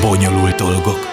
Bonyolult 0.00 0.54
dolgok. 0.54 1.08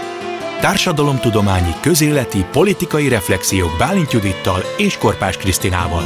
Társadalomtudományi, 0.60 1.74
közéleti, 1.82 2.46
politikai 2.52 3.08
reflexiók 3.08 3.78
Bálint 3.78 4.12
Judittal 4.12 4.62
és 4.78 4.98
Korpás 4.98 5.38
Krisztinával. 5.38 6.04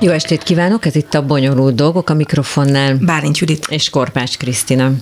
Jó 0.00 0.10
estét 0.10 0.42
kívánok, 0.42 0.86
ez 0.86 0.94
itt 0.94 1.14
a 1.14 1.26
Bonyolult 1.26 1.74
Dolgok 1.74 2.10
a 2.10 2.14
mikrofonnál. 2.14 2.96
Bálint 3.00 3.38
Judit. 3.38 3.66
És 3.70 3.90
Korpás 3.90 4.36
Krisztina. 4.36 4.92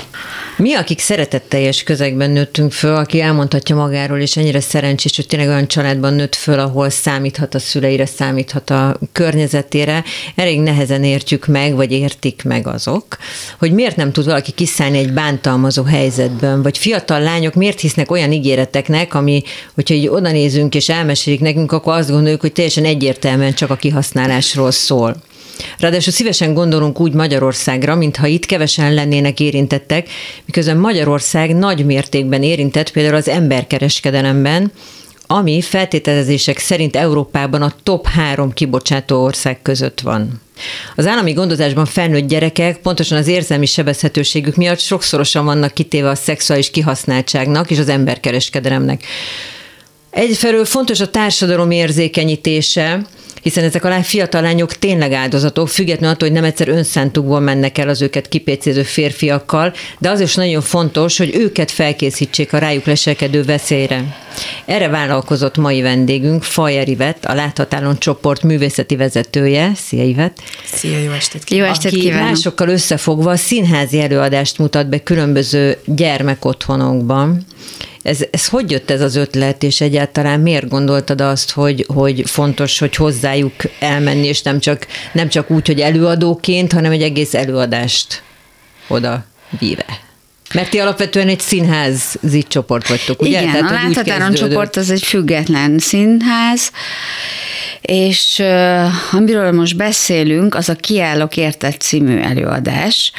Mi, 0.56 0.74
akik 0.74 0.98
szeretetteljes 0.98 1.82
közegben 1.82 2.30
nőttünk 2.30 2.72
föl, 2.72 2.94
aki 2.94 3.20
elmondhatja 3.20 3.76
magáról, 3.76 4.18
és 4.18 4.36
ennyire 4.36 4.60
szerencsés, 4.60 5.16
hogy 5.16 5.26
tényleg 5.26 5.48
olyan 5.48 5.68
családban 5.68 6.14
nőtt 6.14 6.34
föl, 6.34 6.58
ahol 6.58 6.90
számíthat 6.90 7.54
a 7.54 7.58
szüleire, 7.58 8.06
számíthat 8.06 8.70
a 8.70 8.98
környezetére, 9.12 10.04
elég 10.34 10.60
nehezen 10.60 11.04
értjük 11.04 11.46
meg, 11.46 11.74
vagy 11.74 11.92
értik 11.92 12.44
meg 12.44 12.66
azok, 12.66 13.04
hogy 13.58 13.72
miért 13.72 13.96
nem 13.96 14.12
tud 14.12 14.24
valaki 14.24 14.52
kiszállni 14.52 14.98
egy 14.98 15.12
bántalmazó 15.12 15.82
helyzetben, 15.82 16.62
vagy 16.62 16.78
fiatal 16.78 17.20
lányok 17.20 17.54
miért 17.54 17.80
hisznek 17.80 18.10
olyan 18.10 18.32
ígéreteknek, 18.32 19.14
ami, 19.14 19.42
hogyha 19.74 19.94
így 19.94 20.08
oda 20.08 20.30
nézünk 20.30 20.74
és 20.74 20.88
elmesélik 20.88 21.40
nekünk, 21.40 21.72
akkor 21.72 21.94
azt 21.94 22.10
gondoljuk, 22.10 22.40
hogy 22.40 22.52
teljesen 22.52 22.84
egyértelműen 22.84 23.54
csak 23.54 23.70
a 23.70 23.76
kihasználásról 23.76 24.70
szól. 24.86 25.16
Ráadásul 25.78 26.12
szívesen 26.12 26.54
gondolunk 26.54 27.00
úgy 27.00 27.12
Magyarországra, 27.12 27.94
mintha 27.94 28.26
itt 28.26 28.46
kevesen 28.46 28.94
lennének 28.94 29.40
érintettek, 29.40 30.08
miközben 30.44 30.76
Magyarország 30.76 31.54
nagy 31.54 31.84
mértékben 31.84 32.42
érintett 32.42 32.90
például 32.90 33.14
az 33.14 33.28
emberkereskedelemben, 33.28 34.72
ami 35.26 35.60
feltételezések 35.60 36.58
szerint 36.58 36.96
Európában 36.96 37.62
a 37.62 37.74
top 37.82 38.06
három 38.06 38.52
kibocsátó 38.52 39.22
ország 39.22 39.62
között 39.62 40.00
van. 40.00 40.40
Az 40.96 41.06
állami 41.06 41.32
gondozásban 41.32 41.84
felnőtt 41.84 42.28
gyerekek 42.28 42.78
pontosan 42.78 43.18
az 43.18 43.26
érzelmi 43.26 43.66
sebezhetőségük 43.66 44.54
miatt 44.54 44.78
sokszorosan 44.78 45.44
vannak 45.44 45.74
kitéve 45.74 46.08
a 46.08 46.14
szexuális 46.14 46.70
kihasználtságnak 46.70 47.70
és 47.70 47.78
az 47.78 47.88
emberkereskedelemnek. 47.88 49.02
Egyfelől 50.10 50.64
fontos 50.64 51.00
a 51.00 51.10
társadalom 51.10 51.70
érzékenyítése, 51.70 53.06
hiszen 53.46 53.64
ezek 53.64 53.84
a 53.84 54.02
fiatal 54.02 54.42
lányok 54.42 54.72
tényleg 54.72 55.12
áldozatok, 55.12 55.68
függetlenül 55.68 56.14
attól, 56.14 56.28
hogy 56.28 56.36
nem 56.36 56.46
egyszer 56.46 56.68
önszántukból 56.68 57.40
mennek 57.40 57.78
el 57.78 57.88
az 57.88 58.02
őket 58.02 58.28
kipécéző 58.28 58.82
férfiakkal, 58.82 59.72
de 59.98 60.10
az 60.10 60.20
is 60.20 60.34
nagyon 60.34 60.62
fontos, 60.62 61.18
hogy 61.18 61.34
őket 61.34 61.70
felkészítsék 61.70 62.52
a 62.52 62.58
rájuk 62.58 62.84
leselkedő 62.84 63.42
veszélyre. 63.42 64.16
Erre 64.64 64.88
vállalkozott 64.88 65.56
mai 65.56 65.82
vendégünk, 65.82 66.42
Fajer 66.42 66.88
Ivet, 66.88 67.24
a 67.24 67.34
Láthatálon 67.34 67.98
csoport 67.98 68.42
művészeti 68.42 68.96
vezetője. 68.96 69.72
Szia 69.74 70.04
Ivet! 70.04 70.42
Szia, 70.64 70.98
jó 70.98 71.10
estét 71.10 71.44
kívánok! 71.44 71.66
Jó 71.66 71.74
estét 71.74 71.92
aki 71.92 72.00
kívánok. 72.00 72.28
másokkal 72.28 72.68
összefogva 72.68 73.36
színházi 73.36 74.00
előadást 74.00 74.58
mutat 74.58 74.88
be 74.88 75.02
különböző 75.02 75.76
gyermekotthonokban. 75.84 77.46
Ez, 78.06 78.24
ez 78.30 78.48
hogy 78.48 78.70
jött 78.70 78.90
ez 78.90 79.00
az 79.00 79.16
ötlet, 79.16 79.62
és 79.62 79.80
egyáltalán 79.80 80.40
miért 80.40 80.68
gondoltad 80.68 81.20
azt, 81.20 81.50
hogy, 81.50 81.84
hogy 81.88 82.22
fontos, 82.26 82.78
hogy 82.78 82.96
hozzájuk 82.96 83.54
elmenni, 83.80 84.26
és 84.26 84.42
nem 84.42 84.60
csak, 84.60 84.86
nem 85.12 85.28
csak 85.28 85.50
úgy, 85.50 85.66
hogy 85.66 85.80
előadóként, 85.80 86.72
hanem 86.72 86.92
egy 86.92 87.02
egész 87.02 87.34
előadást 87.34 88.22
oda 88.88 89.24
víve? 89.58 89.84
Mert 90.54 90.70
ti 90.70 90.78
alapvetően 90.78 91.28
egy 91.28 91.40
színházi 91.40 92.42
csoport 92.48 92.88
vagytok, 92.88 93.22
ugye? 93.22 93.40
Igen, 93.40 93.52
Tehát, 93.52 93.70
a 93.70 93.74
Láthatáron 93.74 94.34
csoport 94.34 94.76
az 94.76 94.90
egy 94.90 95.02
független 95.02 95.78
színház, 95.78 96.70
és 97.80 98.38
uh, 98.38 99.14
amiről 99.14 99.52
most 99.52 99.76
beszélünk, 99.76 100.54
az 100.54 100.68
a 100.68 100.74
Kiállok 100.74 101.36
értett 101.36 101.80
című 101.80 102.18
előadás, 102.18 103.12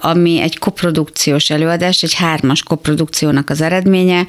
ami 0.00 0.40
egy 0.40 0.58
koprodukciós 0.58 1.50
előadás, 1.50 2.02
egy 2.02 2.14
hármas 2.14 2.62
koprodukciónak 2.62 3.50
az 3.50 3.60
eredménye, 3.60 4.26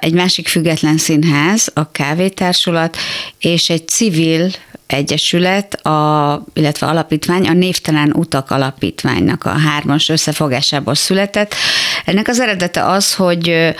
egy 0.00 0.12
másik 0.12 0.48
független 0.48 0.98
színház, 0.98 1.70
a 1.74 1.90
Kávétársulat, 1.90 2.96
és 3.38 3.70
egy 3.70 3.88
civil 3.88 4.50
egyesület, 4.86 5.74
a, 5.74 6.44
illetve 6.52 6.86
alapítvány, 6.86 7.48
a 7.48 7.52
Névtelen 7.52 8.12
Utak 8.12 8.50
Alapítványnak 8.50 9.44
a 9.44 9.50
hármas 9.50 10.08
összefogásából 10.08 10.94
született. 10.94 11.54
Ennek 12.04 12.28
az 12.28 12.40
eredete 12.40 12.84
az, 12.84 13.14
hogy 13.14 13.74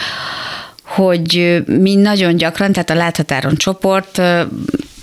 hogy 0.85 1.63
mi 1.67 1.95
nagyon 1.95 2.37
gyakran, 2.37 2.73
tehát 2.73 2.91
a 2.91 2.95
Láthatáron 2.95 3.57
csoport 3.57 4.21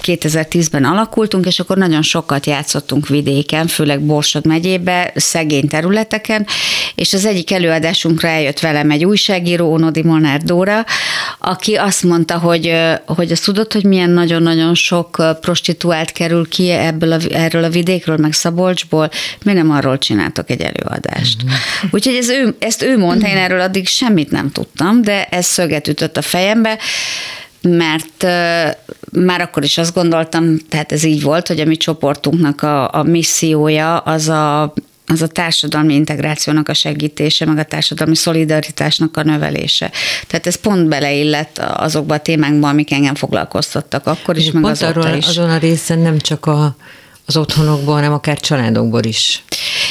2010-ben 0.03 0.83
alakultunk, 0.83 1.45
és 1.45 1.59
akkor 1.59 1.77
nagyon 1.77 2.01
sokat 2.01 2.45
játszottunk 2.45 3.07
vidéken, 3.07 3.67
főleg 3.67 4.01
Borsod 4.01 4.45
megyébe, 4.45 5.11
szegény 5.15 5.67
területeken, 5.67 6.47
és 6.95 7.13
az 7.13 7.25
egyik 7.25 7.51
előadásunkra 7.51 8.27
eljött 8.27 8.59
velem 8.59 8.91
egy 8.91 9.05
újságíró, 9.05 9.73
Onodi 9.73 10.03
Molnár 10.03 10.41
Dóra, 10.41 10.85
aki 11.39 11.75
azt 11.75 12.03
mondta, 12.03 12.37
hogy, 12.37 12.75
hogy 13.05 13.31
azt 13.31 13.45
tudod, 13.45 13.73
hogy 13.73 13.83
milyen 13.83 14.09
nagyon-nagyon 14.09 14.75
sok 14.75 15.23
prostituált 15.41 16.11
kerül 16.11 16.47
ki 16.47 16.69
ebből 16.69 17.11
a, 17.11 17.17
erről 17.31 17.63
a 17.63 17.69
vidékről, 17.69 18.17
meg 18.17 18.33
Szabolcsból, 18.33 19.09
mi 19.43 19.53
nem 19.53 19.71
arról 19.71 19.97
csináltok 19.97 20.49
egy 20.49 20.61
előadást. 20.61 21.43
Mm-hmm. 21.43 21.53
Úgyhogy 21.91 22.15
ez 22.15 22.29
ő, 22.29 22.55
ezt 22.59 22.81
ő 22.81 22.97
mondta, 22.97 23.27
én 23.27 23.37
erről 23.37 23.61
addig 23.61 23.87
semmit 23.87 24.31
nem 24.31 24.51
tudtam, 24.51 25.01
de 25.01 25.25
ez 25.25 25.45
szöget 25.45 25.87
ütött 25.87 26.17
a 26.17 26.21
fejembe, 26.21 26.77
mert 27.61 28.23
már 29.11 29.41
akkor 29.41 29.63
is 29.63 29.77
azt 29.77 29.93
gondoltam, 29.93 30.57
tehát 30.69 30.91
ez 30.91 31.03
így 31.03 31.21
volt, 31.21 31.47
hogy 31.47 31.59
a 31.59 31.65
mi 31.65 31.77
csoportunknak 31.77 32.61
a, 32.61 32.93
a 32.93 33.03
missziója 33.03 33.97
az 33.97 34.29
a 34.29 34.73
az 35.11 35.21
a 35.21 35.27
társadalmi 35.27 35.93
integrációnak 35.93 36.69
a 36.69 36.73
segítése, 36.73 37.45
meg 37.45 37.57
a 37.57 37.63
társadalmi 37.63 38.15
szolidaritásnak 38.15 39.17
a 39.17 39.23
növelése. 39.23 39.91
Tehát 40.27 40.47
ez 40.47 40.55
pont 40.55 40.87
beleillett 40.87 41.57
azokba 41.57 42.13
a 42.13 42.19
témákba, 42.19 42.69
amik 42.69 42.91
engem 42.91 43.15
foglalkoztattak 43.15 44.05
akkor 44.05 44.37
is, 44.37 44.51
meg 44.51 44.61
pont 44.61 44.81
arról, 44.81 45.15
is. 45.15 45.27
azon 45.27 45.49
a 45.49 45.57
részen 45.57 45.99
nem 45.99 46.19
csak 46.19 46.45
a, 46.45 46.75
az 47.29 47.37
otthonokból, 47.37 47.93
hanem 47.93 48.13
akár 48.13 48.39
családokból 48.39 49.03
is 49.03 49.43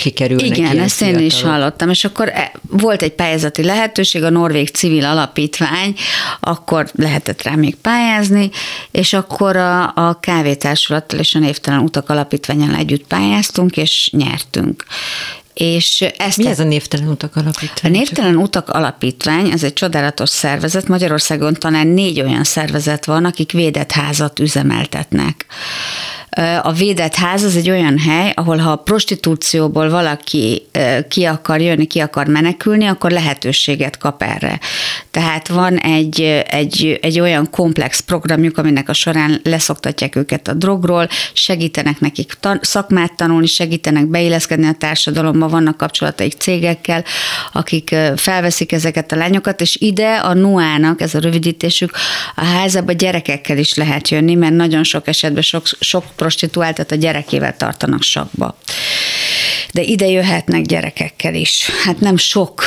kikerülnek. 0.03 0.57
Igen, 0.57 0.79
ezt 0.79 1.03
én 1.03 1.19
is 1.19 1.43
hallottam, 1.43 1.91
és 1.91 2.05
akkor 2.05 2.29
e, 2.29 2.53
volt 2.71 3.03
egy 3.03 3.13
pályázati 3.13 3.65
lehetőség, 3.65 4.23
a 4.23 4.31
Norvég 4.31 4.69
Civil 4.69 5.05
Alapítvány, 5.05 5.95
akkor 6.41 6.91
lehetett 6.95 7.43
rá 7.43 7.55
még 7.55 7.75
pályázni, 7.75 8.51
és 8.91 9.13
akkor 9.13 9.57
a, 9.57 9.93
a 9.95 10.19
kávétársulattal 10.21 11.19
és 11.19 11.35
a 11.35 11.39
Névtelen 11.39 11.81
Utak 11.81 12.09
Alapítványal 12.11 12.75
együtt 12.75 13.07
pályáztunk, 13.07 13.77
és 13.77 14.11
nyertünk. 14.13 14.85
És 15.55 16.01
ezt 16.17 16.37
Mi 16.37 16.47
ez 16.47 16.61
a 16.61 16.65
Névtelen 16.65 17.09
Utak 17.09 17.37
Alapítvány? 17.37 17.93
A 17.93 17.97
Névtelen 17.97 18.37
Utak 18.37 18.69
Alapítvány, 18.69 19.51
ez 19.51 19.63
egy 19.63 19.73
csodálatos 19.73 20.29
szervezet. 20.29 20.89
Magyarországon 20.89 21.55
talán 21.55 21.87
négy 21.87 22.21
olyan 22.21 22.45
szervezet 22.45 23.05
van, 23.05 23.25
akik 23.25 23.53
védett 23.53 23.93
házat 23.93 24.39
üzemeltetnek. 24.39 25.47
A 26.63 26.73
védett 26.73 27.15
ház 27.15 27.43
az 27.43 27.57
egy 27.57 27.71
olyan 27.71 27.99
hely, 27.99 28.33
ahol 28.35 28.57
ha 28.57 28.71
a 28.71 28.77
prostitúcióból 28.77 29.91
valaki 29.91 30.63
ki 31.09 31.25
akar 31.25 31.61
jönni, 31.61 31.87
ki 31.87 31.99
akar 32.01 32.27
menekülni, 32.27 32.87
akkor 32.87 33.11
lehetőséget 33.11 33.99
kap 33.99 34.23
erre. 34.23 34.61
Tehát 35.11 35.49
van 35.49 35.77
egy, 35.77 36.21
egy, 36.49 36.99
egy 37.03 37.21
olyan 37.21 37.51
komplex 37.51 38.01
programjuk, 38.01 38.59
aminek 38.59 38.89
a 38.89 38.93
során 38.93 39.41
leszoktatják 39.45 40.17
őket 40.17 40.49
a 40.49 40.55
drogról, 40.55 41.09
segítenek 41.33 42.01
nekik 42.01 42.33
tan- 42.41 42.65
szakmát 42.65 43.17
tanulni, 43.17 43.47
segítenek 43.47 44.07
beilleszkedni 44.07 44.67
a 44.67 44.73
társadalomba, 44.79 45.49
vannak 45.49 45.77
kapcsolataik 45.77 46.33
cégekkel, 46.33 47.05
akik 47.53 47.95
felveszik 48.17 48.73
ezeket 48.73 49.13
a 49.13 49.17
lányokat, 49.17 49.61
és 49.61 49.77
ide 49.81 50.15
a 50.17 50.35
NUA-nak, 50.35 51.01
ez 51.01 51.15
a 51.15 51.19
rövidítésük, 51.19 51.93
a 52.35 52.45
házába 52.45 52.93
gyerekekkel 52.93 53.59
is 53.59 53.75
lehet 53.75 54.09
jönni, 54.09 54.35
mert 54.35 54.55
nagyon 54.55 54.85
sok 54.85 55.09
esetben 55.09 55.43
sok, 55.43 55.63
sok 55.81 56.05
prostituáltat 56.19 56.93
a 56.93 56.95
gyerekével 56.95 57.57
tartanak 57.57 58.03
sakba. 58.03 58.59
De 59.73 59.83
ide 59.83 60.07
jöhetnek 60.07 60.63
gyerekekkel 60.63 61.35
is. 61.35 61.71
Hát 61.85 62.01
nem 62.01 62.17
sok 62.17 62.63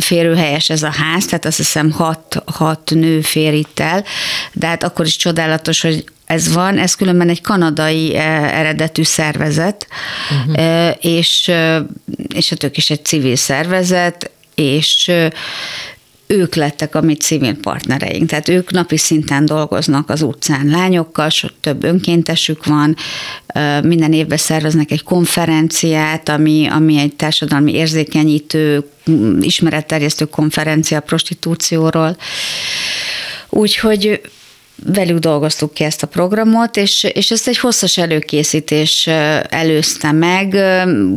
férőhelyes 0.00 0.70
ez 0.70 0.82
a 0.82 0.90
ház, 0.90 1.24
tehát 1.24 1.44
azt 1.44 1.56
hiszem 1.56 1.90
hat, 1.90 2.42
hat 2.46 2.90
nő 2.94 3.20
fér 3.20 3.54
itt 3.54 3.80
el, 3.80 4.04
de 4.52 4.66
hát 4.66 4.84
akkor 4.84 5.06
is 5.06 5.16
csodálatos, 5.16 5.80
hogy 5.80 6.04
ez 6.26 6.52
van, 6.52 6.78
ez 6.78 6.94
különben 6.94 7.28
egy 7.28 7.40
kanadai 7.40 8.16
eredetű 8.16 9.02
szervezet, 9.02 9.86
uh-huh. 10.30 10.94
és, 11.00 11.52
és 12.34 12.48
hát 12.48 12.64
ők 12.64 12.76
is 12.76 12.90
egy 12.90 13.04
civil 13.04 13.36
szervezet, 13.36 14.30
és 14.54 15.10
ők 16.30 16.54
lettek 16.54 16.94
a 16.94 17.00
mi 17.00 17.14
civil 17.14 17.56
partnereink. 17.56 18.28
Tehát 18.28 18.48
ők 18.48 18.70
napi 18.70 18.96
szinten 18.96 19.44
dolgoznak 19.44 20.10
az 20.10 20.22
utcán 20.22 20.66
lányokkal, 20.66 21.28
sok 21.28 21.50
több 21.60 21.84
önkéntesük 21.84 22.64
van, 22.64 22.96
minden 23.82 24.12
évben 24.12 24.38
szerveznek 24.38 24.90
egy 24.90 25.02
konferenciát, 25.02 26.28
ami, 26.28 26.66
ami 26.66 26.98
egy 26.98 27.16
társadalmi 27.16 27.74
érzékenyítő, 27.74 28.84
ismeretterjesztő 29.40 30.24
konferencia 30.24 30.98
a 30.98 31.00
prostitúcióról. 31.00 32.16
Úgyhogy 33.48 34.20
velük 34.84 35.18
dolgoztuk 35.18 35.74
ki 35.74 35.84
ezt 35.84 36.02
a 36.02 36.06
programot, 36.06 36.76
és, 36.76 37.04
és 37.04 37.30
ezt 37.30 37.48
egy 37.48 37.58
hosszas 37.58 37.98
előkészítés 37.98 39.06
előzte 39.48 40.12
meg, 40.12 40.56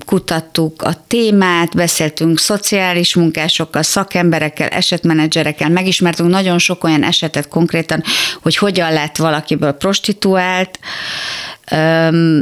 kutattuk 0.05 0.81
a 0.81 0.93
témát, 1.07 1.75
beszéltünk 1.75 2.39
szociális 2.39 3.15
munkásokkal, 3.15 3.83
szakemberekkel, 3.83 4.67
esetmenedzserekkel, 4.67 5.69
megismertünk 5.69 6.29
nagyon 6.29 6.57
sok 6.57 6.83
olyan 6.83 7.03
esetet 7.03 7.47
konkrétan, 7.47 8.03
hogy 8.41 8.55
hogyan 8.55 8.93
lett 8.93 9.17
valakiből 9.17 9.71
prostituált, 9.71 10.79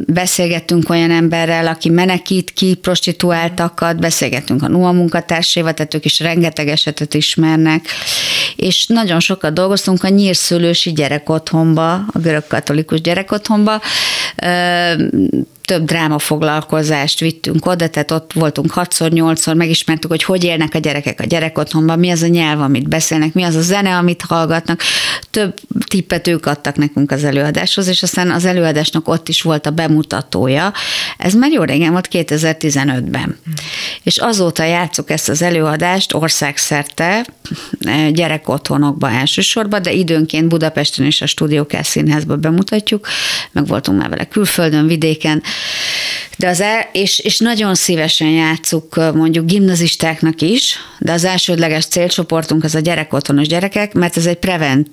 beszélgettünk 0.05 0.89
olyan 0.89 1.11
emberrel, 1.11 1.67
aki 1.67 1.89
menekít 1.89 2.51
ki 2.51 2.75
prostituáltakat, 2.75 3.99
beszélgettünk 3.99 4.63
a 4.63 4.67
NUA 4.67 4.91
munkatársaival, 4.91 5.73
tehát 5.73 5.93
ők 5.93 6.05
is 6.05 6.19
rengeteg 6.19 6.67
esetet 6.67 7.13
ismernek, 7.13 7.85
és 8.55 8.87
nagyon 8.87 9.19
sokat 9.19 9.53
dolgoztunk 9.53 10.03
a 10.03 10.07
nyírszülősi 10.07 10.91
gyerekotthonba, 10.91 11.93
a 11.93 12.19
görög 12.21 12.47
katolikus 12.47 13.01
gyerekotthonba, 13.01 13.81
több 15.71 15.85
drámafoglalkozást 15.85 17.19
vittünk 17.19 17.65
oda, 17.65 17.89
tehát 17.89 18.11
ott 18.11 18.33
voltunk 18.33 18.73
6-8-szor, 18.75 19.55
megismertük, 19.55 20.09
hogy 20.09 20.23
hogy 20.23 20.43
élnek 20.43 20.73
a 20.73 20.77
gyerekek 20.77 21.19
a 21.19 21.25
gyerekotthonban, 21.25 21.99
mi 21.99 22.09
az 22.09 22.21
a 22.21 22.27
nyelv, 22.27 22.61
amit 22.61 22.87
beszélnek, 22.87 23.33
mi 23.33 23.43
az 23.43 23.55
a 23.55 23.61
zene, 23.61 23.95
amit 23.95 24.21
hallgatnak. 24.21 24.81
Több 25.29 25.59
tippet 25.85 26.27
ők 26.27 26.45
adtak 26.45 26.75
nekünk 26.75 27.11
az 27.11 27.23
előadáshoz, 27.23 27.87
és 27.87 28.03
aztán 28.03 28.31
az 28.31 28.45
előadásnak 28.45 29.07
ott 29.07 29.27
is 29.27 29.41
volt 29.41 29.65
a 29.65 29.69
bemutatója. 29.69 30.73
Ez 31.17 31.33
már 31.33 31.51
jó 31.51 31.63
régen 31.63 31.91
volt, 31.91 32.07
2015-ben. 32.11 33.21
Hmm. 33.21 33.53
És 34.03 34.17
azóta 34.17 34.63
játszuk 34.63 35.09
ezt 35.09 35.29
az 35.29 35.41
előadást 35.41 36.13
országszerte, 36.13 37.25
eh, 37.79 38.09
gyerekotthonokba 38.11 39.11
elsősorban, 39.11 39.81
de 39.81 39.91
időnként 39.91 40.47
Budapesten 40.47 41.05
és 41.05 41.21
a 41.21 41.25
Stúdiókás 41.25 41.87
Színházba 41.87 42.35
bemutatjuk, 42.35 43.07
meg 43.51 43.67
voltunk 43.67 43.99
már 43.99 44.09
vele 44.09 44.25
külföldön, 44.25 44.87
vidéken, 44.87 45.43
de 46.37 46.47
az 46.47 46.61
el, 46.61 46.89
és, 46.91 47.19
és 47.19 47.37
nagyon 47.37 47.75
szívesen 47.75 48.29
játszuk 48.29 48.95
mondjuk 49.13 49.45
gimnazistáknak 49.45 50.41
is, 50.41 50.75
de 50.99 51.11
az 51.11 51.23
elsődleges 51.23 51.85
célcsoportunk 51.85 52.63
az 52.63 52.75
a 52.75 52.79
gyerekotthonos 52.79 53.47
gyerekek, 53.47 53.93
mert 53.93 54.17
ez 54.17 54.25
egy 54.25 54.37
prevent 54.37 54.87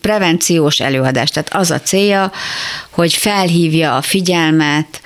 prevenciós 0.00 0.80
előadás. 0.80 1.30
Tehát 1.30 1.54
az 1.54 1.70
a 1.70 1.80
célja, 1.80 2.32
hogy 2.90 3.14
felhívja 3.14 3.96
a 3.96 4.02
figyelmet 4.02 5.00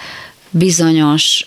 bizonyos 0.51 1.47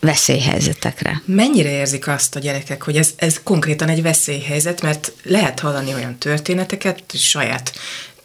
veszélyhelyzetekre. 0.00 1.22
Mennyire 1.24 1.70
érzik 1.70 2.08
azt 2.08 2.36
a 2.36 2.38
gyerekek, 2.38 2.82
hogy 2.82 2.96
ez, 2.96 3.10
ez 3.16 3.40
konkrétan 3.42 3.88
egy 3.88 4.02
veszélyhelyzet, 4.02 4.82
mert 4.82 5.12
lehet 5.22 5.60
hallani 5.60 5.94
olyan 5.94 6.18
történeteket 6.18 7.02
saját 7.14 7.72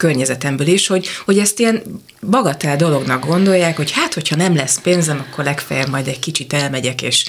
környezetemből 0.00 0.66
is, 0.66 0.86
hogy, 0.86 1.06
hogy 1.24 1.38
ezt 1.38 1.58
ilyen 1.58 1.82
bagatel 2.20 2.76
dolognak 2.76 3.26
gondolják, 3.26 3.76
hogy 3.76 3.90
hát, 3.90 4.14
hogyha 4.14 4.36
nem 4.36 4.56
lesz 4.56 4.80
pénzem, 4.80 5.26
akkor 5.28 5.44
legfeljebb 5.44 5.88
majd 5.88 6.06
egy 6.06 6.18
kicsit 6.18 6.52
elmegyek, 6.52 7.02
és 7.02 7.24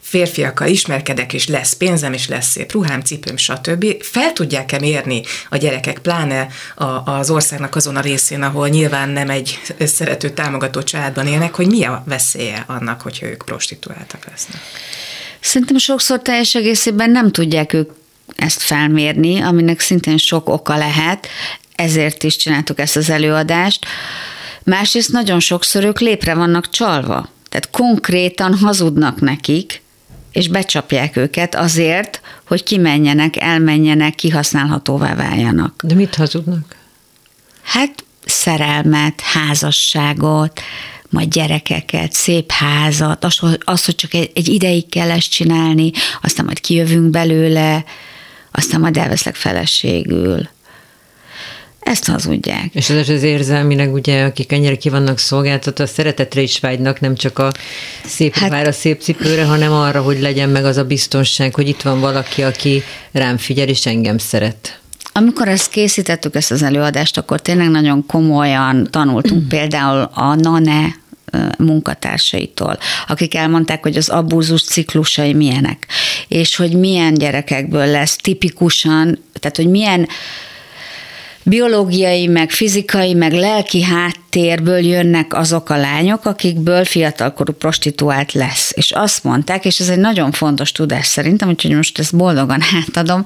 férfiakkal 0.00 0.68
ismerkedek, 0.68 1.32
és 1.32 1.46
lesz 1.46 1.72
pénzem, 1.72 2.12
és 2.12 2.28
lesz 2.28 2.46
szép 2.46 2.72
ruhám, 2.72 3.00
cipőm, 3.00 3.36
stb. 3.36 4.02
Fel 4.02 4.32
tudják-e 4.32 4.78
mérni 4.78 5.22
a 5.50 5.56
gyerekek, 5.56 5.98
pláne 5.98 6.48
a, 6.74 7.10
az 7.10 7.30
országnak 7.30 7.76
azon 7.76 7.96
a 7.96 8.00
részén, 8.00 8.42
ahol 8.42 8.68
nyilván 8.68 9.08
nem 9.08 9.30
egy 9.30 9.60
szerető, 9.78 10.30
támogató 10.30 10.82
családban 10.82 11.26
élnek, 11.26 11.54
hogy 11.54 11.66
mi 11.66 11.84
a 11.84 12.02
veszélye 12.06 12.64
annak, 12.66 13.00
hogyha 13.00 13.26
ők 13.26 13.42
prostituáltak 13.44 14.24
lesznek? 14.30 14.60
Szerintem 15.40 15.78
sokszor 15.78 16.22
teljes 16.22 16.54
egészében 16.54 17.10
nem 17.10 17.32
tudják 17.32 17.72
ők 17.72 17.90
ezt 18.36 18.62
felmérni, 18.62 19.40
aminek 19.40 19.80
szintén 19.80 20.16
sok 20.16 20.48
oka 20.48 20.76
lehet 20.76 21.28
ezért 21.76 22.22
is 22.22 22.36
csináltuk 22.36 22.78
ezt 22.78 22.96
az 22.96 23.10
előadást. 23.10 23.86
Másrészt 24.64 25.12
nagyon 25.12 25.40
sokszor 25.40 25.84
ők 25.84 26.00
lépre 26.00 26.34
vannak 26.34 26.70
csalva. 26.70 27.28
Tehát 27.48 27.70
konkrétan 27.70 28.54
hazudnak 28.54 29.20
nekik, 29.20 29.82
és 30.32 30.48
becsapják 30.48 31.16
őket 31.16 31.54
azért, 31.54 32.20
hogy 32.46 32.62
kimenjenek, 32.62 33.36
elmenjenek, 33.36 34.14
kihasználhatóvá 34.14 35.14
váljanak. 35.14 35.82
De 35.82 35.94
mit 35.94 36.14
hazudnak? 36.14 36.76
Hát 37.62 38.04
szerelmet, 38.24 39.20
házasságot, 39.20 40.60
majd 41.10 41.28
gyerekeket, 41.28 42.12
szép 42.12 42.50
házat, 42.50 43.24
az, 43.24 43.40
az 43.64 43.84
hogy 43.84 43.94
csak 43.94 44.14
egy, 44.14 44.30
egy 44.34 44.48
ideig 44.48 44.88
kell 44.88 45.10
ezt 45.10 45.30
csinálni, 45.30 45.90
aztán 46.22 46.44
majd 46.44 46.60
kijövünk 46.60 47.10
belőle, 47.10 47.84
aztán 48.50 48.80
majd 48.80 48.96
elveszlek 48.96 49.34
feleségül. 49.34 50.48
Ezt 51.86 52.06
hazudják. 52.06 52.68
És 52.72 52.90
ez 52.90 53.08
az 53.08 53.22
érzelmileg 53.22 53.92
ugye, 53.92 54.24
akik 54.24 54.52
ennyire 54.52 54.76
ki 54.76 54.88
vannak 54.88 55.18
szolgáltatva, 55.18 55.84
a 55.84 55.86
szeretetre 55.86 56.40
is 56.40 56.58
vágynak, 56.58 57.00
nem 57.00 57.14
csak 57.14 57.38
a 57.38 57.52
szép 58.04 58.34
hát, 58.34 58.66
a 58.66 58.72
szép 58.72 59.00
cipőre, 59.00 59.44
hanem 59.44 59.72
arra, 59.72 60.02
hogy 60.02 60.20
legyen 60.20 60.48
meg 60.48 60.64
az 60.64 60.76
a 60.76 60.84
biztonság, 60.84 61.54
hogy 61.54 61.68
itt 61.68 61.82
van 61.82 62.00
valaki, 62.00 62.42
aki 62.42 62.82
rám 63.12 63.36
figyel, 63.36 63.68
és 63.68 63.86
engem 63.86 64.18
szeret. 64.18 64.80
Amikor 65.12 65.48
ezt 65.48 65.70
készítettük, 65.70 66.34
ezt 66.34 66.50
az 66.50 66.62
előadást, 66.62 67.18
akkor 67.18 67.40
tényleg 67.40 67.70
nagyon 67.70 68.06
komolyan 68.06 68.88
tanultunk 68.90 69.48
például 69.48 70.10
a 70.14 70.34
NANE 70.34 70.96
munkatársaitól, 71.58 72.78
akik 73.06 73.34
elmondták, 73.34 73.82
hogy 73.82 73.96
az 73.96 74.08
abúzus 74.08 74.62
ciklusai 74.62 75.32
milyenek, 75.32 75.86
és 76.28 76.56
hogy 76.56 76.76
milyen 76.76 77.14
gyerekekből 77.14 77.86
lesz 77.86 78.16
tipikusan, 78.16 79.22
tehát 79.40 79.56
hogy 79.56 79.68
milyen 79.68 80.08
biológiai, 81.48 82.26
meg 82.26 82.50
fizikai, 82.50 83.14
meg 83.14 83.32
lelki 83.32 83.82
háttérből 83.82 84.78
jönnek 84.78 85.34
azok 85.34 85.70
a 85.70 85.76
lányok, 85.76 86.24
akikből 86.24 86.84
fiatalkorú 86.84 87.52
prostituált 87.52 88.32
lesz. 88.32 88.72
És 88.74 88.90
azt 88.90 89.24
mondták, 89.24 89.64
és 89.64 89.80
ez 89.80 89.88
egy 89.88 89.98
nagyon 89.98 90.32
fontos 90.32 90.72
tudás 90.72 91.06
szerintem, 91.06 91.48
úgyhogy 91.48 91.70
most 91.70 91.98
ezt 91.98 92.16
boldogan 92.16 92.60
átadom, 92.80 93.24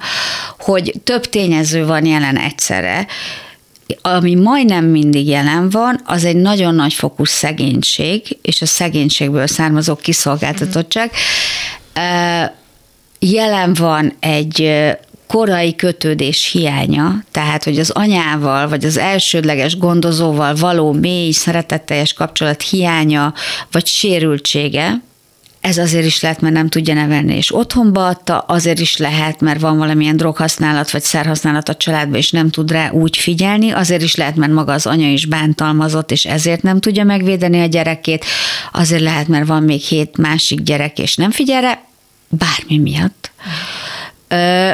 hogy 0.58 0.92
több 1.04 1.24
tényező 1.24 1.86
van 1.86 2.06
jelen 2.06 2.36
egyszerre, 2.36 3.06
ami 4.02 4.34
majdnem 4.34 4.84
mindig 4.84 5.26
jelen 5.26 5.70
van, 5.70 6.00
az 6.04 6.24
egy 6.24 6.36
nagyon 6.36 6.74
nagy 6.74 6.92
fokú 6.92 7.24
szegénység, 7.24 8.38
és 8.42 8.62
a 8.62 8.66
szegénységből 8.66 9.46
származó 9.46 9.96
kiszolgáltatottság. 9.96 11.10
Jelen 13.18 13.74
van 13.74 14.16
egy 14.20 14.70
korai 15.30 15.74
kötődés 15.74 16.50
hiánya, 16.52 17.24
tehát 17.30 17.64
hogy 17.64 17.78
az 17.78 17.90
anyával, 17.90 18.68
vagy 18.68 18.84
az 18.84 18.96
elsődleges 18.96 19.78
gondozóval 19.78 20.54
való 20.54 20.92
mély, 20.92 21.30
szeretetteljes 21.30 22.12
kapcsolat 22.12 22.62
hiánya, 22.62 23.34
vagy 23.70 23.86
sérültsége, 23.86 25.02
ez 25.60 25.78
azért 25.78 26.04
is 26.04 26.20
lehet, 26.20 26.40
mert 26.40 26.54
nem 26.54 26.68
tudja 26.68 26.94
nevelni, 26.94 27.36
és 27.36 27.54
otthonba 27.54 28.06
adta, 28.06 28.38
azért 28.38 28.78
is 28.78 28.96
lehet, 28.96 29.40
mert 29.40 29.60
van 29.60 29.78
valamilyen 29.78 30.16
droghasználat 30.16 30.90
vagy 30.90 31.02
szerhasználat 31.02 31.68
a 31.68 31.74
családban, 31.74 32.18
és 32.18 32.30
nem 32.30 32.50
tud 32.50 32.70
rá 32.70 32.90
úgy 32.90 33.16
figyelni, 33.16 33.70
azért 33.70 34.02
is 34.02 34.14
lehet, 34.14 34.36
mert 34.36 34.52
maga 34.52 34.72
az 34.72 34.86
anya 34.86 35.12
is 35.12 35.26
bántalmazott, 35.26 36.10
és 36.10 36.24
ezért 36.24 36.62
nem 36.62 36.80
tudja 36.80 37.04
megvédeni 37.04 37.60
a 37.60 37.66
gyerekét, 37.66 38.24
azért 38.72 39.02
lehet, 39.02 39.28
mert 39.28 39.46
van 39.46 39.62
még 39.62 39.80
hét 39.80 40.16
másik 40.16 40.62
gyerek, 40.62 40.98
és 40.98 41.16
nem 41.16 41.30
figyel 41.30 41.60
rá, 41.60 41.78
bármi 42.28 42.78
miatt. 42.78 43.30
Ö, 44.28 44.70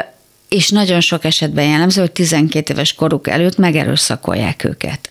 és 0.49 0.69
nagyon 0.69 0.99
sok 1.01 1.25
esetben 1.25 1.65
jellemző, 1.65 2.01
hogy 2.01 2.11
12 2.11 2.73
éves 2.73 2.93
koruk 2.93 3.27
előtt 3.27 3.57
megerőszakolják 3.57 4.63
őket. 4.63 5.09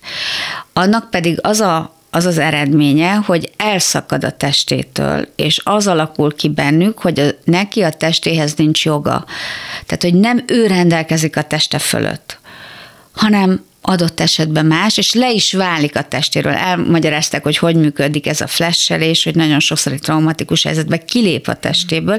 Annak 0.73 1.11
pedig 1.11 1.39
az 1.43 1.61
a 1.61 1.95
az 2.11 2.25
az 2.25 2.39
eredménye, 2.39 3.15
hogy 3.15 3.51
elszakad 3.57 4.25
a 4.25 4.31
testétől, 4.31 5.29
és 5.37 5.61
az 5.65 5.87
alakul 5.87 6.35
ki 6.35 6.49
bennük, 6.49 6.99
hogy 6.99 7.21
a, 7.21 7.29
neki 7.45 7.83
a 7.83 7.91
testéhez 7.91 8.55
nincs 8.55 8.85
joga. 8.85 9.25
Tehát, 9.87 10.03
hogy 10.03 10.15
nem 10.15 10.45
ő 10.47 10.67
rendelkezik 10.67 11.37
a 11.37 11.43
teste 11.43 11.79
fölött, 11.79 12.39
hanem 13.13 13.65
adott 13.87 14.21
esetben 14.21 14.67
más, 14.67 14.97
és 14.97 15.13
le 15.13 15.31
is 15.31 15.53
válik 15.53 15.97
a 15.97 16.03
testéről. 16.03 16.53
Elmagyarázták, 16.53 17.43
hogy 17.43 17.57
hogy 17.57 17.77
működik 17.77 18.27
ez 18.27 18.41
a 18.41 18.47
flashelés, 18.47 19.25
hogy 19.25 19.35
nagyon 19.35 19.61
sokszor 19.61 19.93
egy 19.93 20.01
traumatikus 20.01 20.63
helyzetben 20.63 21.05
kilép 21.07 21.49
a 21.49 21.55
testéből, 21.55 22.19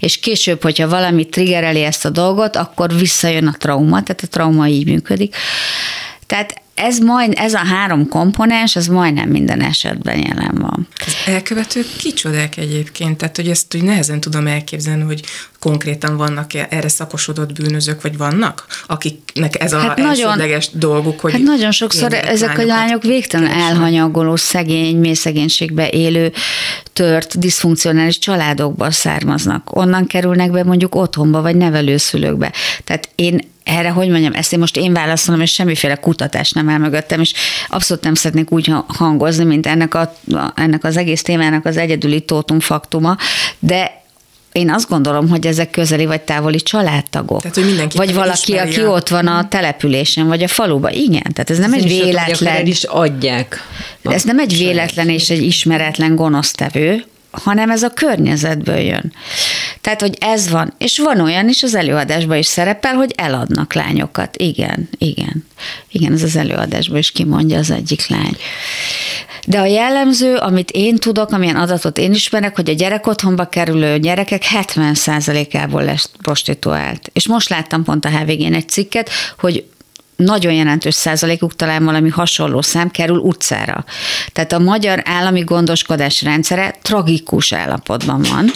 és 0.00 0.18
később, 0.20 0.62
hogyha 0.62 0.88
valami 0.88 1.28
triggereli 1.28 1.82
ezt 1.82 2.04
a 2.04 2.10
dolgot, 2.10 2.56
akkor 2.56 2.94
visszajön 2.94 3.46
a 3.46 3.56
trauma, 3.58 4.02
tehát 4.02 4.22
a 4.22 4.26
trauma 4.26 4.68
így 4.68 4.86
működik. 4.86 5.36
Tehát 6.26 6.62
ez, 6.74 6.98
majd, 6.98 7.32
ez 7.36 7.54
a 7.54 7.66
három 7.66 8.08
komponens, 8.08 8.76
az 8.76 8.86
majdnem 8.86 9.28
minden 9.28 9.62
esetben 9.62 10.18
jelen 10.18 10.54
van. 10.54 10.88
Az 11.06 11.14
elkövetők 11.26 11.86
kicsodák 11.96 12.56
egyébként, 12.56 13.16
tehát 13.16 13.36
hogy 13.36 13.48
ezt 13.48 13.74
úgy 13.74 13.82
nehezen 13.82 14.20
tudom 14.20 14.46
elképzelni, 14.46 15.02
hogy 15.02 15.22
konkrétan 15.60 16.16
vannak 16.16 16.54
-e 16.54 16.66
erre 16.70 16.88
szakosodott 16.88 17.52
bűnözők, 17.52 18.02
vagy 18.02 18.16
vannak, 18.16 18.66
akiknek 18.86 19.62
ez 19.62 19.72
a 19.72 19.78
hát 19.78 19.98
elsődleges 19.98 20.68
nagyon, 20.70 20.90
dolguk, 20.90 21.20
hogy... 21.20 21.32
Hát 21.32 21.40
nagyon 21.40 21.70
sokszor 21.70 22.14
ezek 22.14 22.58
a 22.58 22.64
lányok 22.64 23.02
végtelen 23.02 23.50
elhanyagoló, 23.50 24.36
szegény, 24.36 24.96
mély 24.96 25.14
szegénységbe 25.14 25.90
élő, 25.90 26.32
tört, 26.92 27.38
diszfunkcionális 27.38 28.18
családokból 28.18 28.90
származnak. 28.90 29.76
Onnan 29.76 30.06
kerülnek 30.06 30.50
be 30.50 30.64
mondjuk 30.64 30.94
otthonba, 30.94 31.42
vagy 31.42 31.56
nevelőszülőkbe. 31.56 32.52
Tehát 32.84 33.08
én 33.14 33.40
erre, 33.68 33.88
hogy 33.88 34.08
mondjam, 34.08 34.32
ezt 34.32 34.52
én 34.52 34.58
most 34.58 34.76
én 34.76 34.92
válaszolom, 34.92 35.40
és 35.40 35.52
semmiféle 35.52 35.94
kutatás 35.94 36.50
nem 36.50 36.68
áll 36.68 36.78
mögöttem, 36.78 37.20
és 37.20 37.32
abszolút 37.68 38.04
nem 38.04 38.14
szeretnék 38.14 38.52
úgy 38.52 38.72
hangozni, 38.86 39.44
mint 39.44 39.66
ennek, 39.66 39.94
a, 39.94 40.14
ennek 40.54 40.84
az 40.84 40.96
egész 40.96 41.22
témának 41.22 41.64
az 41.64 41.76
egyedüli 41.76 42.20
tótum 42.20 42.60
faktuma, 42.60 43.16
de 43.58 43.97
én 44.52 44.70
azt 44.70 44.88
gondolom, 44.88 45.28
hogy 45.28 45.46
ezek 45.46 45.70
közeli 45.70 46.06
vagy 46.06 46.20
távoli 46.20 46.60
családtagok. 46.60 47.40
Tehát, 47.40 47.56
hogy 47.56 47.66
mindenki 47.66 47.96
vagy 47.96 48.14
valaki, 48.14 48.56
aki 48.56 48.80
a... 48.80 48.88
ott 48.88 49.08
van 49.08 49.26
a 49.26 49.38
mhm. 49.38 49.48
településen, 49.48 50.26
vagy 50.26 50.42
a 50.42 50.48
faluban. 50.48 50.92
Igen, 50.92 51.32
tehát 51.32 51.50
ez 51.50 51.58
nem 51.58 51.72
ez 51.72 51.82
egy 51.82 51.88
véletlen. 51.88 52.54
El 52.54 52.66
is 52.66 52.84
adják. 52.84 53.62
Ez 54.02 54.22
nem 54.22 54.38
egy 54.38 54.56
véletlen 54.58 55.08
és 55.08 55.30
egy 55.30 55.42
ismeretlen 55.42 56.16
gonosztevő, 56.16 57.04
hanem 57.30 57.70
ez 57.70 57.82
a 57.82 57.88
környezetből 57.88 58.78
jön. 58.78 59.12
Tehát, 59.80 60.00
hogy 60.00 60.16
ez 60.20 60.50
van. 60.50 60.74
És 60.78 60.98
van 60.98 61.20
olyan 61.20 61.48
is 61.48 61.62
az 61.62 61.74
előadásban 61.74 62.36
is 62.36 62.46
szerepel, 62.46 62.94
hogy 62.94 63.12
eladnak 63.16 63.74
lányokat. 63.74 64.36
Igen, 64.36 64.88
igen. 64.98 65.46
Igen, 65.90 66.12
ez 66.12 66.22
az 66.22 66.36
előadásban 66.36 66.98
is 66.98 67.10
kimondja 67.10 67.58
az 67.58 67.70
egyik 67.70 68.06
lány. 68.06 68.36
De 69.48 69.58
a 69.58 69.64
jellemző, 69.64 70.36
amit 70.36 70.70
én 70.70 70.96
tudok, 70.96 71.32
amilyen 71.32 71.56
adatot 71.56 71.98
én 71.98 72.12
ismerek, 72.12 72.56
hogy 72.56 72.70
a 72.70 72.72
gyerek 72.72 73.06
otthonba 73.06 73.44
kerülő 73.44 73.98
gyerekek 73.98 74.42
70%-ából 74.54 75.84
lesz 75.84 76.10
prostituált. 76.22 77.10
És 77.12 77.26
most 77.26 77.48
láttam 77.48 77.84
pont 77.84 78.04
a 78.04 78.08
HVG-n 78.08 78.54
egy 78.54 78.68
cikket, 78.68 79.10
hogy 79.38 79.64
nagyon 80.16 80.52
jelentős 80.52 80.94
százalékuk 80.94 81.56
talán 81.56 81.84
valami 81.84 82.08
hasonló 82.08 82.62
szám 82.62 82.90
kerül 82.90 83.18
utcára. 83.18 83.84
Tehát 84.32 84.52
a 84.52 84.58
magyar 84.58 85.02
állami 85.04 85.40
gondoskodás 85.40 86.22
rendszere 86.22 86.74
tragikus 86.82 87.52
állapotban 87.52 88.22
van, 88.22 88.50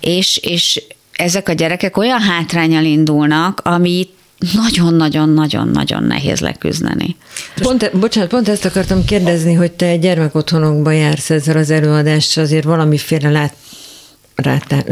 és, 0.00 0.36
és 0.36 0.82
ezek 1.12 1.48
a 1.48 1.52
gyerekek 1.52 1.96
olyan 1.96 2.20
hátrányal 2.20 2.84
indulnak, 2.84 3.60
amit 3.64 4.10
nagyon-nagyon-nagyon-nagyon 4.54 6.02
nehéz 6.02 6.40
leküzdeni. 6.40 7.16
Pont, 7.62 7.90
bocsánat, 7.98 8.30
pont 8.30 8.48
ezt 8.48 8.64
akartam 8.64 9.04
kérdezni, 9.04 9.52
hogy 9.54 9.72
te 9.72 9.96
gyermekotthonokba 9.96 10.90
jársz 10.90 11.30
ezzel 11.30 11.56
az 11.56 11.70
előadással, 11.70 12.44
azért 12.44 12.64
valamiféle 12.64 13.30
lát, 13.30 13.54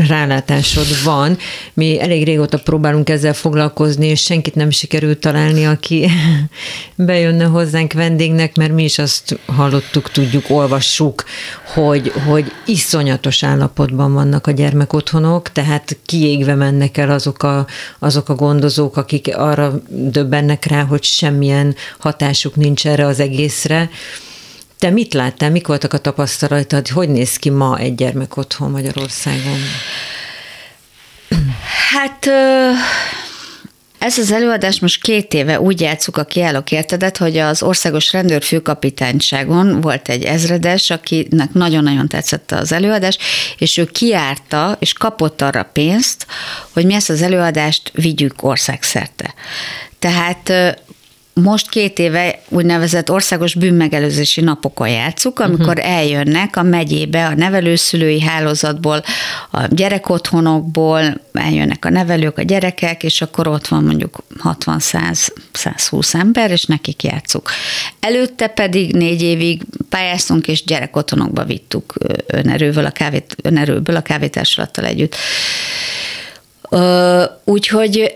rálátásod 0.08 0.86
van. 1.04 1.38
Mi 1.74 2.00
elég 2.00 2.24
régóta 2.24 2.58
próbálunk 2.58 3.08
ezzel 3.08 3.34
foglalkozni, 3.34 4.06
és 4.06 4.22
senkit 4.22 4.54
nem 4.54 4.70
sikerült 4.70 5.18
találni, 5.18 5.66
aki 5.66 6.08
bejönne 6.96 7.44
hozzánk 7.44 7.92
vendégnek, 7.92 8.56
mert 8.56 8.72
mi 8.72 8.84
is 8.84 8.98
azt 8.98 9.38
hallottuk, 9.46 10.10
tudjuk, 10.10 10.44
olvassuk, 10.48 11.24
hogy, 11.74 12.12
hogy 12.26 12.52
iszonyatos 12.66 13.42
állapotban 13.42 14.12
vannak 14.12 14.46
a 14.46 14.50
gyermekotthonok, 14.50 15.52
tehát 15.52 15.96
kiégve 16.06 16.54
mennek 16.54 16.96
el 16.96 17.10
azok 17.10 17.42
a, 17.42 17.66
azok 17.98 18.28
a 18.28 18.34
gondozók, 18.34 18.96
akik 18.96 19.36
arra 19.36 19.82
döbbennek 19.88 20.64
rá, 20.64 20.84
hogy 20.84 21.02
semmilyen 21.02 21.74
hatásuk 21.98 22.56
nincs 22.56 22.86
erre 22.86 23.06
az 23.06 23.20
egészre, 23.20 23.90
te 24.80 24.90
mit 24.90 25.14
láttál, 25.14 25.50
mik 25.50 25.66
voltak 25.66 25.92
a 25.92 25.98
tapasztalataid, 25.98 26.88
hogy 26.88 27.08
néz 27.08 27.36
ki 27.36 27.50
ma 27.50 27.78
egy 27.78 27.94
gyermek 27.94 28.36
otthon 28.36 28.70
Magyarországon? 28.70 29.58
Hát 31.90 32.26
ez 33.98 34.18
az 34.18 34.32
előadás 34.32 34.80
most 34.80 35.02
két 35.02 35.34
éve 35.34 35.60
úgy 35.60 35.80
játszuk 35.80 36.16
a 36.16 36.24
kiállok 36.24 36.70
értedet, 36.70 37.16
hogy 37.16 37.36
az 37.38 37.62
országos 37.62 38.12
rendőrfőkapitányságon 38.12 39.80
volt 39.80 40.08
egy 40.08 40.24
ezredes, 40.24 40.90
akinek 40.90 41.52
nagyon-nagyon 41.52 42.08
tetszett 42.08 42.52
az 42.52 42.72
előadás, 42.72 43.18
és 43.58 43.76
ő 43.76 43.84
kiárta, 43.84 44.76
és 44.78 44.92
kapott 44.92 45.42
arra 45.42 45.62
pénzt, 45.62 46.26
hogy 46.72 46.86
mi 46.86 46.94
ezt 46.94 47.10
az 47.10 47.22
előadást 47.22 47.90
vigyük 47.94 48.42
országszerte. 48.42 49.34
Tehát 49.98 50.52
most 51.42 51.68
két 51.68 51.98
éve 51.98 52.40
úgynevezett 52.48 53.10
országos 53.10 53.54
bűnmegelőzési 53.54 54.40
napokon 54.40 54.88
játszuk, 54.88 55.38
amikor 55.38 55.78
uh-huh. 55.78 55.92
eljönnek 55.92 56.56
a 56.56 56.62
megyébe 56.62 57.26
a 57.26 57.34
nevelőszülői 57.34 58.20
hálózatból, 58.20 59.02
a 59.50 59.66
gyerekotthonokból, 59.70 61.20
eljönnek 61.32 61.84
a 61.84 61.90
nevelők, 61.90 62.38
a 62.38 62.42
gyerekek, 62.42 63.02
és 63.02 63.22
akkor 63.22 63.48
ott 63.48 63.68
van 63.68 63.84
mondjuk 63.84 64.18
60-100-120 64.44 66.14
ember, 66.14 66.50
és 66.50 66.64
nekik 66.64 67.02
játszuk. 67.02 67.50
Előtte 68.00 68.46
pedig 68.46 68.92
négy 68.92 69.22
évig 69.22 69.62
pályáztunk, 69.88 70.48
és 70.48 70.64
gyerekotthonokba 70.64 71.44
vittük 71.44 71.94
önerőből 72.26 72.84
a, 72.84 72.90
kávét, 72.90 73.36
önerőből 73.42 73.96
a 73.96 74.02
kávétársalattal 74.02 74.84
együtt. 74.84 75.16
Úgyhogy 77.44 78.14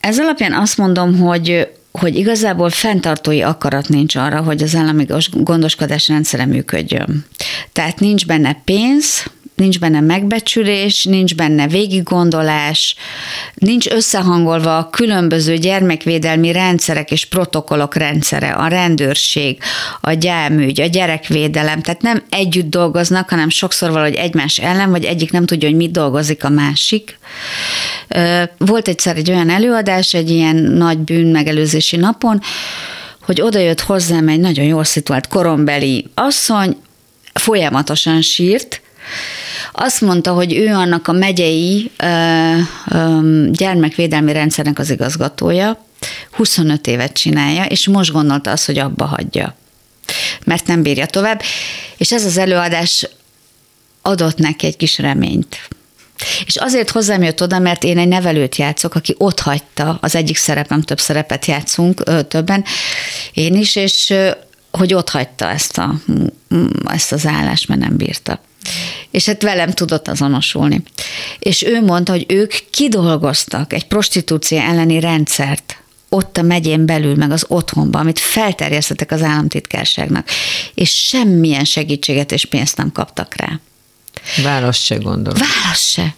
ez 0.00 0.18
alapján 0.18 0.52
azt 0.52 0.76
mondom, 0.76 1.18
hogy 1.18 1.68
hogy 1.92 2.16
igazából 2.16 2.70
fenntartói 2.70 3.42
akarat 3.42 3.88
nincs 3.88 4.16
arra, 4.16 4.42
hogy 4.42 4.62
az 4.62 4.74
állami 4.74 5.06
gondoskodás 5.32 6.08
rendszere 6.08 6.46
működjön. 6.46 7.24
Tehát 7.72 8.00
nincs 8.00 8.26
benne 8.26 8.60
pénz, 8.64 9.24
nincs 9.60 9.78
benne 9.78 10.00
megbecsülés, 10.00 11.04
nincs 11.04 11.34
benne 11.34 11.66
végiggondolás, 11.66 12.94
nincs 13.54 13.88
összehangolva 13.88 14.78
a 14.78 14.90
különböző 14.90 15.56
gyermekvédelmi 15.56 16.52
rendszerek 16.52 17.10
és 17.10 17.24
protokollok 17.24 17.94
rendszere, 17.94 18.50
a 18.50 18.66
rendőrség, 18.66 19.58
a 20.00 20.12
gyámügy, 20.12 20.80
a 20.80 20.86
gyerekvédelem, 20.86 21.82
tehát 21.82 22.02
nem 22.02 22.22
együtt 22.28 22.70
dolgoznak, 22.70 23.28
hanem 23.28 23.48
sokszor 23.48 23.90
valahogy 23.90 24.14
egymás 24.14 24.58
ellen, 24.58 24.90
vagy 24.90 25.04
egyik 25.04 25.32
nem 25.32 25.46
tudja, 25.46 25.68
hogy 25.68 25.76
mit 25.76 25.90
dolgozik 25.90 26.44
a 26.44 26.48
másik. 26.48 27.18
Volt 28.58 28.88
egyszer 28.88 29.16
egy 29.16 29.30
olyan 29.30 29.50
előadás, 29.50 30.14
egy 30.14 30.30
ilyen 30.30 30.56
nagy 30.56 30.98
bűn 30.98 31.26
megelőzési 31.26 31.96
napon, 31.96 32.40
hogy 33.22 33.40
odajött 33.40 33.80
hozzám 33.80 34.28
egy 34.28 34.40
nagyon 34.40 34.64
jól 34.64 34.84
szituált 34.84 35.28
korombeli 35.28 36.06
asszony, 36.14 36.76
folyamatosan 37.32 38.22
sírt, 38.22 38.80
azt 39.72 40.00
mondta, 40.00 40.32
hogy 40.32 40.56
ő 40.56 40.74
annak 40.74 41.08
a 41.08 41.12
megyei 41.12 41.90
ö, 41.96 42.56
ö, 42.90 43.46
gyermekvédelmi 43.50 44.32
rendszernek 44.32 44.78
az 44.78 44.90
igazgatója, 44.90 45.84
25 46.30 46.86
évet 46.86 47.12
csinálja, 47.12 47.64
és 47.64 47.88
most 47.88 48.12
gondolta 48.12 48.50
azt, 48.50 48.66
hogy 48.66 48.78
abba 48.78 49.04
hagyja, 49.04 49.56
mert 50.44 50.66
nem 50.66 50.82
bírja 50.82 51.06
tovább, 51.06 51.42
és 51.96 52.12
ez 52.12 52.24
az 52.24 52.36
előadás 52.36 53.08
adott 54.02 54.38
neki 54.38 54.66
egy 54.66 54.76
kis 54.76 54.98
reményt. 54.98 55.68
És 56.46 56.56
azért 56.56 56.90
hozzám 56.90 57.22
jött 57.22 57.42
oda, 57.42 57.58
mert 57.58 57.84
én 57.84 57.98
egy 57.98 58.08
nevelőt 58.08 58.56
játszok, 58.56 58.94
aki 58.94 59.14
ott 59.18 59.40
hagyta, 59.40 59.98
az 60.00 60.14
egyik 60.14 60.36
szerepem, 60.36 60.82
több 60.82 61.00
szerepet 61.00 61.46
játszunk, 61.46 62.02
többen, 62.28 62.64
én 63.32 63.54
is, 63.54 63.76
és 63.76 64.14
hogy 64.70 64.94
ott 64.94 65.08
hagyta 65.10 65.48
ezt, 65.48 65.78
a, 65.78 65.94
ezt 66.84 67.12
az 67.12 67.26
állást, 67.26 67.68
mert 67.68 67.80
nem 67.80 67.96
bírta 67.96 68.40
és 69.10 69.26
hát 69.26 69.42
velem 69.42 69.70
tudott 69.70 70.08
azonosulni. 70.08 70.82
És 71.38 71.62
ő 71.62 71.84
mondta, 71.84 72.12
hogy 72.12 72.24
ők 72.28 72.52
kidolgoztak 72.70 73.72
egy 73.72 73.86
prostitúció 73.86 74.58
elleni 74.58 75.00
rendszert, 75.00 75.82
ott 76.08 76.36
a 76.36 76.42
megyén 76.42 76.86
belül, 76.86 77.14
meg 77.14 77.30
az 77.30 77.44
otthonban, 77.48 78.00
amit 78.00 78.18
felterjesztettek 78.18 79.10
az 79.12 79.22
államtitkárságnak, 79.22 80.28
és 80.74 80.90
semmilyen 80.90 81.64
segítséget 81.64 82.32
és 82.32 82.44
pénzt 82.44 82.76
nem 82.76 82.92
kaptak 82.92 83.34
rá. 83.36 83.60
Válasz 84.42 84.78
se 84.78 84.96
gondolom. 84.96 85.38
Válasz 85.38 85.90
se. 85.90 86.14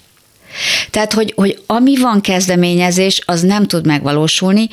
Tehát, 0.90 1.12
hogy, 1.12 1.32
hogy 1.36 1.62
ami 1.66 1.96
van 1.96 2.20
kezdeményezés, 2.20 3.20
az 3.24 3.40
nem 3.40 3.66
tud 3.66 3.86
megvalósulni, 3.86 4.68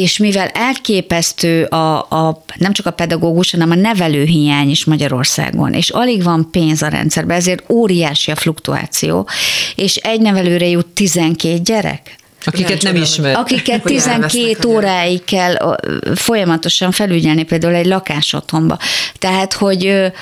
és 0.00 0.18
mivel 0.18 0.48
elképesztő 0.48 1.64
a, 1.64 1.96
a, 1.98 2.42
nem 2.56 2.72
csak 2.72 2.86
a 2.86 2.90
pedagógus, 2.90 3.50
hanem 3.50 3.70
a 3.70 3.74
nevelőhiány 3.74 4.70
is 4.70 4.84
Magyarországon, 4.84 5.72
és 5.72 5.90
alig 5.90 6.22
van 6.22 6.48
pénz 6.50 6.82
a 6.82 6.88
rendszerben, 6.88 7.36
ezért 7.36 7.70
óriási 7.70 8.30
a 8.30 8.36
fluktuáció, 8.36 9.28
és 9.74 9.96
egy 9.96 10.20
nevelőre 10.20 10.66
jut 10.66 10.86
12 10.86 11.58
gyerek. 11.58 12.16
Akiket 12.44 12.82
nem 12.82 12.96
ismer. 12.96 13.36
Akiket 13.36 13.82
12 13.82 14.68
óráig 14.68 15.24
kell 15.24 15.78
folyamatosan 16.14 16.90
felügyelni 16.90 17.42
például 17.42 17.74
egy 17.74 17.86
lakásotthonba. 17.86 18.78
Tehát, 19.18 19.52
hogy 19.52 20.12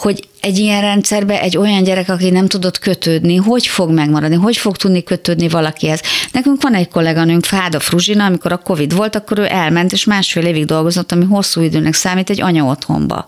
hogy 0.00 0.28
egy 0.40 0.58
ilyen 0.58 0.80
rendszerbe 0.80 1.40
egy 1.40 1.56
olyan 1.56 1.82
gyerek, 1.82 2.08
aki 2.08 2.30
nem 2.30 2.46
tudott 2.46 2.78
kötődni, 2.78 3.36
hogy 3.36 3.66
fog 3.66 3.90
megmaradni, 3.90 4.36
hogy 4.36 4.56
fog 4.56 4.76
tudni 4.76 5.02
kötődni 5.02 5.48
valakihez. 5.48 6.02
Nekünk 6.32 6.62
van 6.62 6.74
egy 6.74 6.88
kolléganőnk, 6.88 7.44
Fáda 7.44 7.80
Fruzsina, 7.80 8.24
amikor 8.24 8.52
a 8.52 8.58
Covid 8.58 8.94
volt, 8.94 9.14
akkor 9.14 9.38
ő 9.38 9.46
elment, 9.48 9.92
és 9.92 10.04
másfél 10.04 10.44
évig 10.44 10.64
dolgozott, 10.64 11.12
ami 11.12 11.24
hosszú 11.24 11.60
időnek 11.60 11.94
számít 11.94 12.30
egy 12.30 12.40
anya 12.40 12.64
otthonba 12.64 13.26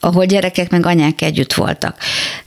ahol 0.00 0.24
gyerekek 0.24 0.70
meg 0.70 0.86
anyák 0.86 1.22
együtt 1.22 1.52
voltak. 1.52 1.96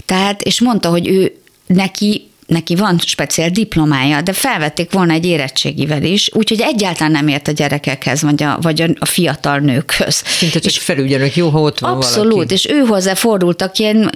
Tehát, 0.06 0.41
és 0.41 0.62
mondta, 0.62 0.89
hogy 0.89 1.08
ő 1.08 1.36
neki 1.67 2.29
neki 2.48 2.75
van 2.75 3.00
speciál 3.00 3.50
diplomája, 3.50 4.22
de 4.22 4.34
felvették 4.34 4.92
volna 4.92 5.13
egy 5.13 5.25
érettségivel 5.25 6.04
is, 6.04 6.30
úgyhogy 6.34 6.62
egyáltalán 6.62 7.12
nem 7.12 7.27
ért 7.27 7.48
a 7.48 7.51
gyerekekhez, 7.51 8.22
vagy 8.22 8.44
a, 8.44 8.58
vagy 8.62 8.96
a 9.00 9.06
fiatal 9.06 9.60
nőkhöz. 9.60 10.24
Szinte 10.25 10.60
csak 10.60 10.84
felügyelők, 10.84 11.36
jó, 11.36 11.50
ha 11.50 11.60
ott 11.60 11.80
van 11.80 11.92
Abszolút, 11.92 12.32
valaki. 12.32 12.54
és 12.54 12.68
ő 12.70 12.80
hozzá 12.80 13.13
fordultak 13.13 13.77
ilyen 13.77 14.12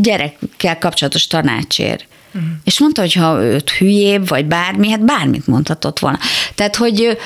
gyerekkel 0.00 0.78
kapcsolatos 0.78 1.26
tanácsért. 1.26 2.06
Uh-huh. 2.34 2.50
És 2.64 2.80
mondta, 2.80 3.00
hogy 3.00 3.12
ha 3.12 3.42
őt 3.42 3.70
hülyébb, 3.70 4.28
vagy 4.28 4.46
bármi, 4.46 4.90
hát 4.90 5.04
bármit 5.04 5.46
mondhatott 5.46 5.98
volna. 5.98 6.18
Tehát, 6.54 6.76
hogy 6.76 7.18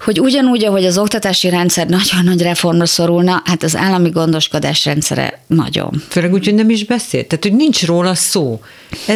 hogy 0.00 0.20
ugyanúgy, 0.20 0.64
ahogy 0.64 0.84
az 0.84 0.98
oktatási 0.98 1.48
rendszer 1.48 1.86
nagyon 1.86 2.24
nagy 2.24 2.42
reformra 2.42 2.86
szorulna, 2.86 3.42
hát 3.44 3.62
az 3.62 3.76
állami 3.76 4.10
gondoskodás 4.10 4.84
rendszere 4.84 5.42
nagyon. 5.46 6.02
Főleg 6.08 6.32
úgy, 6.32 6.44
hogy 6.44 6.54
nem 6.54 6.70
is 6.70 6.84
beszél. 6.84 7.26
Tehát, 7.26 7.44
hogy 7.44 7.54
nincs 7.54 7.86
róla 7.86 8.14
szó. 8.14 8.60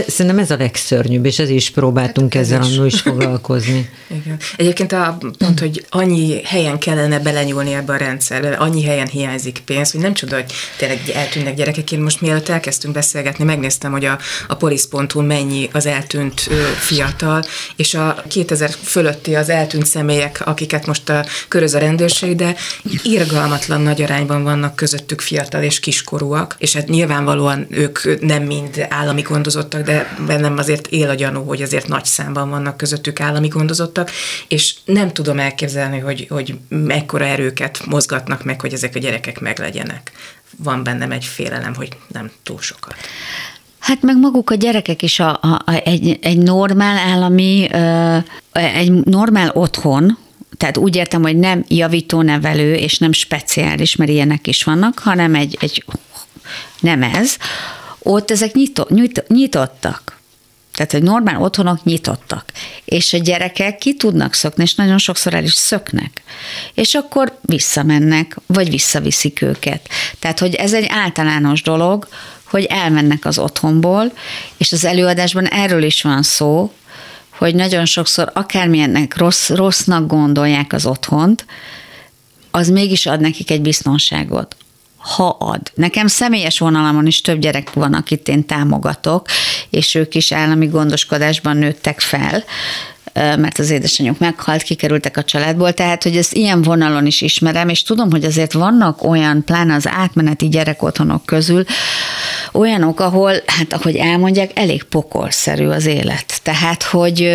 Szerintem 0.06 0.38
ez 0.38 0.50
a 0.50 0.56
legszörnyűbb, 0.56 1.24
és 1.24 1.38
ez 1.38 1.48
is 1.48 1.70
próbáltunk 1.70 2.34
hát, 2.34 2.42
ezzel 2.42 2.62
annól 2.62 2.86
is 2.86 3.00
foglalkozni. 3.00 3.90
Igen. 4.24 4.38
Egyébként 4.56 4.92
a 4.92 5.18
pont, 5.38 5.60
hogy 5.60 5.86
annyi 5.88 6.40
helyen 6.44 6.78
kellene 6.78 7.18
belenyúlni 7.18 7.74
ebbe 7.74 7.92
a 7.92 7.96
rendszerbe, 7.96 8.52
annyi 8.52 8.84
helyen 8.84 9.06
hiányzik 9.06 9.62
pénz, 9.64 9.90
hogy 9.90 10.00
nem 10.00 10.14
csoda, 10.14 10.34
hogy 10.34 10.52
tényleg 10.76 10.98
eltűnnek 11.14 11.54
gyerekek. 11.54 11.92
Én 11.92 12.00
most 12.00 12.20
mielőtt 12.20 12.48
elkezdtünk 12.48 12.94
beszélgetni, 12.94 13.44
megnéztem, 13.44 13.92
hogy 13.92 14.04
a, 14.04 14.18
a 14.48 14.54
polisz.hu 14.54 15.22
mennyi 15.22 15.68
az 15.72 15.86
eltűnt 15.86 16.46
ö, 16.50 16.54
fiatal, 16.76 17.44
és 17.76 17.94
a 17.94 18.22
2000 18.28 18.70
fölötti 18.82 19.34
az 19.34 19.48
eltűnt 19.48 19.86
személyek, 19.86 20.42
akiket 20.44 20.86
most 20.86 21.08
a 21.08 21.24
köröz 21.48 21.74
a 21.74 21.78
rendőrség, 21.78 22.36
de 22.36 22.54
irgalmatlan 23.02 23.80
nagy 23.80 24.02
arányban 24.02 24.42
vannak 24.42 24.76
közöttük 24.76 25.20
fiatal 25.20 25.62
és 25.62 25.80
kiskorúak, 25.80 26.56
és 26.58 26.72
hát 26.72 26.88
nyilvánvalóan 26.88 27.66
ők 27.70 28.20
nem 28.20 28.42
mind 28.42 28.86
állami 28.88 29.22
gondozottak, 29.68 29.82
de 30.16 30.24
bennem 30.26 30.58
azért 30.58 30.86
él 30.86 31.08
a 31.08 31.14
gyanú, 31.14 31.44
hogy 31.44 31.62
azért 31.62 31.88
nagy 31.88 32.04
számban 32.04 32.50
vannak 32.50 32.76
közöttük 32.76 33.20
állami 33.20 33.48
gondozottak, 33.48 34.10
és 34.48 34.74
nem 34.84 35.12
tudom 35.12 35.38
elképzelni, 35.38 35.98
hogy, 35.98 36.26
hogy 36.30 36.54
mekkora 36.68 37.24
erőket 37.24 37.86
mozgatnak 37.86 38.44
meg, 38.44 38.60
hogy 38.60 38.72
ezek 38.72 38.94
a 38.94 38.98
gyerekek 38.98 39.40
meglegyenek. 39.40 40.12
Van 40.56 40.82
bennem 40.82 41.10
egy 41.10 41.24
félelem, 41.24 41.74
hogy 41.74 41.88
nem 42.08 42.30
túl 42.42 42.60
sokat. 42.60 42.94
Hát 43.78 44.02
meg 44.02 44.18
maguk 44.18 44.50
a 44.50 44.54
gyerekek 44.54 45.02
is 45.02 45.20
a, 45.20 45.38
a, 45.42 45.62
a, 45.64 45.80
egy, 45.84 46.18
egy 46.22 46.38
normál 46.38 46.96
állami, 46.96 47.68
egy 48.52 48.92
normál 48.92 49.50
otthon, 49.54 50.18
tehát 50.56 50.76
úgy 50.76 50.96
értem, 50.96 51.22
hogy 51.22 51.36
nem 51.36 51.64
javító 51.68 52.22
nevelő, 52.22 52.74
és 52.74 52.98
nem 52.98 53.12
speciális, 53.12 53.96
mert 53.96 54.10
ilyenek 54.10 54.46
is 54.46 54.64
vannak, 54.64 54.98
hanem 54.98 55.34
egy, 55.34 55.58
egy 55.60 55.84
nem 56.80 57.02
ez, 57.02 57.36
ott 58.04 58.30
ezek 58.30 58.52
nyitó, 58.52 58.86
nyit, 58.90 59.24
nyitottak. 59.28 60.18
Tehát, 60.74 60.92
hogy 60.92 61.02
normál 61.02 61.42
otthonok 61.42 61.84
nyitottak. 61.84 62.44
És 62.84 63.12
a 63.12 63.18
gyerekek 63.18 63.78
ki 63.78 63.94
tudnak 63.94 64.34
szökni, 64.34 64.62
és 64.62 64.74
nagyon 64.74 64.98
sokszor 64.98 65.34
el 65.34 65.44
is 65.44 65.54
szöknek. 65.54 66.22
És 66.74 66.94
akkor 66.94 67.38
visszamennek, 67.40 68.36
vagy 68.46 68.70
visszaviszik 68.70 69.42
őket. 69.42 69.88
Tehát, 70.18 70.38
hogy 70.38 70.54
ez 70.54 70.72
egy 70.72 70.86
általános 70.88 71.62
dolog, 71.62 72.08
hogy 72.44 72.64
elmennek 72.64 73.24
az 73.24 73.38
otthonból, 73.38 74.12
és 74.56 74.72
az 74.72 74.84
előadásban 74.84 75.46
erről 75.46 75.82
is 75.82 76.02
van 76.02 76.22
szó, 76.22 76.72
hogy 77.30 77.54
nagyon 77.54 77.84
sokszor 77.84 78.30
akármilyennek 78.34 79.16
rossz, 79.16 79.48
rossznak 79.48 80.06
gondolják 80.06 80.72
az 80.72 80.86
otthont, 80.86 81.46
az 82.50 82.68
mégis 82.68 83.06
ad 83.06 83.20
nekik 83.20 83.50
egy 83.50 83.60
biztonságot 83.60 84.56
ha 85.04 85.36
ad. 85.40 85.60
Nekem 85.74 86.06
személyes 86.06 86.58
vonalamon 86.58 87.06
is 87.06 87.20
több 87.20 87.38
gyerek 87.38 87.72
van, 87.72 87.94
akit 87.94 88.28
én 88.28 88.46
támogatok, 88.46 89.26
és 89.70 89.94
ők 89.94 90.14
is 90.14 90.32
állami 90.32 90.66
gondoskodásban 90.66 91.56
nőttek 91.56 92.00
fel, 92.00 92.44
mert 93.14 93.58
az 93.58 93.70
édesanyjuk 93.70 94.18
meghalt, 94.18 94.62
kikerültek 94.62 95.16
a 95.16 95.24
családból, 95.24 95.72
tehát 95.72 96.02
hogy 96.02 96.16
ezt 96.16 96.34
ilyen 96.34 96.62
vonalon 96.62 97.06
is 97.06 97.20
ismerem, 97.20 97.68
és 97.68 97.82
tudom, 97.82 98.10
hogy 98.10 98.24
azért 98.24 98.52
vannak 98.52 99.04
olyan, 99.04 99.44
pláne 99.44 99.74
az 99.74 99.88
átmeneti 99.88 100.48
gyerekotthonok 100.48 101.26
közül, 101.26 101.64
olyanok, 102.52 103.00
ahol, 103.00 103.32
hát 103.46 103.72
ahogy 103.72 103.96
elmondják, 103.96 104.50
elég 104.54 104.82
pokolszerű 104.82 105.66
az 105.66 105.86
élet. 105.86 106.40
Tehát, 106.42 106.82
hogy 106.82 107.30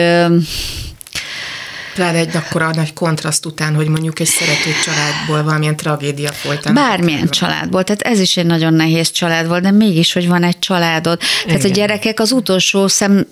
Pláne 2.00 2.18
egy 2.18 2.36
akkora 2.36 2.72
nagy 2.74 2.94
kontraszt 2.94 3.46
után, 3.46 3.76
hogy 3.76 3.88
mondjuk 3.88 4.20
egy 4.20 4.28
szerető 4.28 4.70
családból 4.84 5.44
valamilyen 5.44 5.76
tragédia 5.76 6.32
folytán. 6.32 6.74
Bármilyen 6.74 7.30
családból, 7.30 7.84
tehát 7.84 8.02
ez 8.02 8.20
is 8.20 8.38
egy 8.38 8.46
nagyon 8.46 8.74
nehéz 8.74 9.12
család 9.12 9.48
volt, 9.48 9.62
de 9.62 9.72
mégis, 9.72 10.14
hogy 10.14 10.28
van 10.28 10.44
egy 10.44 10.60
családod. 10.60 11.20
Tehát 11.46 11.60
Igen. 11.60 11.72
a 11.72 11.74
gyerekek 11.74 12.20
az 12.20 12.32
utolsó 12.32 12.88
szem 12.88 13.26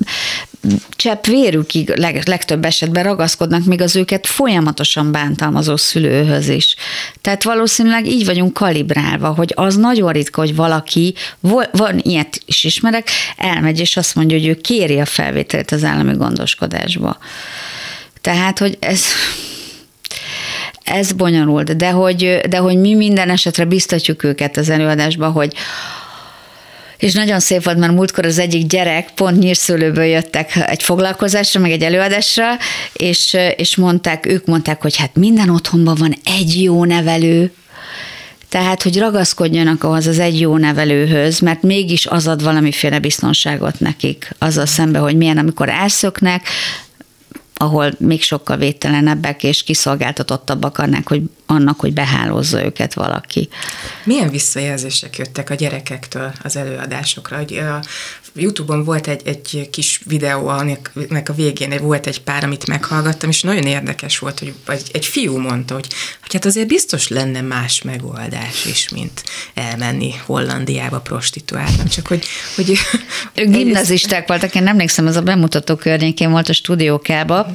csepp 0.95 1.25
vérükig 1.25 1.93
leg, 1.95 2.27
legtöbb 2.27 2.65
esetben 2.65 3.03
ragaszkodnak, 3.03 3.65
még 3.65 3.81
az 3.81 3.95
őket 3.95 4.27
folyamatosan 4.27 5.11
bántalmazó 5.11 5.75
szülőhöz 5.75 6.49
is. 6.49 6.75
Tehát 7.21 7.43
valószínűleg 7.43 8.07
így 8.07 8.25
vagyunk 8.25 8.53
kalibrálva, 8.53 9.27
hogy 9.27 9.51
az 9.55 9.75
nagyon 9.75 10.11
ritka, 10.11 10.41
hogy 10.41 10.55
valaki, 10.55 11.13
van 11.71 11.99
ilyet 12.01 12.41
is 12.45 12.63
ismerek, 12.63 13.09
elmegy 13.37 13.79
és 13.79 13.97
azt 13.97 14.15
mondja, 14.15 14.37
hogy 14.37 14.47
ő 14.47 14.55
kéri 14.55 14.99
a 14.99 15.05
felvételt 15.05 15.71
az 15.71 15.83
állami 15.83 16.13
gondoskodásba. 16.13 17.17
Tehát, 18.27 18.59
hogy 18.59 18.77
ez, 18.79 19.03
ez 20.83 21.11
bonyolult, 21.11 21.75
de 21.75 21.89
hogy, 21.89 22.39
de 22.49 22.57
hogy 22.57 22.77
mi 22.77 22.93
minden 22.93 23.29
esetre 23.29 23.65
biztatjuk 23.65 24.23
őket 24.23 24.57
az 24.57 24.69
előadásba, 24.69 25.29
hogy 25.29 25.53
és 26.97 27.13
nagyon 27.13 27.39
szép 27.39 27.63
volt, 27.63 27.77
mert 27.77 27.93
múltkor 27.93 28.25
az 28.25 28.39
egyik 28.39 28.65
gyerek 28.65 29.09
pont 29.15 29.39
nyírszőlőből 29.39 30.03
jöttek 30.03 30.55
egy 30.55 30.83
foglalkozásra, 30.83 31.59
meg 31.59 31.71
egy 31.71 31.81
előadásra, 31.81 32.45
és, 32.93 33.37
és 33.55 33.75
mondták, 33.75 34.25
ők 34.25 34.45
mondták, 34.45 34.81
hogy 34.81 34.95
hát 34.95 35.15
minden 35.15 35.49
otthonban 35.49 35.95
van 35.95 36.15
egy 36.23 36.63
jó 36.63 36.85
nevelő, 36.85 37.51
tehát, 38.49 38.83
hogy 38.83 38.97
ragaszkodjanak 38.97 39.83
ahhoz 39.83 40.07
az 40.07 40.19
egy 40.19 40.39
jó 40.39 40.57
nevelőhöz, 40.57 41.39
mert 41.39 41.61
mégis 41.61 42.05
az 42.05 42.27
ad 42.27 42.43
valamiféle 42.43 42.99
biztonságot 42.99 43.79
nekik, 43.79 44.35
azzal 44.37 44.65
szembe, 44.65 44.99
hogy 44.99 45.15
milyen, 45.15 45.37
amikor 45.37 45.69
elszöknek, 45.69 46.47
ahol 47.57 47.91
még 47.97 48.21
sokkal 48.21 48.57
védtelenebbek 48.57 49.43
és 49.43 49.63
kiszolgáltatottabbak 49.63 50.77
annak, 50.77 51.07
hogy, 51.07 51.21
annak, 51.45 51.79
hogy 51.79 51.93
behálózza 51.93 52.63
őket 52.63 52.93
valaki. 52.93 53.49
Milyen 54.03 54.29
visszajelzések 54.29 55.17
jöttek 55.17 55.49
a 55.49 55.55
gyerekektől 55.55 56.31
az 56.43 56.55
előadásokra? 56.55 57.37
Hogy 57.37 57.61
Youtube-on 58.37 58.83
volt 58.83 59.07
egy, 59.07 59.21
egy 59.25 59.69
kis 59.71 60.01
videó, 60.05 60.47
aminek 60.47 61.29
a 61.29 61.33
végén 61.33 61.77
volt 61.81 62.07
egy 62.07 62.21
pár, 62.21 62.43
amit 62.43 62.67
meghallgattam, 62.67 63.29
és 63.29 63.41
nagyon 63.41 63.63
érdekes 63.63 64.19
volt, 64.19 64.39
hogy 64.39 64.53
egy, 64.67 64.89
egy 64.91 65.05
fiú 65.05 65.37
mondta, 65.37 65.73
hogy, 65.73 65.87
hogy 66.21 66.33
hát 66.33 66.45
azért 66.45 66.67
biztos 66.67 67.07
lenne 67.07 67.41
más 67.41 67.81
megoldás 67.81 68.65
is, 68.65 68.89
mint 68.89 69.23
elmenni 69.53 70.13
Hollandiába 70.25 70.99
prostituálni, 70.99 71.83
csak 71.89 72.07
hogy... 72.07 72.25
hogy 72.55 72.77
gimnazisták 73.33 74.27
voltak, 74.27 74.55
én 74.55 74.67
emlékszem, 74.67 75.07
az 75.07 75.15
a 75.15 75.21
bemutató 75.21 75.75
környékén 75.75 76.31
volt 76.31 76.49
a 76.49 76.53
stúdiókába, 76.53 77.53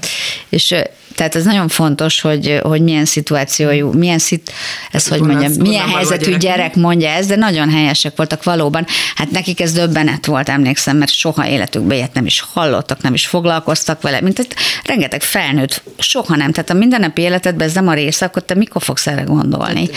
és 0.48 0.74
tehát 1.14 1.34
ez 1.34 1.44
nagyon 1.44 1.68
fontos, 1.68 2.20
hogy, 2.20 2.60
hogy 2.62 2.82
milyen 2.82 3.04
szituációjú, 3.04 3.92
milyen 3.92 4.18
szit, 4.18 4.52
ez 4.90 5.08
hogy 5.08 5.20
mondjam, 5.20 5.52
milyen 5.58 5.88
helyzetű 5.88 6.24
gyerek. 6.24 6.40
gyerek 6.40 6.74
mondja 6.74 7.08
ez, 7.08 7.26
de 7.26 7.36
nagyon 7.36 7.70
helyesek 7.70 8.16
voltak 8.16 8.44
valóban. 8.44 8.86
Hát 9.14 9.30
nekik 9.30 9.60
ez 9.60 9.72
döbbenet 9.72 10.26
volt, 10.26 10.48
emlékszem, 10.48 10.96
mert 10.96 11.12
soha 11.12 11.48
életükben 11.48 11.96
ilyet 11.96 12.14
nem 12.14 12.26
is 12.26 12.44
hallottak, 12.52 13.02
nem 13.02 13.14
is 13.14 13.26
foglalkoztak 13.26 14.02
vele, 14.02 14.20
mint 14.20 14.38
egy 14.38 14.52
rengeteg 14.84 15.22
felnőtt, 15.22 15.82
soha 15.98 16.36
nem. 16.36 16.52
Tehát 16.52 16.70
a 16.70 16.74
mindennapi 16.74 17.22
életedben 17.22 17.68
ez 17.68 17.74
nem 17.74 17.88
a 17.88 17.94
része, 17.94 18.26
akkor 18.26 18.42
te 18.42 18.54
mikor 18.54 18.82
fogsz 18.82 19.06
erre 19.06 19.22
gondolni? 19.22 19.88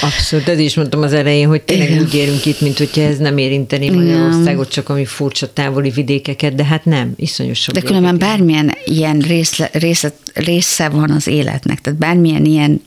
Abszolút, 0.00 0.48
ez 0.48 0.58
is 0.58 0.74
mondtam 0.74 1.02
az 1.02 1.12
elején, 1.12 1.48
hogy 1.48 1.62
tényleg 1.62 1.90
Igen. 1.90 2.02
úgy 2.02 2.14
érünk 2.14 2.46
itt, 2.46 2.60
mint 2.60 2.78
hogyha 2.78 3.00
ez 3.00 3.18
nem 3.18 3.38
érinteni 3.38 3.90
Magyarországot, 3.90 4.70
csak 4.70 4.88
ami 4.88 5.04
furcsa 5.04 5.52
távoli 5.52 5.90
vidékeket, 5.90 6.54
de 6.54 6.64
hát 6.64 6.84
nem, 6.84 7.12
iszonyos 7.16 7.60
sok. 7.60 7.74
De 7.74 7.80
különben 7.80 8.18
bármilyen 8.18 8.74
ilyen 8.84 9.18
részle, 9.18 9.70
részlet, 9.72 10.14
része 10.46 10.88
van 10.88 11.10
az 11.10 11.26
életnek, 11.26 11.80
tehát 11.80 11.98
bármilyen 11.98 12.44
ilyen 12.44 12.82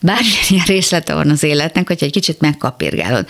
bármilyen 0.00 0.44
ilyen 0.48 0.64
részlete 0.66 1.14
van 1.14 1.30
az 1.30 1.42
életnek, 1.42 1.86
hogy 1.86 1.98
egy 2.00 2.12
kicsit 2.12 2.40
megkapirgálod. 2.40 3.26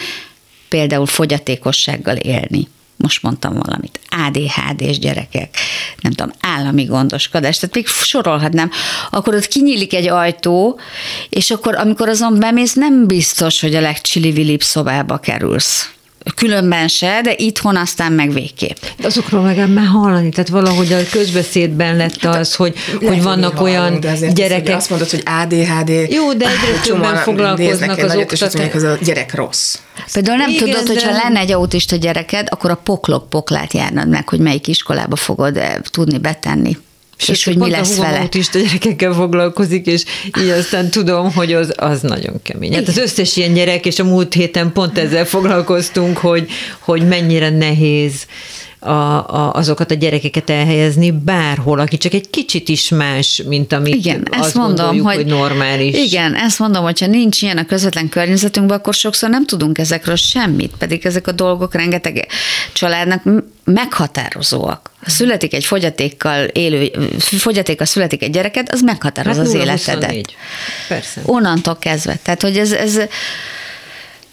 Például 0.69 1.07
fogyatékossággal 1.07 2.17
élni. 2.17 2.69
Most 2.97 3.23
mondtam 3.23 3.55
valamit, 3.55 4.01
ADHD-s 4.09 4.99
gyerekek, 4.99 5.57
nem 6.01 6.13
tudom, 6.13 6.33
állami 6.41 6.85
gondoskodás, 6.85 7.59
tehát 7.59 7.75
még 7.75 7.87
sorolhatnám, 7.87 8.71
akkor 9.11 9.35
ott 9.35 9.47
kinyílik 9.47 9.95
egy 9.95 10.09
ajtó, 10.09 10.81
és 11.29 11.51
akkor 11.51 11.75
amikor 11.75 12.09
azon 12.09 12.39
bemész, 12.39 12.75
nem 12.75 13.07
biztos, 13.07 13.61
hogy 13.61 13.75
a 13.75 13.81
legcsili 13.81 14.57
szobába 14.61 15.19
kerülsz 15.19 15.91
különben 16.35 16.89
se, 16.89 17.21
de 17.23 17.35
itthon 17.37 17.77
aztán 17.77 18.13
meg 18.13 18.33
végképp. 18.33 18.77
De 18.97 19.07
azokról 19.07 19.43
meg 19.43 19.73
már 19.73 19.87
hallani, 19.87 20.29
tehát 20.29 20.49
valahogy 20.49 20.93
a 20.93 20.99
közbeszédben 21.11 21.97
lett 21.97 22.21
hát 22.21 22.37
az, 22.37 22.55
hogy, 22.55 22.75
Lehet, 22.87 23.09
hogy 23.09 23.23
vannak 23.23 23.57
hallani, 23.57 23.77
olyan 23.77 24.01
de 24.01 24.33
gyerekek. 24.33 24.77
Azt 24.77 24.91
mondod, 24.91 25.11
hogy 25.11 25.23
ADHD. 25.25 25.89
Jó, 26.11 26.33
de 26.33 26.47
egyre 26.47 26.81
többen 26.85 27.17
foglalkoznak 27.17 27.99
az 27.99 28.17
oktatás. 28.17 28.53
hogy 28.53 28.71
az 28.75 28.83
a 28.83 28.99
gyerek 29.03 29.35
rossz. 29.35 29.79
Például 30.13 30.37
nem 30.37 30.51
Igen, 30.51 30.65
tudod, 30.65 30.87
hogy 30.87 31.03
ha 31.03 31.11
lenne 31.11 31.39
egy 31.39 31.53
autista 31.53 31.97
gyereked, 31.97 32.47
akkor 32.51 32.71
a 32.71 32.75
poklok 32.75 33.29
poklát 33.29 33.73
járnad 33.73 34.09
meg, 34.09 34.29
hogy 34.29 34.39
melyik 34.39 34.67
iskolába 34.67 35.17
fogod 35.17 35.57
eh, 35.57 35.75
tudni 35.91 36.19
betenni. 36.19 36.77
És, 37.21 37.29
és 37.29 37.45
hogy 37.45 37.57
mi 37.57 37.71
lesz 37.71 37.99
a 37.99 38.03
vele. 38.03 38.19
autista 38.19 38.59
gyerekekkel 38.59 39.13
foglalkozik, 39.13 39.87
és 39.87 40.05
így 40.41 40.49
aztán 40.49 40.91
tudom, 40.91 41.33
hogy 41.33 41.53
az, 41.53 41.73
az 41.77 42.01
nagyon 42.01 42.43
kemény. 42.43 42.75
Hát 42.75 42.89
az 42.89 42.97
összes 42.97 43.37
ilyen 43.37 43.53
gyerek, 43.53 43.87
és 43.87 43.99
a 43.99 44.05
múlt 44.05 44.35
héten 44.35 44.73
pont 44.73 44.99
ezzel 44.99 45.25
foglalkoztunk, 45.25 46.19
hogy, 46.19 46.49
hogy 46.79 47.09
mennyire 47.09 47.51
nehéz 47.51 48.27
a, 48.81 48.91
a, 48.91 49.53
azokat 49.53 49.91
a 49.91 49.95
gyerekeket 49.95 50.51
elhelyezni 50.51 51.11
bárhol, 51.11 51.79
aki 51.79 51.97
csak 51.97 52.15
egy 52.15 52.31
kicsit 52.31 52.69
is 52.69 52.89
más, 52.89 53.43
mint 53.47 53.73
amit 53.73 53.95
igen, 53.95 54.27
azt 54.31 54.45
ezt 54.45 54.55
mondom, 54.55 55.03
hogy, 55.03 55.15
hogy 55.15 55.27
normális. 55.27 55.97
Igen, 55.97 56.35
ezt 56.35 56.59
mondom, 56.59 56.83
hogyha 56.83 57.07
nincs 57.07 57.43
ilyen 57.43 57.59
a 57.59 57.67
közvetlen 57.67 58.09
környezetünkben, 58.09 58.79
akkor 58.79 58.95
sokszor 58.95 59.31
nem 59.31 59.47
tudunk 59.47 59.79
ezekről 59.79 60.17
semmit, 60.17 60.73
pedig 60.79 61.07
ezek 61.07 61.27
a 61.27 61.33
dolgok 61.33 61.75
rengeteg 61.75 62.27
családnak 62.73 63.23
meghatározóak. 63.65 64.90
Születik 65.07 65.55
egy 65.55 65.65
fogyatékkal 65.65 66.45
élő, 66.45 66.91
fogyatékkal 67.19 67.87
születik 67.87 68.23
egy 68.23 68.31
gyereket, 68.31 68.73
az 68.73 68.81
meghatároz 68.81 69.37
hát 69.37 69.47
az 69.47 69.55
életedet. 69.55 70.11
24. 70.11 70.35
Persze. 70.89 71.21
Onnantól 71.25 71.79
kezdve. 71.79 72.19
Tehát, 72.23 72.43
hogy 72.43 72.59
ez, 72.59 72.73
ez 72.73 73.01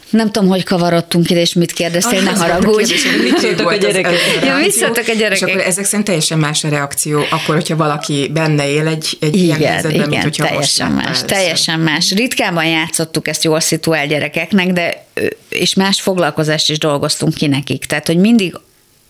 nem 0.09 0.31
tudom, 0.31 0.49
hogy 0.49 0.63
kavarodtunk 0.63 1.29
ide, 1.29 1.39
és 1.39 1.53
mit 1.53 1.71
kérdeztél, 1.71 2.21
ne 2.21 2.31
haragudj. 2.31 2.93
Mit 3.23 3.37
szóltak 3.37 3.67
a 3.69 3.75
gyerekek? 3.75 4.19
Ja, 4.45 4.57
mit 4.57 4.71
szóltak 4.71 5.07
a 5.07 5.13
gyerekek? 5.13 5.47
És 5.47 5.53
akkor 5.53 5.61
ezek 5.61 5.85
szerint 5.85 6.05
teljesen 6.05 6.39
más 6.39 6.63
a 6.63 6.69
reakció, 6.69 7.25
akkor, 7.29 7.55
hogyha 7.55 7.75
valaki 7.75 8.29
benne 8.33 8.69
él 8.69 8.87
egy, 8.87 9.17
egy 9.19 9.35
igen, 9.35 9.45
ilyen 9.45 9.71
helyzetben, 9.71 9.91
igen, 9.91 10.09
mint 10.09 10.23
hogyha 10.23 10.45
teljesen 10.45 10.91
most 10.91 11.05
más, 11.05 11.21
teljesen 11.25 11.79
más. 11.79 12.11
Ritkában 12.11 12.65
játszottuk 12.65 13.27
ezt 13.27 13.43
jól 13.43 13.59
szituál 13.59 14.07
gyerekeknek, 14.07 14.67
de 14.67 15.05
és 15.49 15.73
más 15.73 16.01
foglalkozást 16.01 16.69
is 16.69 16.77
dolgoztunk 16.77 17.33
ki 17.33 17.47
nekik. 17.47 17.85
Tehát, 17.85 18.07
hogy 18.07 18.17
mindig 18.17 18.55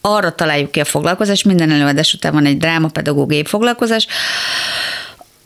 arra 0.01 0.31
találjuk 0.31 0.71
ki 0.71 0.79
a 0.79 0.85
foglalkozást, 0.85 1.45
minden 1.45 1.71
előadás 1.71 2.13
után 2.13 2.33
van 2.33 2.45
egy 2.45 2.57
drámapedagógiai 2.57 3.45
foglalkozás, 3.45 4.07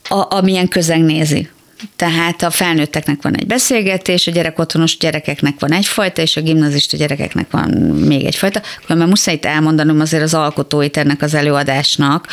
a, 0.08 0.34
amilyen 0.36 0.68
közeg 0.68 1.00
nézi. 1.00 1.48
Tehát 1.96 2.42
a 2.42 2.50
felnőtteknek 2.50 3.22
van 3.22 3.36
egy 3.36 3.46
beszélgetés, 3.46 4.26
a 4.26 4.30
gyerekotthonos 4.30 4.96
gyerekeknek 4.96 5.54
van 5.58 5.72
egyfajta, 5.72 6.22
és 6.22 6.36
a 6.36 6.40
gimnazista 6.40 6.96
gyerekeknek 6.96 7.50
van 7.50 7.70
még 8.06 8.24
egyfajta. 8.24 8.60
Mert 8.86 9.06
muszáj 9.06 9.34
itt 9.34 9.44
elmondanom 9.44 10.00
azért 10.00 10.22
az 10.22 10.34
alkotóit 10.34 10.96
ennek 10.96 11.22
az 11.22 11.34
előadásnak. 11.34 12.26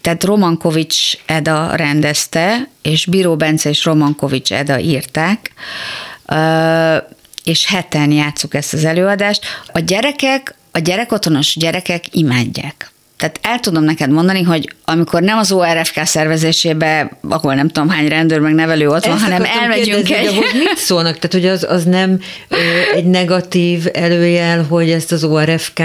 Tehát 0.00 0.24
Romankovics 0.24 1.12
Eda 1.26 1.76
rendezte, 1.76 2.68
és 2.82 3.06
Bíró 3.06 3.36
Bence 3.36 3.68
és 3.68 3.84
Romankovics 3.84 4.52
Eda 4.52 4.78
írták, 4.78 5.52
és 7.48 7.66
heten 7.66 8.12
játszuk 8.12 8.54
ezt 8.54 8.74
az 8.74 8.84
előadást. 8.84 9.44
A 9.72 9.78
gyerekek, 9.78 10.54
a 10.72 10.78
gyerekotthonos 10.78 11.56
gyerekek 11.56 12.04
imádják. 12.10 12.90
Tehát 13.18 13.38
el 13.42 13.60
tudom 13.60 13.82
neked 13.82 14.10
mondani, 14.10 14.42
hogy 14.42 14.72
amikor 14.84 15.22
nem 15.22 15.38
az 15.38 15.52
ORFK 15.52 16.00
szervezésébe, 16.04 17.18
ahol 17.28 17.54
nem 17.54 17.68
tudom 17.68 17.88
hány 17.88 18.08
rendőr 18.08 18.38
meg 18.38 18.54
nevelő 18.54 18.88
ott 18.88 19.06
van, 19.06 19.18
hanem 19.18 19.44
elmegyünk 19.60 20.04
kérdezni, 20.04 20.36
egy... 20.36 20.50
Hogy 20.50 20.54
mit 20.54 20.76
szólnak? 20.76 21.14
Tehát, 21.14 21.32
hogy 21.32 21.46
az, 21.46 21.66
az 21.68 21.84
nem 21.84 22.20
ö, 22.48 22.56
egy 22.94 23.04
negatív 23.04 23.86
előjel, 23.92 24.62
hogy 24.68 24.90
ezt 24.90 25.12
az 25.12 25.24
ORFK... 25.24 25.82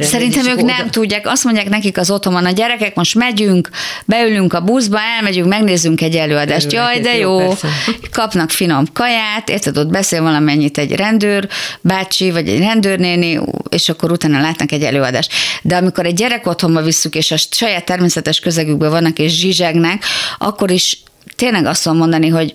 Szerintem 0.00 0.46
ők 0.46 0.56
oda... 0.58 0.66
nem 0.66 0.90
tudják. 0.90 1.26
Azt 1.26 1.44
mondják 1.44 1.68
nekik 1.68 1.98
az 1.98 2.10
otthon, 2.10 2.44
a 2.44 2.50
gyerekek, 2.50 2.94
most 2.94 3.14
megyünk, 3.14 3.68
beülünk 4.04 4.52
a 4.52 4.60
buszba, 4.60 4.98
elmegyünk, 5.16 5.48
megnézzünk 5.48 6.00
egy 6.00 6.16
előadást. 6.16 6.66
Örülnek, 6.66 6.94
Jaj, 6.94 7.02
de 7.02 7.16
jó, 7.16 7.40
jó 7.40 7.54
kapnak 8.12 8.50
finom 8.50 8.84
kaját, 8.92 9.48
érted, 9.48 9.78
ott 9.78 9.88
beszél 9.88 10.22
valamennyit 10.22 10.78
egy 10.78 10.94
rendőr 10.94 11.48
bácsi, 11.80 12.30
vagy 12.30 12.48
egy 12.48 12.58
rendőrnéni, 12.58 13.40
és 13.68 13.88
akkor 13.88 14.10
utána 14.10 14.40
látnak 14.40 14.72
egy 14.72 14.82
előadást. 14.82 15.32
De 15.62 15.76
amikor 15.76 16.06
egy 16.06 16.14
gyerek 16.14 16.46
otthon 16.46 16.67
otthonba 16.68 16.82
visszük, 16.82 17.14
és 17.14 17.30
a 17.30 17.36
saját 17.50 17.84
természetes 17.84 18.40
közegükben 18.40 18.90
vannak, 18.90 19.18
és 19.18 19.32
zsizsegnek, 19.38 20.04
akkor 20.38 20.70
is 20.70 21.02
tényleg 21.36 21.66
azt 21.66 21.84
mondani, 21.84 22.28
hogy 22.28 22.54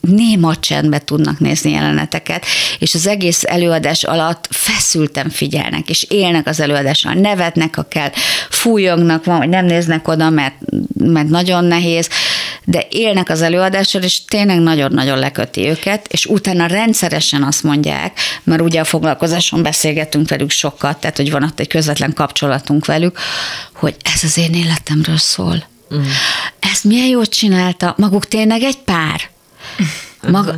néma 0.00 0.56
csendbe 0.56 0.98
tudnak 0.98 1.38
nézni 1.38 1.70
jeleneteket, 1.70 2.44
és 2.78 2.94
az 2.94 3.06
egész 3.06 3.42
előadás 3.46 4.04
alatt 4.04 4.46
feszülten 4.50 5.30
figyelnek, 5.30 5.88
és 5.88 6.06
élnek 6.08 6.46
az 6.46 6.60
előadással, 6.60 7.12
nevetnek, 7.12 7.74
ha 7.74 7.82
kell, 7.88 8.10
fújognak, 8.50 9.24
vagy 9.24 9.48
nem 9.48 9.64
néznek 9.64 10.08
oda, 10.08 10.30
mert, 10.30 10.54
mert 10.98 11.28
nagyon 11.28 11.64
nehéz, 11.64 12.08
de 12.64 12.86
élnek 12.90 13.28
az 13.28 13.42
előadással, 13.42 14.02
és 14.02 14.24
tényleg 14.24 14.58
nagyon-nagyon 14.60 15.18
leköti 15.18 15.68
őket, 15.68 16.06
és 16.10 16.26
utána 16.26 16.66
rendszeresen 16.66 17.42
azt 17.42 17.62
mondják, 17.62 18.18
mert 18.42 18.60
ugye 18.60 18.80
a 18.80 18.84
foglalkozáson 18.84 19.62
beszélgetünk 19.62 20.28
velük 20.28 20.50
sokat, 20.50 21.00
tehát 21.00 21.16
hogy 21.16 21.30
van 21.30 21.42
ott 21.42 21.60
egy 21.60 21.68
közvetlen 21.68 22.12
kapcsolatunk 22.14 22.86
velük, 22.86 23.18
hogy 23.74 23.96
ez 24.14 24.24
az 24.24 24.38
én 24.38 24.54
életemről 24.54 25.18
szól. 25.18 25.64
Mm. 25.94 26.00
Ezt 26.58 26.84
milyen 26.84 27.06
jót 27.06 27.28
csinálta? 27.28 27.94
Maguk 27.96 28.28
tényleg 28.28 28.62
egy 28.62 28.78
pár? 28.78 29.29
Maga, 30.28 30.54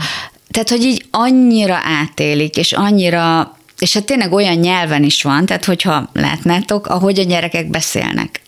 tehát, 0.51 0.69
hogy 0.69 0.83
így 0.83 1.07
annyira 1.11 1.81
átélik, 1.85 2.57
és 2.57 2.73
annyira, 2.73 3.57
és 3.79 3.93
hát 3.93 4.05
tényleg 4.05 4.33
olyan 4.33 4.57
nyelven 4.57 5.03
is 5.03 5.23
van, 5.23 5.47
tehát 5.47 5.65
hogyha 5.65 6.11
látnátok, 6.13 6.87
ahogy 6.87 7.19
a 7.19 7.25
gyerekek 7.25 7.71
beszélnek. 7.71 8.41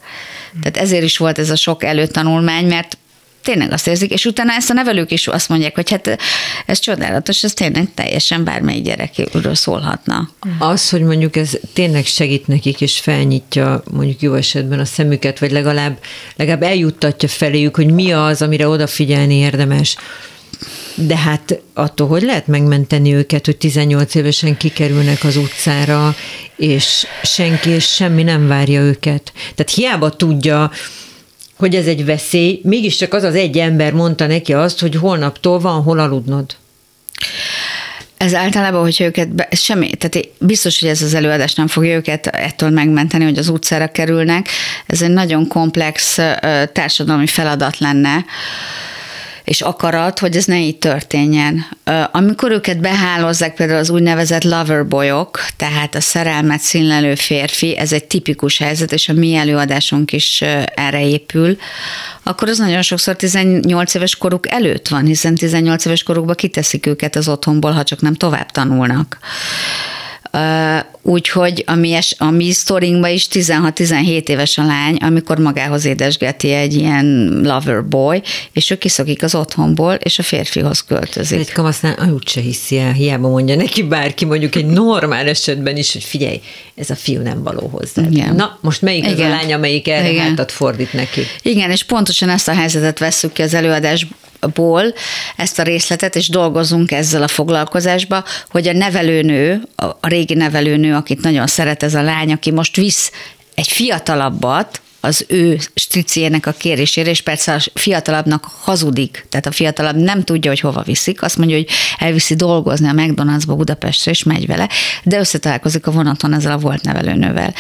Tehát 0.61 0.77
ezért 0.77 1.05
is 1.05 1.17
volt 1.17 1.39
ez 1.39 1.51
a 1.51 1.57
sok 1.57 1.85
előtanulmány, 1.85 2.67
mert 2.67 2.99
tényleg 3.45 3.73
azt 3.73 3.87
érzik, 3.87 4.11
és 4.11 4.25
utána 4.25 4.53
ezt 4.53 4.71
a 4.71 4.73
nevelők 4.73 5.11
is 5.11 5.27
azt 5.27 5.49
mondják, 5.49 5.75
hogy 5.75 5.91
hát 5.91 6.19
ez 6.67 6.79
csodálatos, 6.79 7.43
ez 7.43 7.53
tényleg 7.53 7.89
teljesen 7.95 8.45
bármely 8.45 8.81
gyerekről 8.81 9.55
szólhatna. 9.55 10.29
Az, 10.59 10.91
hogy 10.91 11.03
mondjuk 11.03 11.37
ez 11.37 11.59
tényleg 11.73 12.07
segít 12.07 12.47
nekik, 12.47 12.81
és 12.81 12.99
felnyitja 12.99 13.83
mondjuk 13.91 14.21
jó 14.21 14.35
esetben 14.35 14.79
a 14.79 14.85
szemüket, 14.85 15.39
vagy 15.39 15.51
legalább, 15.51 15.99
legalább 16.37 16.63
eljuttatja 16.63 17.29
feléjük, 17.29 17.77
hogy 17.77 17.91
mi 17.91 18.13
az, 18.13 18.43
amire 18.43 18.69
odafigyelni 18.69 19.35
érdemes. 19.35 19.97
De 20.95 21.17
hát 21.17 21.61
attól, 21.75 22.09
hogy 22.09 22.23
lehet 22.23 22.47
megmenteni 22.47 23.15
őket, 23.15 23.45
hogy 23.45 23.57
18 23.57 24.15
évesen 24.15 24.57
kikerülnek 24.57 25.25
az 25.25 25.37
utcára, 25.37 26.15
és 26.57 27.07
senki 27.23 27.71
és 27.71 27.85
semmi 27.85 28.23
nem 28.23 28.47
várja 28.47 28.81
őket. 28.81 29.33
Tehát 29.55 29.73
hiába 29.75 30.11
tudja, 30.11 30.71
hogy 31.57 31.75
ez 31.75 31.87
egy 31.87 32.05
veszély, 32.05 32.61
mégiscsak 32.63 33.15
az 33.15 33.23
az 33.23 33.35
egy 33.35 33.59
ember 33.59 33.93
mondta 33.93 34.27
neki 34.27 34.53
azt, 34.53 34.81
hogy 34.81 34.95
holnaptól 34.95 35.59
van 35.59 35.83
hol 35.83 35.99
aludnod. 35.99 36.57
Ez 38.17 38.35
általában, 38.35 38.83
hogy 38.83 38.97
őket, 39.01 39.35
be, 39.35 39.49
semmi, 39.51 39.91
tehát 39.95 40.29
biztos, 40.39 40.81
hogy 40.81 40.89
ez 40.89 41.03
az 41.03 41.15
előadás 41.15 41.55
nem 41.55 41.67
fogja 41.67 41.95
őket 41.95 42.27
ettől 42.27 42.71
megmenteni, 42.71 43.25
hogy 43.25 43.39
az 43.39 43.49
utcára 43.49 43.89
kerülnek. 43.89 44.49
Ez 44.87 45.03
egy 45.03 45.11
nagyon 45.11 45.49
komplex 45.49 46.19
társadalmi 46.73 47.27
feladat 47.27 47.79
lenne 47.79 48.25
és 49.45 49.61
akarat, 49.61 50.19
hogy 50.19 50.37
ez 50.37 50.45
ne 50.45 50.59
így 50.59 50.79
történjen. 50.79 51.67
Amikor 52.13 52.51
őket 52.51 52.81
behálozzák, 52.81 53.55
például 53.55 53.79
az 53.79 53.91
úgynevezett 53.91 54.45
loverboyok, 54.45 55.41
tehát 55.57 55.95
a 55.95 56.01
szerelmet 56.01 56.61
színlelő 56.61 57.15
férfi, 57.15 57.77
ez 57.77 57.93
egy 57.93 58.05
tipikus 58.05 58.59
helyzet, 58.59 58.93
és 58.93 59.09
a 59.09 59.13
mi 59.13 59.35
előadásunk 59.35 60.13
is 60.13 60.43
erre 60.75 61.07
épül, 61.07 61.57
akkor 62.23 62.49
az 62.49 62.59
nagyon 62.59 62.83
sokszor 62.83 63.17
18 63.17 63.95
éves 63.95 64.17
koruk 64.17 64.51
előtt 64.51 64.89
van, 64.89 65.05
hiszen 65.05 65.35
18 65.35 65.85
éves 65.85 66.03
korukban 66.03 66.35
kiteszik 66.35 66.87
őket 66.87 67.17
az 67.17 67.29
otthonból, 67.29 67.71
ha 67.71 67.83
csak 67.83 68.01
nem 68.01 68.15
tovább 68.15 68.51
tanulnak. 68.51 69.19
Úgyhogy 71.07 71.65
a 71.67 71.75
mi, 71.75 71.99
a 72.19 72.31
mi 72.31 72.53
sztorinkban 72.53 73.11
is 73.11 73.27
16-17 73.31 74.29
éves 74.29 74.59
a 74.59 74.65
lány, 74.65 74.97
amikor 74.97 75.39
magához 75.39 75.85
édesgeti 75.85 76.53
egy 76.53 76.75
ilyen 76.75 77.41
lover 77.43 77.85
boy, 77.85 78.23
és 78.53 78.71
ő 78.71 78.79
kiszokik 78.79 79.23
az 79.23 79.35
otthonból, 79.35 79.95
és 79.95 80.19
a 80.19 80.23
férfihoz 80.23 80.81
költözik. 80.81 81.39
Egy 81.39 81.53
kamasznál 81.53 82.13
úgyse 82.13 82.41
hiszi 82.41 82.79
el, 82.79 82.93
hiába 82.93 83.29
mondja 83.29 83.57
neki 83.57 83.83
bárki, 83.83 84.25
mondjuk 84.25 84.55
egy 84.55 84.67
normál 84.67 85.29
esetben 85.29 85.77
is, 85.77 85.93
hogy 85.93 86.05
figyelj, 86.05 86.41
ez 86.75 86.91
a 86.91 86.95
fiú 86.95 87.23
nem 87.23 87.43
való 87.43 87.69
hozzá. 87.73 88.03
Igen. 88.11 88.35
Na, 88.35 88.59
most 88.61 88.83
melyik 88.83 89.05
Igen. 89.05 89.15
az 89.15 89.21
a 89.21 89.29
lány, 89.29 89.53
amelyik 89.53 89.89
erre 89.89 90.11
Igen. 90.11 90.29
hátat 90.29 90.53
fordít 90.53 90.93
neki? 90.93 91.21
Igen, 91.43 91.71
és 91.71 91.85
pontosan 91.85 92.29
ezt 92.29 92.49
a 92.49 92.55
helyzetet 92.55 92.99
vesszük 92.99 93.33
ki 93.33 93.43
az 93.43 93.55
előadás 93.55 94.07
ból 94.49 94.95
ezt 95.37 95.59
a 95.59 95.63
részletet, 95.63 96.17
és 96.17 96.29
dolgozunk 96.29 96.91
ezzel 96.93 97.23
a 97.23 97.29
foglalkozásba, 97.29 98.25
hogy 98.51 98.69
a 98.69 98.73
nevelőnő, 98.73 99.63
a 99.77 100.09
régi 100.09 100.35
nevelőnő, 100.35 100.95
akit 100.95 101.23
nagyon 101.23 101.47
szeret 101.47 101.83
ez 101.83 101.95
a 101.95 102.03
lány, 102.03 102.33
aki 102.33 102.51
most 102.51 102.77
visz 102.77 103.13
egy 103.55 103.69
fiatalabbat, 103.69 104.81
az 105.05 105.25
ő 105.29 105.59
striciének 105.75 106.47
a 106.47 106.53
kérésére, 106.53 107.11
és 107.11 107.21
persze 107.21 107.55
a 107.55 107.59
fiatalabbnak 107.75 108.45
hazudik, 108.61 109.27
tehát 109.29 109.47
a 109.47 109.51
fiatalabb 109.51 109.97
nem 109.97 110.23
tudja, 110.23 110.51
hogy 110.51 110.61
hova 110.61 110.83
viszik, 110.83 111.23
azt 111.23 111.37
mondja, 111.37 111.57
hogy 111.57 111.69
elviszi 111.99 112.35
dolgozni 112.35 112.89
a 112.89 112.93
McDonald'sba 112.93 113.55
Budapestre, 113.57 114.11
és 114.11 114.23
megy 114.23 114.47
vele, 114.47 114.69
de 115.03 115.19
összetalálkozik 115.19 115.87
a 115.87 115.91
vonaton 115.91 116.33
ezzel 116.33 116.53
a 116.53 116.59
volt 116.59 116.83
nevelőnővel. 116.83 117.55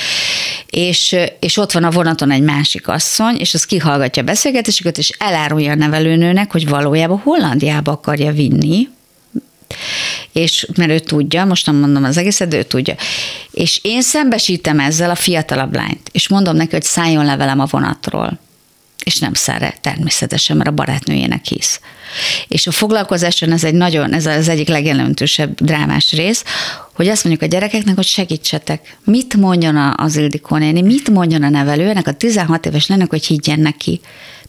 És, 0.66 1.16
és 1.38 1.56
ott 1.56 1.72
van 1.72 1.84
a 1.84 1.90
vonaton 1.90 2.30
egy 2.30 2.42
másik 2.42 2.88
asszony, 2.88 3.36
és 3.38 3.54
az 3.54 3.64
kihallgatja 3.64 4.22
a 4.22 4.26
beszélgetésüket, 4.26 4.98
és 4.98 5.10
elárulja 5.18 5.70
a 5.70 5.74
nevelőnőnek, 5.74 6.52
hogy 6.52 6.68
valójában 6.68 7.20
Hollandiába 7.24 7.92
akarja 7.92 8.32
vinni, 8.32 8.88
és 10.32 10.66
mert 10.76 10.90
ő 10.90 10.98
tudja, 10.98 11.44
most 11.44 11.66
nem 11.66 11.76
mondom 11.76 12.04
az 12.04 12.16
egészet, 12.16 12.48
de 12.48 12.56
ő 12.56 12.62
tudja. 12.62 12.94
És 13.50 13.80
én 13.82 14.02
szembesítem 14.02 14.80
ezzel 14.80 15.10
a 15.10 15.14
fiatalabb 15.14 15.74
lányt, 15.74 16.08
és 16.12 16.28
mondom 16.28 16.56
neki, 16.56 16.70
hogy 16.70 16.82
szálljon 16.82 17.24
le 17.24 17.52
a 17.58 17.66
vonatról 17.70 18.38
és 19.04 19.18
nem 19.18 19.34
szere 19.34 19.74
természetesen, 19.80 20.56
mert 20.56 20.68
a 20.68 20.72
barátnőjének 20.72 21.44
hisz. 21.44 21.80
És 22.48 22.66
a 22.66 22.72
foglalkozáson 22.72 23.52
ez 23.52 23.64
egy 23.64 23.74
nagyon, 23.74 24.12
ez 24.12 24.26
az 24.26 24.48
egyik 24.48 24.68
legjelentősebb 24.68 25.60
drámás 25.60 26.12
rész, 26.12 26.44
hogy 26.94 27.08
azt 27.08 27.24
mondjuk 27.24 27.50
a 27.50 27.54
gyerekeknek, 27.54 27.94
hogy 27.94 28.06
segítsetek. 28.06 28.96
Mit 29.04 29.36
mondjon 29.36 29.76
az 29.96 30.16
Ildikó 30.16 30.56
néni, 30.56 30.82
mit 30.82 31.10
mondjon 31.10 31.42
a 31.42 31.48
nevelő, 31.48 31.88
ennek 31.88 32.06
a 32.06 32.12
16 32.12 32.66
éves 32.66 32.86
lennek, 32.86 33.10
hogy 33.10 33.26
higgyen 33.26 33.60
neki. 33.60 34.00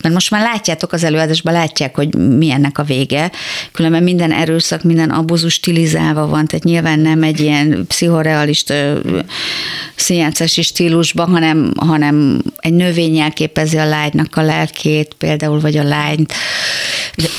Mert 0.01 0.13
most 0.13 0.31
már 0.31 0.41
látjátok 0.41 0.91
az 0.91 1.03
előadásban, 1.03 1.53
látják, 1.53 1.95
hogy 1.95 2.15
mi 2.15 2.51
ennek 2.51 2.77
a 2.77 2.84
vége. 2.84 3.31
Különben 3.71 4.03
minden 4.03 4.31
erőszak, 4.31 4.84
minden 4.84 5.10
abuzus 5.10 5.53
stilizálva 5.53 6.27
van, 6.27 6.45
tehát 6.45 6.63
nyilván 6.63 6.99
nem 6.99 7.23
egy 7.23 7.39
ilyen 7.39 7.86
pszichorealista 7.88 8.73
színjátszási 9.95 10.62
stílusban, 10.62 11.29
hanem, 11.29 11.71
hanem 11.77 12.41
egy 12.60 12.73
növény 12.73 13.15
jelképezi 13.15 13.77
a 13.77 13.86
lánynak 13.86 14.36
a 14.36 14.41
lelkét, 14.41 15.13
például, 15.13 15.60
vagy 15.60 15.77
a 15.77 15.84
lányt, 15.84 16.34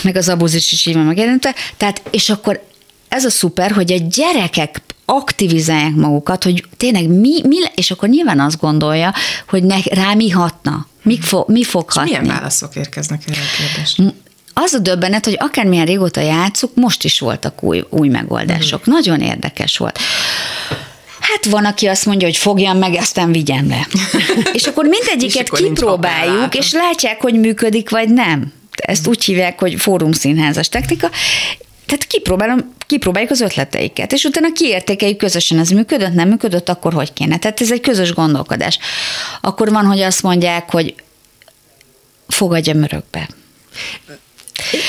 meg 0.02 0.16
az 0.16 0.28
abuzus 0.28 0.72
is 0.72 0.86
így 0.86 0.94
van 0.94 1.04
megjelenítve. 1.04 1.54
Tehát, 1.76 2.02
és 2.10 2.30
akkor 2.30 2.60
ez 3.08 3.24
a 3.24 3.30
szuper, 3.30 3.70
hogy 3.70 3.92
a 3.92 4.06
gyerekek 4.08 4.80
aktivizálják 5.06 5.94
magukat, 5.94 6.44
hogy 6.44 6.64
tényleg 6.76 7.08
mi, 7.08 7.40
mi 7.42 7.56
és 7.74 7.90
akkor 7.90 8.08
nyilván 8.08 8.40
azt 8.40 8.60
gondolja, 8.60 9.14
hogy 9.48 9.62
ne, 9.62 9.76
rá 9.90 10.14
mi 10.14 10.30
hatna, 10.30 10.86
mi, 11.02 11.18
fo, 11.20 11.44
mi 11.46 11.64
fog 11.64 11.90
hatni. 11.90 12.10
milyen 12.10 12.26
válaszok 12.26 12.76
érkeznek 12.76 13.22
erre 13.26 13.40
a 13.40 13.56
kérdésre? 13.58 14.04
Az 14.52 14.72
a 14.72 14.78
döbbenet, 14.78 15.24
hogy 15.24 15.36
akármilyen 15.38 15.86
régóta 15.86 16.20
játszuk, 16.20 16.70
most 16.74 17.04
is 17.04 17.18
voltak 17.18 17.62
új, 17.62 17.84
új 17.90 18.08
megoldások. 18.08 18.80
Uh-huh. 18.80 18.94
Nagyon 18.94 19.20
érdekes 19.20 19.76
volt. 19.76 19.98
Hát 21.20 21.44
van, 21.44 21.64
aki 21.64 21.86
azt 21.86 22.06
mondja, 22.06 22.26
hogy 22.26 22.36
fogjam 22.36 22.78
meg, 22.78 22.94
aztán 22.94 23.32
vigyem 23.32 23.68
le. 23.68 23.86
és 24.52 24.66
akkor 24.66 24.84
mindegyiket 24.84 25.48
és 25.52 25.58
kipróbáljuk, 25.58 26.54
és 26.54 26.72
látják, 26.72 27.20
hogy 27.20 27.34
működik, 27.34 27.90
vagy 27.90 28.08
nem. 28.08 28.52
Ezt 28.76 29.06
úgy 29.06 29.24
hívják, 29.24 29.60
hogy 29.60 29.74
fórumszínházas 29.80 30.68
technika, 30.68 31.10
tehát 31.86 32.04
kipróbálom, 32.06 32.74
kipróbáljuk 32.86 33.30
az 33.30 33.40
ötleteiket, 33.40 34.12
és 34.12 34.24
utána 34.24 34.52
kiértékeljük 34.52 35.18
közösen, 35.18 35.58
ez 35.58 35.68
működött, 35.68 36.14
nem 36.14 36.28
működött, 36.28 36.68
akkor 36.68 36.92
hogy 36.92 37.12
kéne. 37.12 37.38
Tehát 37.38 37.60
ez 37.60 37.72
egy 37.72 37.80
közös 37.80 38.12
gondolkodás. 38.12 38.78
Akkor 39.40 39.70
van, 39.70 39.84
hogy 39.86 40.00
azt 40.00 40.22
mondják, 40.22 40.70
hogy 40.70 40.94
fogadjam 42.28 42.82
örökbe. 42.82 43.28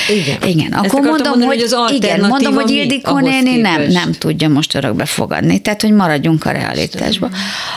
Igen. 0.08 0.48
Igen, 0.48 0.72
akkor 0.72 1.00
mondom, 1.00 1.28
mondani, 1.28 1.44
hogy, 1.44 1.62
hogy 1.62 1.72
az 1.72 1.92
igen, 1.92 2.20
mondom, 2.20 2.54
hogy 2.54 2.70
Ildikó 2.70 3.18
néni 3.18 3.56
nem, 3.56 3.82
nem 3.82 4.12
tudja 4.12 4.48
most 4.48 4.74
örökbe 4.74 5.04
fogadni, 5.04 5.58
tehát 5.58 5.82
hogy 5.82 5.92
maradjunk 5.92 6.44
a 6.44 6.50
realitásba. 6.50 7.30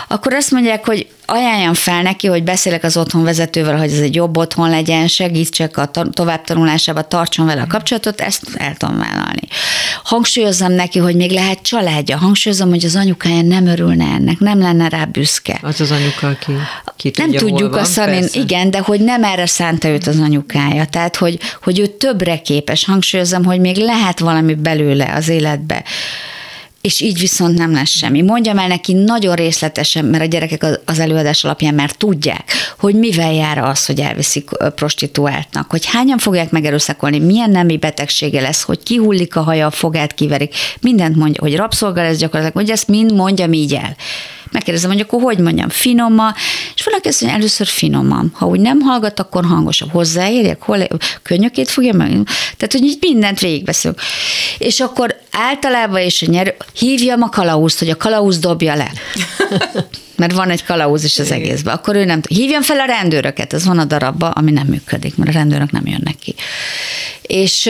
Akkor 0.08 0.34
azt 0.34 0.52
mondják, 0.52 0.86
hogy 0.86 1.08
ajánljam 1.32 1.74
fel 1.74 2.02
neki, 2.02 2.28
hogy 2.28 2.44
beszélek 2.44 2.84
az 2.84 2.98
otthon 2.98 3.24
vezetővel, 3.24 3.78
hogy 3.78 3.92
ez 3.92 4.00
egy 4.00 4.16
jobb 4.16 4.38
otthon 4.38 4.70
legyen, 4.70 5.08
segítsek 5.08 5.78
a 5.78 5.92
továbbtanulásába, 6.12 7.02
tartson 7.02 7.46
vele 7.46 7.62
a 7.62 7.68
kapcsolatot, 7.68 8.22
ezt 8.22 8.42
el 8.54 8.76
tudom 8.76 8.98
vállalni. 8.98 9.48
Hangsúlyozom 10.04 10.72
neki, 10.72 11.00
hogy 11.00 11.16
még 11.16 11.32
lehet 11.32 11.62
családja, 11.62 12.18
hangsúlyozom, 12.18 12.70
hogy 12.70 12.86
az 12.86 12.96
anyukája 12.96 13.42
nem 13.42 13.68
örülne 13.68 14.06
ennek, 14.06 14.40
nem 14.40 14.60
lenne 14.60 14.90
rá 14.90 15.06
büszke. 15.06 15.60
Az 15.62 15.82
az 15.82 15.92
anyuka, 15.92 16.28
aki 16.28 17.12
ki 17.12 17.12
Nem 17.18 17.32
tudjuk 17.32 17.76
azt 17.76 17.98
mondani, 17.98 18.28
igen, 18.32 18.72
de 18.72 18.80
hogy 18.80 19.00
nem 19.00 19.24
erre 19.24 19.46
szánta 19.46 19.88
őt 19.88 20.08
az 20.08 20.20
anyukája, 20.20 20.86
tehát 20.86 21.16
hogy, 21.16 21.40
hogy 21.64 21.80
ő 21.80 21.88
többre 21.88 22.42
képes. 22.42 22.86
Hangsúlyozom, 22.86 23.46
hogy 23.46 23.60
még 23.60 23.78
lehet 23.78 24.20
valami 24.20 24.54
belőle 24.54 25.14
az 25.16 25.30
életbe 25.30 25.84
és 26.82 27.02
így 27.02 27.20
viszont 27.20 27.58
nem 27.58 27.72
lesz 27.72 27.90
semmi. 27.90 28.22
Mondjam 28.22 28.58
el 28.58 28.68
neki 28.68 28.94
nagyon 28.94 29.36
részletesen, 29.36 30.06
mert 30.06 30.24
a 30.24 30.28
gyerekek 30.28 30.66
az 30.86 31.00
előadás 31.00 31.44
alapján 31.44 31.74
már 31.74 31.92
tudják, 31.92 32.52
hogy 32.80 32.96
mivel 32.96 33.34
jár 33.34 33.58
az, 33.58 33.86
hogy 33.86 34.00
elviszik 34.00 34.50
prostituáltnak, 34.76 35.70
hogy 35.70 35.86
hányan 35.86 36.18
fogják 36.18 36.52
megerőszakolni, 36.52 37.20
milyen 37.20 37.50
nemi 37.50 37.78
betegsége 37.78 38.42
lesz, 38.42 38.62
hogy 38.62 38.84
kihullik 38.84 39.36
a 39.36 39.42
haja, 39.42 39.66
a 39.66 39.72
fogát 39.72 40.14
kiverik, 40.14 40.56
mindent 40.82 41.16
mondja, 41.16 41.42
hogy 41.42 41.56
rabszolga 41.56 42.02
lesz 42.02 42.18
gyakorlatilag, 42.18 42.66
hogy 42.66 42.70
ezt 42.70 42.88
mind 42.88 43.14
mondjam 43.14 43.54
így 43.54 43.74
el. 43.74 43.96
Megkérdezem, 44.52 44.92
hogy 44.92 45.00
akkor 45.00 45.22
hogy 45.22 45.38
mondjam, 45.38 45.70
finoman, 45.70 46.34
és 46.76 46.84
valaki 46.84 47.08
azt 47.08 47.22
mondja, 47.22 47.40
először 47.40 47.68
finoman. 47.68 48.32
Ha 48.34 48.46
úgy 48.46 48.60
nem 48.60 48.80
hallgat, 48.80 49.20
akkor 49.20 49.46
hangosabb. 49.46 49.92
Hozzáérjek, 49.92 50.62
hol, 50.62 50.88
könnyökét 51.22 51.70
fogja 51.70 51.94
meg. 51.94 52.10
Tehát, 52.58 52.72
hogy 52.72 52.84
így 52.84 52.98
mindent 53.00 53.40
végigbeszélünk. 53.40 54.02
És 54.58 54.80
akkor 54.80 55.20
általában 55.32 56.00
és 56.00 56.22
a 56.22 56.32
nyerő, 56.32 56.56
hívjam 56.74 57.22
a 57.22 57.30
kalauzt, 57.30 57.80
hogy 57.80 57.90
a 57.90 57.98
kalauz 57.98 58.40
dobja 58.40 58.76
le. 58.76 58.92
mert 60.22 60.34
van 60.34 60.50
egy 60.50 60.64
kalauz 60.64 61.04
is 61.04 61.20
az 61.20 61.32
egészben. 61.32 61.74
Akkor 61.74 61.96
ő 61.96 62.06
nem 62.06 62.22
hívjam 62.30 62.62
fel 62.62 62.80
a 62.80 62.86
rendőröket, 62.86 63.54
ez 63.54 63.66
van 63.66 63.80
a 63.80 63.86
darabba, 63.86 64.30
ami 64.30 64.52
nem 64.52 64.68
működik, 64.68 65.16
mert 65.16 65.30
a 65.30 65.34
rendőrök 65.34 65.72
nem 65.72 65.88
jönnek 65.88 66.16
ki. 66.20 66.36
És 67.22 67.70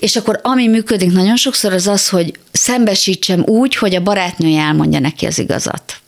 és 0.00 0.16
akkor 0.16 0.40
ami 0.42 0.68
működik 0.68 1.12
nagyon 1.12 1.36
sokszor 1.36 1.72
az 1.72 1.86
az, 1.86 2.08
hogy 2.08 2.32
szembesítsem 2.52 3.42
úgy, 3.46 3.76
hogy 3.76 3.94
a 3.94 4.02
barátnője 4.02 4.60
elmondja 4.60 4.98
neki 4.98 5.26
az 5.26 5.38
igazat. 5.38 6.00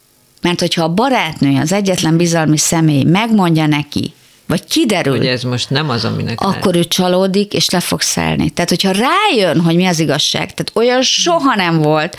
Mert 0.42 0.60
hogyha 0.60 0.82
a 0.82 0.94
barátnője, 0.94 1.60
az 1.60 1.72
egyetlen 1.72 2.16
bizalmi 2.16 2.58
személy 2.58 3.02
megmondja 3.02 3.66
neki, 3.66 4.12
vagy 4.46 4.64
kiderül, 4.64 5.16
hogy 5.16 5.26
ez 5.26 5.42
most 5.42 5.70
nem 5.70 5.90
az, 5.90 6.04
aminek 6.04 6.40
akkor 6.40 6.76
ő 6.76 6.84
csalódik, 6.84 7.52
és 7.52 7.70
le 7.70 7.80
fog 7.80 8.00
szállni. 8.00 8.50
Tehát, 8.50 8.70
hogyha 8.70 8.90
rájön, 8.92 9.60
hogy 9.60 9.76
mi 9.76 9.86
az 9.86 9.98
igazság, 9.98 10.54
tehát 10.54 10.72
olyan 10.74 11.02
soha 11.02 11.54
nem 11.54 11.78
volt, 11.78 12.16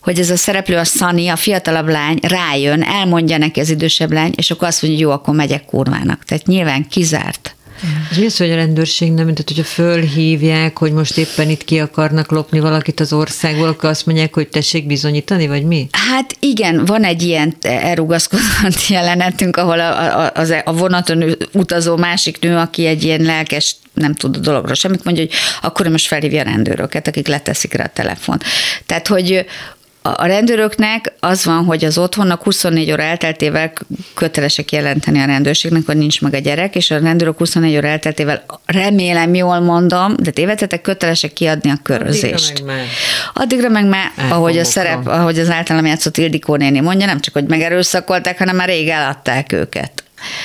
hogy 0.00 0.18
ez 0.18 0.30
a 0.30 0.36
szereplő, 0.36 0.76
a 0.76 0.84
Szani, 0.84 1.28
a 1.28 1.36
fiatalabb 1.36 1.88
lány 1.88 2.18
rájön, 2.22 2.82
elmondja 2.82 3.38
neki 3.38 3.60
az 3.60 3.70
idősebb 3.70 4.12
lány, 4.12 4.32
és 4.36 4.50
akkor 4.50 4.68
azt 4.68 4.82
mondja, 4.82 5.00
hogy 5.00 5.08
jó, 5.08 5.16
akkor 5.18 5.34
megyek 5.34 5.64
kurvának. 5.64 6.24
Tehát 6.24 6.46
nyilván 6.46 6.88
kizárt. 6.88 7.54
És 8.10 8.16
mi 8.16 8.26
az, 8.26 8.36
hogy 8.36 8.50
a 8.50 8.54
rendőrség 8.54 9.08
nem, 9.08 9.26
tehát 9.26 9.48
hogyha 9.48 9.64
fölhívják, 9.64 10.78
hogy 10.78 10.92
most 10.92 11.18
éppen 11.18 11.50
itt 11.50 11.64
ki 11.64 11.78
akarnak 11.78 12.30
lopni 12.30 12.60
valakit 12.60 13.00
az 13.00 13.12
országból, 13.12 13.68
akkor 13.68 13.88
azt 13.88 14.06
mondják, 14.06 14.34
hogy 14.34 14.48
tessék 14.48 14.86
bizonyítani, 14.86 15.46
vagy 15.46 15.64
mi? 15.64 15.88
Hát 15.92 16.36
igen, 16.38 16.84
van 16.84 17.04
egy 17.04 17.22
ilyen 17.22 17.56
elrugaszkodott 17.60 18.86
jelenetünk, 18.88 19.56
ahol 19.56 19.80
a, 19.80 20.18
a, 20.18 20.32
a, 20.34 20.62
a 20.64 20.72
vonaton 20.72 21.36
utazó 21.52 21.96
másik 21.96 22.38
nő, 22.40 22.56
aki 22.56 22.86
egy 22.86 23.02
ilyen 23.02 23.20
lelkes 23.20 23.76
nem 23.94 24.14
tud 24.14 24.36
a 24.36 24.38
dologról 24.38 24.74
semmit, 24.74 25.04
mondja, 25.04 25.22
hogy 25.22 25.32
akkor 25.60 25.86
most 25.86 26.06
felhívja 26.06 26.40
a 26.40 26.44
rendőröket, 26.44 27.08
akik 27.08 27.26
leteszik 27.26 27.74
rá 27.74 27.84
a 27.84 27.90
telefont. 27.94 28.44
Tehát, 28.86 29.08
hogy 29.08 29.46
a 30.02 30.26
rendőröknek 30.26 31.12
az 31.20 31.44
van, 31.44 31.64
hogy 31.64 31.84
az 31.84 31.98
otthonnak 31.98 32.42
24 32.42 32.92
óra 32.92 33.02
elteltével 33.02 33.72
kötelesek 34.14 34.72
jelenteni 34.72 35.20
a 35.20 35.24
rendőrségnek, 35.24 35.86
hogy 35.86 35.96
nincs 35.96 36.20
meg 36.20 36.34
a 36.34 36.38
gyerek, 36.38 36.76
és 36.76 36.90
a 36.90 36.98
rendőrök 36.98 37.38
24 37.38 37.76
óra 37.76 37.86
elteltével 37.88 38.44
remélem, 38.66 39.34
jól 39.34 39.60
mondom, 39.60 40.14
de 40.18 40.30
tévedhetek, 40.30 40.80
kötelesek 40.80 41.32
kiadni 41.32 41.70
a 41.70 41.78
körözést. 41.82 42.50
Addigra 42.50 42.64
meg 42.64 42.76
már. 42.76 42.86
Addigra 43.34 43.68
meg 43.68 43.86
már, 43.86 44.12
ahogy 44.30 44.58
a 44.58 44.64
szerep, 44.64 45.06
ahogy 45.06 45.38
az 45.38 45.50
általam 45.50 45.86
játszott 45.86 46.16
Ildikó 46.16 46.56
néni 46.56 46.80
mondja, 46.80 47.06
nem 47.06 47.20
csak, 47.20 47.34
hogy 47.34 47.48
megerőszakolták, 47.48 48.38
hanem 48.38 48.56
már 48.56 48.68
rég 48.68 48.88
eladták 48.88 49.52
őket. 49.52 50.02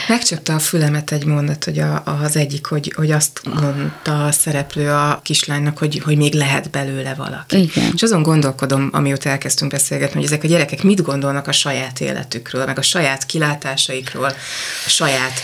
Megcsapta 0.08 0.54
a 0.54 0.60
fülemet 0.60 1.12
egy 1.12 1.26
mondat, 1.26 1.64
hogy 1.64 1.80
a, 1.80 2.04
az 2.22 2.36
egyik, 2.36 2.66
hogy, 2.66 2.94
hogy 2.96 3.12
azt 3.12 3.42
mondta 3.62 4.26
a 4.26 4.32
szereplő 4.32 4.90
a 4.92 5.20
kislánynak, 5.24 5.78
hogy, 5.78 6.02
hogy 6.04 6.18
még 6.18 6.34
lehet 6.34 6.70
belőle 6.70 7.14
valaki. 7.14 7.58
Igen. 7.58 7.92
És 7.96 8.02
azon 8.02 8.22
gondolkodom, 8.22 8.90
amióta 8.92 9.30
elkezdtünk 9.30 9.72
beszélgetni, 9.72 10.16
hogy 10.16 10.26
ezek 10.26 10.44
a 10.44 10.48
gyerekek 10.48 10.84
mit 10.84 11.02
gondolnak 11.02 11.48
a 11.48 11.52
saját 11.52 12.00
életükről, 12.00 12.66
meg 12.66 12.78
a 12.78 12.82
saját 12.82 13.26
kilátásaikról, 13.26 14.34
a 14.86 14.90
saját 14.90 15.40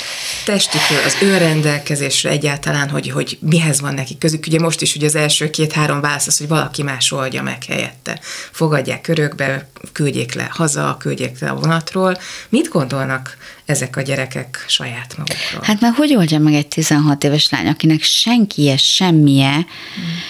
testükről, 0.46 1.04
az 1.06 1.18
önrendelkezésről 1.22 2.32
egyáltalán, 2.32 2.90
hogy, 2.90 3.10
hogy 3.10 3.38
mihez 3.42 3.82
van 3.82 3.94
nekik 3.94 4.18
közük. 4.18 4.46
Ugye 4.48 4.60
most 4.60 4.82
is 4.82 4.96
ugye 4.96 5.06
az 5.06 5.16
első 5.16 5.50
két-három 5.50 6.02
válasz 6.02 6.28
az, 6.28 6.38
hogy 6.38 6.48
valaki 6.48 6.84
más 6.84 7.12
oldja 7.12 7.44
meg 7.44 7.64
helyette. 7.68 8.20
Fogadják 8.52 9.02
körökbe, 9.02 9.70
küldjék 9.92 10.34
le 10.34 10.48
haza, 10.52 10.96
küldjék 11.00 11.40
le 11.40 11.50
a 11.50 11.56
vonatról. 11.56 12.18
Mit 12.50 12.68
gondolnak 12.68 13.38
ezek 13.66 13.98
a 13.98 14.02
gyerekek 14.02 14.66
saját 14.68 15.16
magukról. 15.18 15.62
Hát 15.64 15.82
mert 15.82 15.96
hogy 15.96 16.16
oldja 16.16 16.40
meg 16.40 16.54
egy 16.54 16.68
16 16.68 17.24
éves 17.24 17.50
lány, 17.50 17.68
akinek 17.68 18.02
senkije, 18.02 18.78
semmije, 18.78 19.54
hmm. 19.54 20.22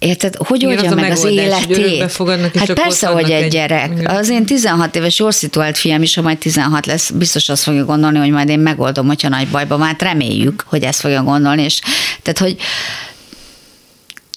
Érted? 0.00 0.34
Hogy 0.36 0.66
oldja 0.66 0.90
az 0.90 0.94
meg 0.94 1.10
az 1.10 1.24
életét? 1.24 2.12
Hát 2.54 2.72
persze, 2.72 3.06
hogy 3.06 3.30
egy, 3.30 3.42
egy 3.42 3.50
gyerek. 3.50 3.90
Igen. 3.92 4.06
Az 4.06 4.28
én 4.28 4.46
16 4.46 4.96
éves 4.96 5.18
jól 5.18 5.30
szituált 5.30 5.78
fiam 5.78 6.02
is, 6.02 6.14
ha 6.14 6.22
majd 6.22 6.38
16 6.38 6.86
lesz, 6.86 7.10
biztos 7.10 7.48
azt 7.48 7.62
fogja 7.62 7.84
gondolni, 7.84 8.18
hogy 8.18 8.30
majd 8.30 8.48
én 8.48 8.58
megoldom, 8.58 9.06
hogyha 9.06 9.28
nagy 9.28 9.48
bajba, 9.48 9.84
hát 9.84 10.02
reméljük, 10.02 10.64
hogy 10.66 10.82
ezt 10.82 11.00
fogja 11.00 11.22
gondolni, 11.22 11.62
és 11.62 11.80
tehát, 12.22 12.38
hogy 12.38 12.56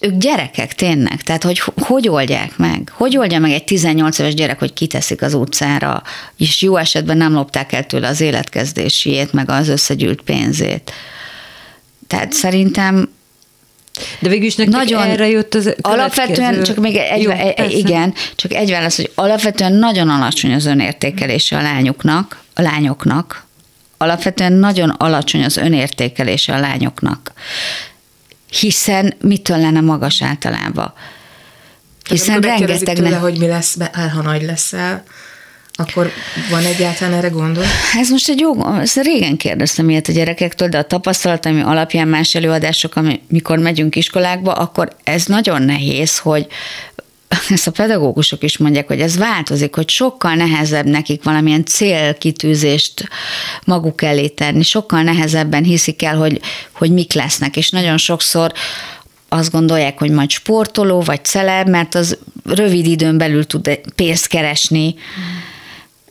ők 0.04 0.18
gyerekek 0.18 0.76
tényleg, 0.76 1.22
tehát 1.22 1.44
hogy 1.44 1.62
hogy 1.76 2.08
oldják 2.08 2.58
meg? 2.58 2.92
Hogy 2.92 3.18
oldja 3.18 3.40
meg 3.40 3.52
egy 3.52 3.64
18 3.64 4.20
éves 4.20 4.34
gyerek, 4.34 4.60
hogy 4.60 4.74
kiteszik 4.74 5.22
az 5.22 5.34
utcára, 5.34 6.04
és 6.38 6.62
jó 6.62 6.78
esetben 6.78 7.18
nem 7.18 7.34
lopták 7.34 7.72
el 7.72 7.86
tőle 7.86 8.08
az 8.08 8.22
életkezdésiét, 8.22 9.34
meg 9.34 9.50
az 9.50 9.68
összegyűlt 9.68 10.22
pénzét. 10.22 10.92
Tehát 12.08 12.34
szerintem 12.34 13.10
De 14.20 14.30
végül 14.30 14.46
is 14.46 14.56
nagyon 14.56 15.02
erre 15.02 15.30
jött 15.30 15.54
az 15.54 15.76
Alapvetően, 15.82 16.64
csak 16.64 16.78
még 16.78 16.96
egy, 16.96 17.22
Jó, 17.22 17.32
igen, 17.70 18.14
csak 18.36 18.54
egy 18.54 18.72
válasz, 18.72 18.96
hogy 18.96 19.12
alapvetően 19.16 19.74
nagyon 19.74 20.10
alacsony 20.10 20.54
az 20.54 20.66
önértékelése 20.66 21.58
a 21.58 21.62
lányoknak, 21.62 22.42
a 22.54 22.62
lányoknak, 22.62 23.46
alapvetően 23.98 24.54
nagyon 24.54 24.90
alacsony 24.90 25.44
az 25.44 25.58
önértékelése 25.58 26.54
a 26.54 26.60
lányoknak. 26.60 27.34
Hiszen 28.60 29.14
mitől 29.22 29.58
lenne 29.58 29.82
magas 29.82 30.22
általában? 30.22 30.94
Hiszen 32.10 32.42
rengeteg... 32.42 32.96
Tőle, 32.96 33.16
hogy 33.16 33.38
mi 33.38 33.48
lesz, 33.48 33.78
ha 34.14 34.22
nagy 34.22 34.42
leszel, 34.42 35.04
akkor 35.76 36.12
van 36.50 36.64
egyáltalán 36.66 37.14
erre 37.14 37.28
gondol? 37.28 37.64
Ez 38.00 38.10
most 38.10 38.30
egy 38.30 38.40
jó, 38.40 38.76
ezt 38.80 39.02
régen 39.02 39.38
kérdeztem 39.38 39.90
ilyet 39.90 40.08
a 40.08 40.12
gyerekektől, 40.12 40.68
de 40.68 40.78
a 40.78 40.84
tapasztalataim 40.84 41.68
alapján 41.68 42.08
más 42.08 42.36
előadások, 42.36 42.96
amikor 42.96 43.58
megyünk 43.58 43.96
iskolákba, 43.96 44.54
akkor 44.54 44.96
ez 45.04 45.26
nagyon 45.26 45.62
nehéz, 45.62 46.18
hogy 46.18 46.48
ezt 47.50 47.68
a 47.68 47.72
pedagógusok 47.72 48.44
is 48.44 48.58
mondják, 48.58 48.88
hogy 48.88 49.02
ez 49.02 49.18
változik, 49.18 49.76
hogy 49.76 49.90
sokkal 49.90 50.34
nehezebb 50.34 50.86
nekik 50.86 51.24
valamilyen 51.24 51.66
célkitűzést 51.66 53.08
maguk 53.66 54.02
elé 54.02 54.28
tenni, 54.28 54.64
sokkal 54.64 55.02
nehezebben 55.02 55.64
hiszik 55.64 56.04
el, 56.04 56.18
hogy, 56.18 56.42
hogy 56.72 56.92
mik 56.92 57.14
lesznek, 57.14 57.58
és 57.58 57.70
nagyon 57.70 57.98
sokszor 57.98 58.52
azt 59.30 59.52
gondolják, 59.52 60.00
hogy 60.00 60.12
majd 60.12 60.30
sportoló 60.30 61.02
vagy 61.02 61.26
celeb, 61.26 61.70
mert 61.70 61.96
az 61.96 62.18
rövid 62.46 62.86
időn 62.86 63.18
belül 63.18 63.46
tud 63.46 63.80
pénzt 63.96 64.28
keresni. 64.28 64.96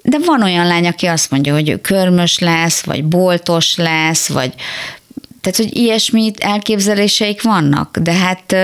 De 0.03 0.19
van 0.25 0.43
olyan 0.43 0.67
lány, 0.67 0.87
aki 0.87 1.07
azt 1.07 1.31
mondja, 1.31 1.53
hogy 1.53 1.69
ő 1.69 1.77
körmös 1.77 2.39
lesz, 2.39 2.83
vagy 2.83 3.05
boltos 3.05 3.77
lesz, 3.77 4.29
vagy 4.29 4.55
tehát, 5.41 5.57
hogy 5.57 5.77
ilyesmi 5.77 6.31
elképzeléseik 6.39 7.43
vannak, 7.43 7.99
de 7.99 8.13
hát 8.13 8.57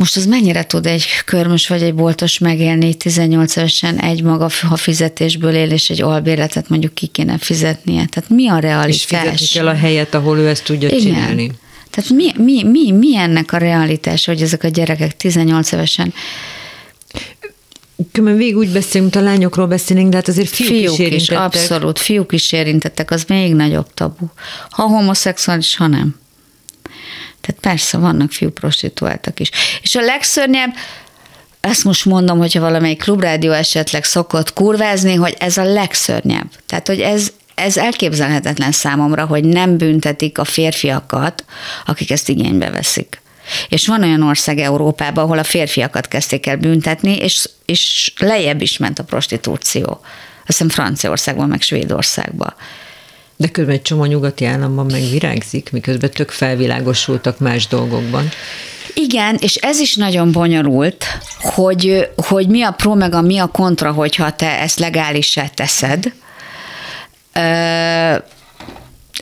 most 0.00 0.16
az 0.16 0.26
mennyire 0.26 0.64
tud 0.64 0.86
egy 0.86 1.04
körmös 1.24 1.68
vagy 1.68 1.82
egy 1.82 1.94
boltos 1.94 2.38
megélni 2.38 2.94
18 2.94 3.56
évesen 3.56 3.98
egy 3.98 4.22
maga 4.22 4.50
ha 4.68 4.76
fizetésből 4.76 5.54
él, 5.54 5.70
és 5.70 5.90
egy 5.90 6.02
albérletet 6.02 6.68
mondjuk 6.68 6.94
ki 6.94 7.06
kéne 7.06 7.38
fizetnie. 7.38 8.06
Tehát 8.06 8.30
mi 8.30 8.48
a 8.48 8.58
realitás? 8.58 8.94
És 8.94 9.04
fizetni 9.04 9.46
kell 9.46 9.66
a 9.66 9.74
helyet, 9.74 10.14
ahol 10.14 10.38
ő 10.38 10.48
ezt 10.48 10.64
tudja 10.64 10.88
Igen. 10.88 11.00
csinálni. 11.00 11.50
Tehát 11.90 12.10
mi, 12.10 12.32
mi, 12.36 12.62
mi, 12.62 12.92
mi 12.92 13.16
ennek 13.16 13.52
a 13.52 13.56
realitás, 13.56 14.24
hogy 14.24 14.42
ezek 14.42 14.64
a 14.64 14.68
gyerekek 14.68 15.16
18 15.16 15.72
évesen 15.72 16.14
Különben 18.12 18.38
végig 18.38 18.56
úgy 18.56 18.72
beszélünk, 18.72 19.14
a 19.14 19.20
lányokról 19.20 19.66
beszélünk, 19.66 20.10
de 20.10 20.16
hát 20.16 20.28
azért 20.28 20.48
fiúk, 20.48 20.68
fiúk 20.68 20.92
is 20.92 20.98
érintettek. 20.98 21.54
Is, 21.54 21.60
abszolút, 21.60 21.98
fiúk 21.98 22.32
is 22.32 22.52
érintettek, 22.52 23.10
az 23.10 23.24
még 23.28 23.54
nagyobb 23.54 23.94
tabu. 23.94 24.26
Ha 24.70 24.82
homoszexuális, 24.82 25.76
ha 25.76 25.86
nem. 25.86 26.14
Tehát 27.40 27.60
persze 27.60 27.98
vannak 27.98 28.32
fiú 28.32 28.50
prostituáltak 28.50 29.40
is. 29.40 29.50
És 29.82 29.94
a 29.94 30.00
legszörnyebb, 30.00 30.74
ezt 31.60 31.84
most 31.84 32.04
mondom, 32.04 32.38
hogyha 32.38 32.60
valamelyik 32.60 33.02
klubrádió 33.02 33.52
esetleg 33.52 34.04
szokott 34.04 34.52
kurvázni, 34.52 35.14
hogy 35.14 35.36
ez 35.38 35.56
a 35.56 35.64
legszörnyebb. 35.64 36.50
Tehát, 36.66 36.86
hogy 36.86 37.00
ez, 37.00 37.32
ez 37.54 37.76
elképzelhetetlen 37.76 38.72
számomra, 38.72 39.26
hogy 39.26 39.44
nem 39.44 39.76
büntetik 39.76 40.38
a 40.38 40.44
férfiakat, 40.44 41.44
akik 41.86 42.10
ezt 42.10 42.28
igénybe 42.28 42.70
veszik. 42.70 43.20
És 43.68 43.86
van 43.86 44.02
olyan 44.02 44.22
ország 44.22 44.58
Európában, 44.58 45.24
ahol 45.24 45.38
a 45.38 45.44
férfiakat 45.44 46.08
kezdték 46.08 46.46
el 46.46 46.56
büntetni, 46.56 47.16
és, 47.16 47.48
és 47.64 48.12
lejjebb 48.18 48.60
is 48.60 48.76
ment 48.76 48.98
a 48.98 49.04
prostitúció. 49.04 49.86
Azt 49.86 50.02
hiszem 50.46 50.68
Franciaországban, 50.68 51.48
meg 51.48 51.60
Svédországban. 51.60 52.54
De 53.40 53.48
körülbelül 53.48 53.80
egy 53.80 53.86
csomó 53.86 54.04
nyugati 54.04 54.44
államban 54.44 54.86
meg 54.90 55.02
virágzik, 55.10 55.72
miközben 55.72 56.10
tök 56.10 56.30
felvilágosultak 56.30 57.38
más 57.38 57.66
dolgokban. 57.66 58.28
Igen, 58.94 59.36
és 59.40 59.54
ez 59.54 59.78
is 59.78 59.94
nagyon 59.94 60.32
bonyolult, 60.32 61.04
hogy, 61.40 62.08
hogy 62.16 62.48
mi 62.48 62.62
a 62.62 62.70
pro 62.70 62.94
meg 62.94 63.14
a 63.14 63.20
mi 63.20 63.38
a 63.38 63.46
kontra, 63.46 63.92
hogyha 63.92 64.36
te 64.36 64.58
ezt 64.58 64.78
legálisá 64.78 65.46
teszed. 65.46 66.12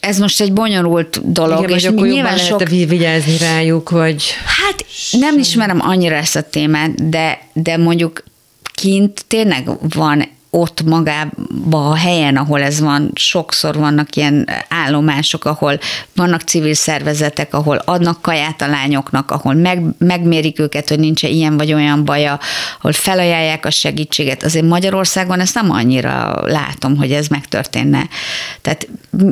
Ez 0.00 0.18
most 0.18 0.40
egy 0.40 0.52
bonyolult 0.52 1.33
dolog, 1.33 1.62
Igen, 1.62 1.76
és 1.76 1.85
akkor 1.85 2.07
nyilván 2.07 2.38
sok... 2.38 2.68
vigyázni 2.68 3.37
rájuk, 3.37 3.90
vagy... 3.90 4.24
Hát 4.44 4.87
nem 5.11 5.38
ismerem 5.38 5.81
annyira 5.81 6.14
ezt 6.14 6.37
a 6.37 6.42
témát, 6.42 7.09
de, 7.09 7.38
de 7.52 7.76
mondjuk 7.76 8.24
kint 8.74 9.24
tényleg 9.26 9.68
van 9.94 10.37
ott 10.50 10.82
magába 10.82 11.90
a 11.90 11.94
helyen, 11.94 12.37
ahol 12.37 12.62
ez 12.62 12.80
van, 12.80 13.11
sokszor 13.14 13.76
vannak 13.76 14.16
ilyen 14.16 14.48
állomások, 14.68 15.44
ahol 15.44 15.78
vannak 16.14 16.40
civil 16.40 16.74
szervezetek, 16.74 17.54
ahol 17.54 17.76
adnak 17.76 18.22
kaját 18.22 18.62
a 18.62 18.66
lányoknak, 18.66 19.30
ahol 19.30 19.54
meg, 19.54 19.82
megmérik 19.98 20.58
őket, 20.58 20.88
hogy 20.88 20.98
nincs 20.98 21.22
ilyen 21.22 21.56
vagy 21.56 21.72
olyan 21.72 22.04
baja, 22.04 22.38
ahol 22.78 22.92
felajánlják 22.92 23.66
a 23.66 23.70
segítséget. 23.70 24.42
Azért 24.42 24.66
Magyarországon 24.66 25.40
ezt 25.40 25.54
nem 25.54 25.70
annyira 25.70 26.42
látom, 26.46 26.96
hogy 26.96 27.12
ez 27.12 27.26
megtörténne. 27.26 28.08
Tehát 28.62 28.88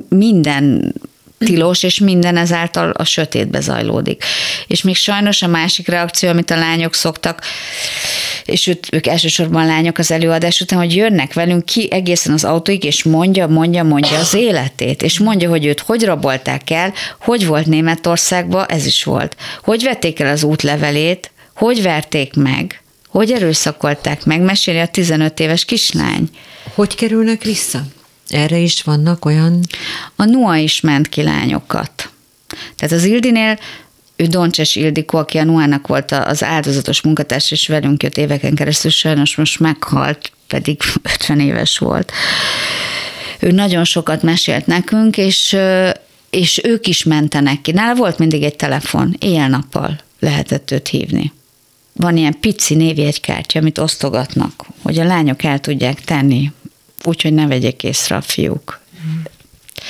minden 0.09 0.95
tilos, 1.39 1.83
és 1.83 1.99
minden 1.99 2.37
ezáltal 2.37 2.91
a 2.91 3.05
sötétbe 3.05 3.61
zajlódik. 3.61 4.25
És 4.67 4.83
még 4.83 4.97
sajnos 4.97 5.43
a 5.43 5.47
másik 5.47 5.89
reakció, 5.89 6.29
amit 6.29 6.51
a 6.51 6.57
lányok 6.57 6.95
szoktak, 6.95 7.43
és 8.45 8.67
őt, 8.67 8.89
ők 8.91 9.07
elsősorban 9.07 9.67
lányok 9.67 9.99
az 9.99 10.11
előadás 10.11 10.61
után, 10.61 10.79
hogy 10.79 10.95
jönnek 10.97 11.33
velünk 11.33 11.65
ki 11.65 11.89
egészen 11.91 12.33
az 12.33 12.45
autóig, 12.45 12.85
és 12.85 13.03
mondja, 13.03 13.47
mondja, 13.47 13.83
mondja 13.83 14.19
az 14.19 14.35
életét, 14.35 15.03
és 15.03 15.19
mondja, 15.19 15.49
hogy 15.49 15.67
őt 15.67 15.81
hogy 15.81 16.05
rabolták 16.05 16.71
el, 16.71 16.93
hogy 17.21 17.47
volt 17.47 17.67
Németországban, 17.67 18.67
ez 18.69 18.87
is 18.87 19.05
volt. 19.05 19.37
Hogy 19.63 19.83
vették 19.83 20.21
el 20.21 20.33
az 20.33 20.43
útlevelét, 20.43 21.31
hogy 21.55 21.83
verték 21.83 22.35
meg, 22.35 22.83
hogy 23.09 23.33
erőszakolták 23.33 24.25
meg, 24.25 24.41
meséli 24.41 24.79
a 24.79 24.87
15 24.87 25.41
éves 25.41 25.65
kislány. 25.65 26.29
Hogy 26.75 26.95
kerülnek 26.95 27.43
vissza? 27.43 27.83
Erre 28.29 28.57
is 28.57 28.83
vannak 28.83 29.25
olyan? 29.25 29.61
A 30.17 30.25
NUA 30.25 30.57
is 30.57 30.81
ment 30.81 31.09
ki 31.09 31.23
lányokat. 31.23 32.11
Tehát 32.77 32.95
az 32.95 33.05
Ildinél 33.05 33.59
ő 34.17 34.25
Doncses 34.25 34.77
Ildikó, 34.77 35.19
aki 35.19 35.39
a 35.39 35.45
Nuának 35.45 35.87
volt 35.87 36.13
az 36.13 36.43
áldozatos 36.43 37.03
munkatárs, 37.03 37.51
és 37.51 37.69
velünk 37.69 38.03
jött 38.03 38.17
éveken 38.17 38.55
keresztül, 38.55 38.91
sajnos 38.91 39.37
most 39.37 39.61
meghalt, 39.61 40.33
pedig 40.47 40.81
50 41.15 41.41
éves 41.41 41.79
volt. 41.79 42.13
Ő 43.41 43.51
nagyon 43.51 43.85
sokat 43.85 44.23
mesélt 44.23 44.67
nekünk, 44.67 45.17
és, 45.17 45.57
és 46.31 46.61
ők 46.65 46.87
is 46.87 47.05
mentenek 47.05 47.61
ki. 47.61 47.73
Nála 47.73 47.95
volt 47.95 48.19
mindig 48.19 48.43
egy 48.43 48.57
telefon, 48.57 49.17
éjjel-nappal 49.19 49.99
lehetett 50.21 50.71
őt 50.71 50.89
hívni. 50.89 51.33
Van 51.93 52.17
ilyen 52.17 52.41
pici 52.41 52.75
névjegykártya, 52.75 53.59
amit 53.59 53.79
osztogatnak, 53.79 54.67
hogy 54.83 54.99
a 54.99 55.05
lányok 55.05 55.43
el 55.43 55.59
tudják 55.59 56.01
tenni 56.01 56.53
úgyhogy 57.05 57.33
ne 57.33 57.47
vegyék 57.47 57.83
észre 57.83 58.17
a 58.17 58.21
fiúk. 58.21 58.81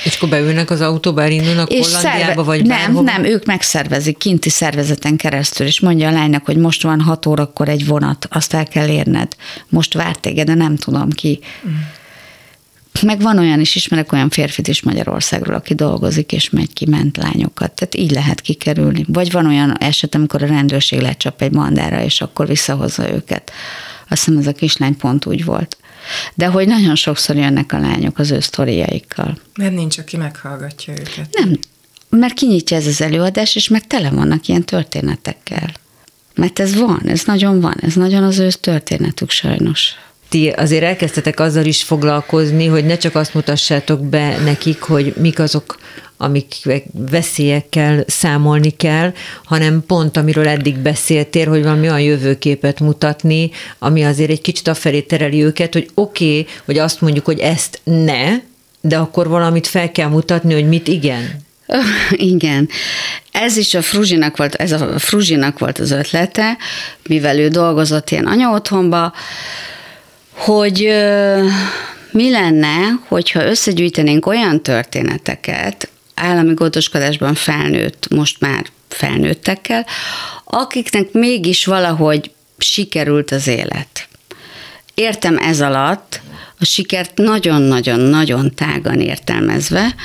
És 0.03 0.15
akkor 0.15 0.29
beülnek 0.29 0.69
az 0.69 0.81
autóba, 0.81 1.23
elindulnak 1.23 1.69
és 1.71 1.85
Hollandiába, 1.85 2.25
szerve- 2.25 2.45
vagy 2.45 2.65
Nem, 2.65 2.77
bárhova? 2.77 3.01
nem, 3.01 3.23
ők 3.23 3.45
megszervezik 3.45 4.17
kinti 4.17 4.49
szervezeten 4.49 5.17
keresztül, 5.17 5.67
és 5.67 5.79
mondja 5.79 6.07
a 6.07 6.11
lánynak, 6.11 6.45
hogy 6.45 6.57
most 6.57 6.83
van 6.83 7.01
hat 7.01 7.25
órakor 7.25 7.69
egy 7.69 7.85
vonat, 7.85 8.27
azt 8.31 8.53
el 8.53 8.65
kell 8.65 8.87
érned. 8.87 9.35
Most 9.69 9.93
várt 9.93 10.19
téged, 10.19 10.45
de 10.45 10.53
nem 10.53 10.75
tudom 10.75 11.09
ki. 11.09 11.39
Mm. 11.67 11.71
Meg 13.01 13.21
van 13.21 13.37
olyan 13.37 13.59
is, 13.59 13.75
ismerek 13.75 14.11
olyan 14.11 14.29
férfit 14.29 14.67
is 14.67 14.81
Magyarországról, 14.81 15.55
aki 15.55 15.73
dolgozik, 15.73 16.31
és 16.31 16.49
megy 16.49 16.73
ki 16.73 16.85
ment 16.85 17.17
lányokat. 17.17 17.71
Tehát 17.71 17.95
így 17.95 18.11
lehet 18.11 18.41
kikerülni. 18.41 19.05
Vagy 19.07 19.31
van 19.31 19.45
olyan 19.45 19.77
eset, 19.77 20.15
amikor 20.15 20.43
a 20.43 20.47
rendőrség 20.47 20.99
lecsap 20.99 21.41
egy 21.41 21.51
mandára, 21.51 22.03
és 22.03 22.21
akkor 22.21 22.47
visszahozza 22.47 23.13
őket. 23.13 23.51
Azt 24.09 24.23
hiszem, 24.23 24.39
ez 24.39 24.47
a 24.47 24.51
kislány 24.51 24.97
pont 24.97 25.25
úgy 25.25 25.45
volt. 25.45 25.77
De 26.33 26.47
hogy 26.47 26.67
nagyon 26.67 26.95
sokszor 26.95 27.35
jönnek 27.35 27.73
a 27.73 27.79
lányok 27.79 28.19
az 28.19 28.31
ő 28.31 28.39
sztoriaikkal. 28.39 29.37
Mert 29.57 29.73
nincs, 29.73 29.97
aki 29.97 30.17
meghallgatja 30.17 30.93
őket. 30.93 31.27
Nem, 31.31 31.59
mert 32.09 32.33
kinyitja 32.33 32.77
ez 32.77 32.87
az 32.87 33.01
előadás, 33.01 33.55
és 33.55 33.67
meg 33.67 33.87
tele 33.87 34.09
vannak 34.09 34.47
ilyen 34.47 34.63
történetekkel. 34.63 35.71
Mert 36.35 36.59
ez 36.59 36.75
van, 36.75 37.01
ez 37.05 37.23
nagyon 37.25 37.59
van, 37.59 37.75
ez 37.81 37.93
nagyon 37.93 38.23
az 38.23 38.39
ő 38.39 38.49
történetük 38.49 39.29
sajnos 39.29 39.95
ti 40.29 40.49
azért 40.49 40.83
elkezdtetek 40.83 41.39
azzal 41.39 41.65
is 41.65 41.83
foglalkozni, 41.83 42.65
hogy 42.65 42.85
ne 42.85 42.97
csak 42.97 43.15
azt 43.15 43.33
mutassátok 43.33 44.05
be 44.05 44.37
nekik, 44.37 44.81
hogy 44.81 45.13
mik 45.17 45.39
azok, 45.39 45.77
amik 46.17 46.55
veszélyekkel 46.91 48.03
számolni 48.07 48.69
kell, 48.69 49.13
hanem 49.43 49.83
pont 49.87 50.17
amiről 50.17 50.47
eddig 50.47 50.77
beszéltél, 50.77 51.49
hogy 51.49 51.63
valami 51.63 51.87
olyan 51.87 52.01
jövőképet 52.01 52.79
mutatni, 52.79 53.51
ami 53.79 54.03
azért 54.03 54.29
egy 54.29 54.41
kicsit 54.41 54.67
afelé 54.67 55.01
tereli 55.01 55.43
őket, 55.43 55.73
hogy 55.73 55.89
oké, 55.93 56.39
okay, 56.39 56.47
hogy 56.65 56.77
azt 56.77 57.01
mondjuk, 57.01 57.25
hogy 57.25 57.39
ezt 57.39 57.81
ne, 57.83 58.35
de 58.81 58.97
akkor 58.97 59.27
valamit 59.27 59.67
fel 59.67 59.91
kell 59.91 60.07
mutatni, 60.07 60.53
hogy 60.53 60.67
mit 60.67 60.87
igen. 60.87 61.45
Igen. 62.11 62.69
Ez 63.31 63.57
is 63.57 63.73
a 63.73 63.81
Fruzsinak 63.81 64.37
volt, 64.37 64.55
ez 64.55 64.71
a 64.71 64.99
Fruzsinak 64.99 65.59
volt 65.59 65.79
az 65.79 65.91
ötlete, 65.91 66.57
mivel 67.07 67.39
ő 67.39 67.47
dolgozott 67.47 68.09
ilyen 68.09 68.25
anyaotthonba, 68.25 69.13
hogy 70.37 70.79
mi 72.11 72.31
lenne, 72.31 72.99
hogyha 73.07 73.45
összegyűjtenénk 73.45 74.25
olyan 74.25 74.63
történeteket, 74.63 75.89
állami 76.15 76.53
gondoskodásban 76.53 77.33
felnőtt, 77.33 78.07
most 78.09 78.39
már 78.39 78.65
felnőttekkel, 78.87 79.85
akiknek 80.43 81.11
mégis 81.11 81.65
valahogy 81.65 82.31
sikerült 82.57 83.31
az 83.31 83.47
élet. 83.47 84.07
Értem 84.93 85.37
ez 85.37 85.61
alatt 85.61 86.21
a 86.59 86.65
sikert 86.65 87.17
nagyon-nagyon-nagyon 87.17 88.55
tágan 88.55 88.99
értelmezve, 88.99 89.95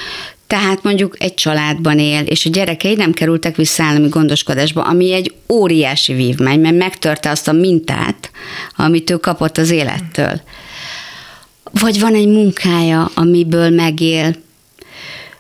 tehát 0.53 0.83
mondjuk 0.83 1.17
egy 1.19 1.35
családban 1.35 1.99
él, 1.99 2.23
és 2.23 2.47
a 2.47 2.51
gyerekei 2.51 2.95
nem 2.95 3.13
kerültek 3.13 3.57
vissza 3.57 3.83
állami 3.83 4.09
gondoskodásba, 4.09 4.83
ami 4.83 5.13
egy 5.13 5.35
óriási 5.49 6.13
vívmány, 6.13 6.61
mert 6.61 6.77
megtörte 6.77 7.31
azt 7.31 7.49
a 7.49 7.53
mintát, 7.53 8.31
amit 8.77 9.11
ő 9.11 9.17
kapott 9.17 9.59
az 9.59 9.71
élettől. 9.71 10.41
Vagy 11.71 12.01
van 12.01 12.15
egy 12.15 12.27
munkája, 12.27 13.11
amiből 13.15 13.71
megél, 13.71 14.35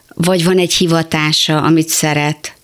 vagy 0.09 0.45
van 0.45 0.59
egy 0.59 0.73
hivatása, 0.73 1.63
amit 1.63 1.89
szeret. 1.89 2.55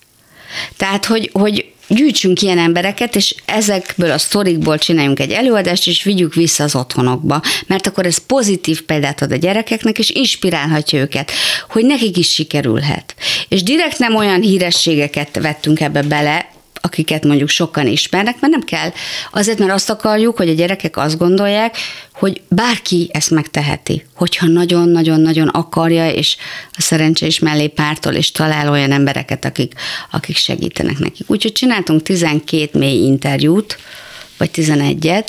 Tehát, 0.77 1.05
hogy, 1.05 1.31
hogy 1.33 1.73
gyűjtsünk 1.89 2.43
ilyen 2.43 2.59
embereket, 2.59 3.17
és 3.17 3.35
ezekből 3.45 4.11
a 4.11 4.19
sztorikból 4.19 4.79
csináljunk 4.79 5.21
egy 5.21 5.31
előadást, 5.31 5.87
és 5.87 6.03
vigyük 6.03 6.35
vissza 6.35 6.65
az 6.65 6.75
otthonokba. 6.75 7.43
Mert 7.67 7.87
akkor 7.87 8.07
ez 8.07 8.19
pozitív 8.19 8.83
példát 8.83 9.23
ad 9.23 9.33
a 9.33 9.37
gyerekeknek, 9.37 9.99
és 9.99 10.11
inspirálhatja 10.11 10.99
őket, 10.99 11.31
hogy 11.69 11.85
nekik 11.85 12.17
is 12.17 12.33
sikerülhet. 12.33 13.15
És 13.49 13.63
direkt 13.63 13.99
nem 13.99 14.15
olyan 14.15 14.41
hírességeket 14.41 15.39
vettünk 15.41 15.81
ebbe 15.81 16.03
bele, 16.03 16.57
akiket 16.81 17.25
mondjuk 17.25 17.49
sokan 17.49 17.87
ismernek, 17.87 18.41
mert 18.41 18.53
nem 18.53 18.63
kell. 18.63 18.93
Azért, 19.33 19.59
mert 19.59 19.73
azt 19.73 19.91
akarjuk, 19.91 20.37
hogy 20.37 20.49
a 20.49 20.53
gyerekek 20.53 20.97
azt 20.97 21.19
gondolják, 21.19 21.77
hogy 22.13 22.41
bárki 22.49 23.11
ezt 23.13 23.31
megteheti, 23.31 24.05
hogyha 24.15 24.47
nagyon-nagyon-nagyon 24.47 25.49
akarja, 25.49 26.11
és 26.11 26.37
a 26.73 26.81
szerencse 26.81 27.27
is 27.27 27.39
mellé 27.39 27.67
pártol, 27.67 28.13
és 28.13 28.31
talál 28.31 28.71
olyan 28.71 28.93
embereket, 28.93 29.45
akik, 29.45 29.73
akik 30.11 30.37
segítenek 30.37 30.99
nekik. 30.99 31.31
Úgyhogy 31.31 31.53
csináltunk 31.53 32.03
12 32.03 32.79
mély 32.79 33.05
interjút, 33.05 33.79
vagy 34.37 34.51
11-et, 34.55 35.27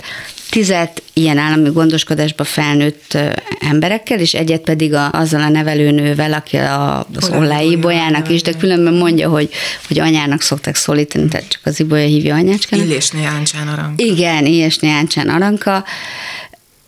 tizet 0.49 1.01
ilyen 1.13 1.37
állami 1.37 1.69
gondoskodásba 1.69 2.43
felnőtt 2.43 3.17
emberekkel, 3.59 4.19
és 4.19 4.33
egyet 4.33 4.61
pedig 4.61 4.93
a, 4.93 5.11
azzal 5.11 5.41
a 5.41 5.49
nevelőnővel, 5.49 6.33
aki 6.33 6.57
a, 6.57 7.07
az 7.15 7.29
Ollái 7.29 7.71
Ibolyának 7.71 8.29
is, 8.29 8.41
de 8.41 8.53
különben 8.53 8.93
mondja, 8.93 9.29
hogy, 9.29 9.49
hogy 9.87 9.99
anyának 9.99 10.41
szokták 10.41 10.75
szólítani, 10.75 11.27
tehát 11.27 11.47
csak 11.47 11.61
az 11.63 11.79
Ibolya 11.79 12.05
hívja 12.05 12.35
anyácskának. 12.35 12.85
Illésné 12.85 13.25
Áncsán 13.25 13.67
Aranka. 13.67 14.03
Igen, 14.03 14.45
Illésné 14.45 14.89
Áncsán 14.89 15.29
Aranka. 15.29 15.83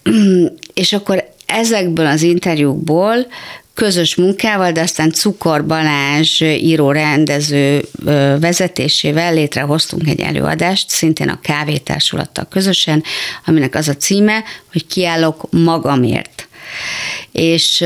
És 0.73 0.93
akkor 0.93 1.23
ezekből 1.45 2.05
az 2.05 2.21
interjúkból 2.21 3.27
közös 3.73 4.15
munkával, 4.15 4.71
de 4.71 4.81
aztán 4.81 5.11
Cukor 5.11 5.65
Balázs 5.65 6.41
író-rendező 6.41 7.85
vezetésével 8.39 9.33
létrehoztunk 9.33 10.07
egy 10.07 10.19
előadást, 10.19 10.89
szintén 10.89 11.29
a 11.29 11.39
kávétársulattal 11.41 12.47
közösen, 12.49 13.03
aminek 13.45 13.75
az 13.75 13.87
a 13.87 13.95
címe, 13.95 14.43
hogy 14.71 14.87
kiállok 14.87 15.47
magamért. 15.51 16.47
És 17.31 17.83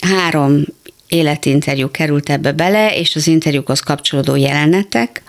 három 0.00 0.64
életinterjú 1.08 1.90
került 1.90 2.30
ebbe 2.30 2.52
bele, 2.52 2.94
és 2.96 3.16
az 3.16 3.26
interjúkhoz 3.26 3.80
kapcsolódó 3.80 4.36
jelenetek, 4.36 5.22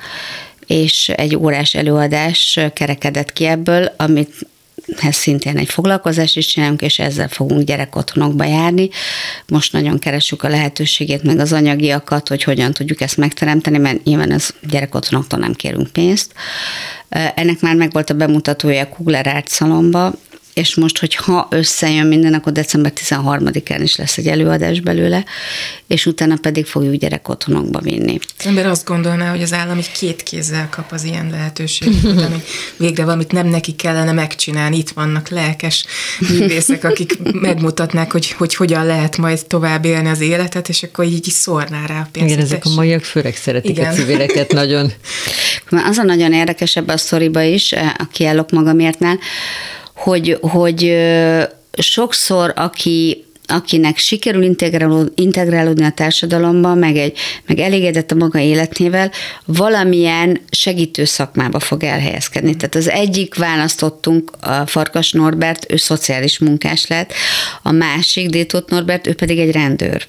és 0.68 1.10
egy 1.10 1.36
órás 1.36 1.76
előadás 1.76 2.60
kerekedett 2.74 3.34
ki 3.34 3.46
ebből, 3.46 3.94
amit 3.98 4.34
ez 5.02 5.16
szintén 5.16 5.58
egy 5.58 5.70
foglalkozás 5.70 6.36
is 6.36 6.46
csinálunk, 6.46 6.82
és 6.82 7.00
ezzel 7.00 7.28
fogunk 7.28 7.62
gyerekotthonokba 7.62 8.44
járni. 8.44 8.90
Most 9.48 9.74
nagyon 9.74 10.00
keresünk 10.00 10.44
a 10.44 10.50
lehetőségét, 10.50 11.24
meg 11.24 11.40
az 11.40 11.54
anyagiakat, 11.54 12.28
hogy 12.28 12.44
hogyan 12.44 12.74
tudjuk 12.74 13.02
ezt 13.02 13.18
megteremteni, 13.18 13.78
mert 13.78 14.04
nyilván 14.04 14.32
az 14.32 14.54
gyerekotthonoktól 14.70 15.40
nem 15.40 15.54
kérünk 15.54 15.88
pénzt. 15.88 16.34
Ennek 17.10 17.60
már 17.60 17.76
megvolt 17.76 18.10
a 18.10 18.14
bemutatója 18.14 18.82
a 18.82 18.88
Kugler 18.88 19.28
Art 19.28 19.50
és 20.54 20.76
most, 20.76 20.98
hogy 20.98 21.16
ha 21.16 21.48
összejön 21.50 22.08
minden, 22.08 22.34
akkor 22.34 22.52
december 22.52 22.94
13-án 22.96 23.80
is 23.82 23.96
lesz 23.96 24.18
egy 24.18 24.28
előadás 24.28 24.80
belőle, 24.80 25.26
és 25.88 26.06
utána 26.06 26.36
pedig 26.42 26.66
fogjuk 26.66 26.96
gyerek 26.96 27.30
otthonokba 27.30 27.80
vinni. 27.80 28.20
Az 28.38 28.46
ember 28.46 28.66
azt 28.66 28.86
gondolná, 28.86 29.30
hogy 29.30 29.42
az 29.42 29.54
állam 29.54 29.78
egy 29.78 29.92
két 29.92 30.24
kézzel 30.24 30.70
kap 30.70 30.92
az 30.92 31.04
ilyen 31.04 31.30
lehetőséget, 31.30 32.02
hogy 32.02 32.44
végre 32.78 33.04
valamit 33.04 33.32
nem 33.32 33.48
neki 33.48 33.72
kellene 33.72 34.12
megcsinálni. 34.12 34.78
Itt 34.78 34.90
vannak 34.90 35.30
lelkes 35.30 35.86
művészek, 36.20 36.84
akik 36.84 37.18
megmutatnák, 37.34 38.12
hogy, 38.12 38.32
hogy 38.32 38.56
hogyan 38.56 38.86
lehet 38.86 39.18
majd 39.18 39.46
tovább 39.46 39.86
élni 39.86 40.10
az 40.10 40.22
életet, 40.22 40.70
és 40.70 40.84
akkor 40.84 41.06
így, 41.06 41.14
így 41.14 41.30
szórná 41.30 41.86
rá 41.86 42.00
a 42.00 42.08
pénzt. 42.12 42.30
Igen, 42.30 42.44
ezek 42.44 42.66
a 42.66 42.70
maiak 42.70 43.04
főleg 43.04 43.36
szeretik 43.36 43.78
Igen. 43.78 43.92
a 43.92 43.94
civileket 43.94 44.52
nagyon. 44.62 44.92
Az 45.70 45.98
a 45.98 46.04
nagyon 46.04 46.34
érdekes 46.34 46.76
ebbe 46.76 46.94
a 46.94 46.98
sztoriba 46.98 47.42
is, 47.42 47.72
a 47.72 48.08
kiállok 48.12 48.52
magamértnál, 48.52 49.20
hogy, 50.04 50.38
hogy 50.42 50.98
sokszor, 51.78 52.54
aki 52.56 53.26
akinek 53.48 53.98
sikerül 53.98 54.56
integrálódni 55.16 55.84
a 55.84 55.92
társadalomba, 55.92 56.74
meg, 56.74 56.98
egy, 56.98 57.18
meg 57.46 57.60
elégedett 57.60 58.12
a 58.12 58.16
maga 58.16 58.40
életével, 58.40 59.12
valamilyen 59.46 60.42
segítő 60.52 61.06
szakmába 61.06 61.60
fog 61.60 61.84
elhelyezkedni. 61.84 62.56
Tehát 62.56 62.76
az 62.76 62.90
egyik 62.90 63.36
választottunk, 63.36 64.32
a 64.40 64.66
Farkas 64.66 65.12
Norbert, 65.12 65.72
ő 65.72 65.76
szociális 65.76 66.40
munkás 66.40 66.88
lett, 66.88 67.14
a 67.62 67.72
másik, 67.72 68.30
Détót 68.30 68.70
Norbert, 68.70 69.08
ő 69.08 69.14
pedig 69.14 69.40
egy 69.40 69.52
rendőr 69.52 70.08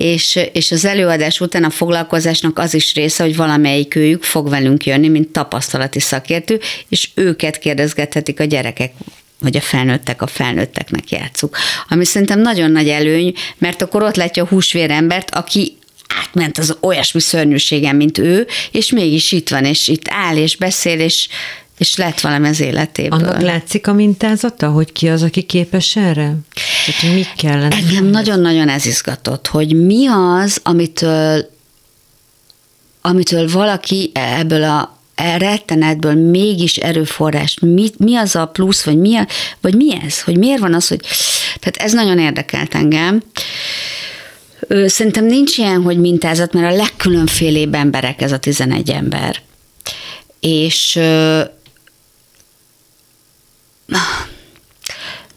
és, 0.00 0.38
és 0.52 0.70
az 0.70 0.84
előadás 0.84 1.40
után 1.40 1.64
a 1.64 1.70
foglalkozásnak 1.70 2.58
az 2.58 2.74
is 2.74 2.94
része, 2.94 3.22
hogy 3.22 3.36
valamelyik 3.36 3.94
őjük 3.94 4.22
fog 4.22 4.48
velünk 4.48 4.86
jönni, 4.86 5.08
mint 5.08 5.28
tapasztalati 5.28 6.00
szakértő, 6.00 6.60
és 6.88 7.08
őket 7.14 7.58
kérdezgethetik 7.58 8.40
a 8.40 8.44
gyerekek 8.44 8.92
vagy 9.38 9.56
a 9.56 9.60
felnőttek 9.60 10.22
a 10.22 10.26
felnőtteknek 10.26 11.10
játszuk. 11.10 11.56
Ami 11.88 12.04
szerintem 12.04 12.40
nagyon 12.40 12.70
nagy 12.70 12.88
előny, 12.88 13.34
mert 13.58 13.82
akkor 13.82 14.02
ott 14.02 14.16
látja 14.16 14.42
a 14.42 14.46
húsvér 14.46 14.90
embert, 14.90 15.34
aki 15.34 15.76
átment 16.22 16.58
az 16.58 16.76
olyasmi 16.80 17.20
szörnyűségen, 17.20 17.96
mint 17.96 18.18
ő, 18.18 18.46
és 18.70 18.90
mégis 18.90 19.32
itt 19.32 19.48
van, 19.48 19.64
és 19.64 19.88
itt 19.88 20.08
áll, 20.08 20.36
és 20.36 20.56
beszél, 20.56 21.00
és 21.00 21.28
és 21.80 21.96
lett 21.96 22.20
valami 22.20 22.48
az 22.48 22.60
életéből. 22.60 23.18
Annak 23.18 23.40
látszik 23.40 23.86
a 23.86 23.92
mintázata, 23.92 24.68
hogy 24.68 24.92
ki 24.92 25.08
az, 25.08 25.22
aki 25.22 25.42
képes 25.42 25.96
erre? 25.96 26.34
Tehát, 26.84 27.00
hogy 27.00 27.14
mi 27.14 27.26
kellene? 27.36 27.76
Engem 27.76 28.04
nagyon-nagyon 28.04 28.68
ez 28.68 28.86
izgatott, 28.86 29.46
hogy 29.46 29.72
mi 29.72 30.06
az, 30.06 30.60
amitől, 30.62 31.50
amitől 33.00 33.48
valaki 33.48 34.10
ebből 34.14 34.62
a 34.62 34.98
rettenetből 35.38 36.14
mégis 36.14 36.76
erőforrás, 36.76 37.58
mi, 37.60 37.90
mi 37.96 38.16
az 38.16 38.36
a 38.36 38.46
plusz, 38.46 38.84
vagy 38.84 38.98
mi, 38.98 39.16
a, 39.16 39.26
vagy 39.60 39.74
mi 39.74 40.00
ez, 40.04 40.22
hogy 40.22 40.38
miért 40.38 40.60
van 40.60 40.74
az, 40.74 40.88
hogy... 40.88 41.00
Tehát 41.60 41.76
ez 41.76 41.92
nagyon 41.92 42.18
érdekelt 42.18 42.74
engem. 42.74 43.22
Szerintem 44.86 45.24
nincs 45.24 45.58
ilyen, 45.58 45.82
hogy 45.82 45.98
mintázat, 45.98 46.52
mert 46.52 46.72
a 46.72 46.76
legkülönfélébb 46.76 47.74
emberek 47.74 48.22
ez 48.22 48.32
a 48.32 48.38
11 48.38 48.90
ember. 48.90 49.36
És 50.40 50.98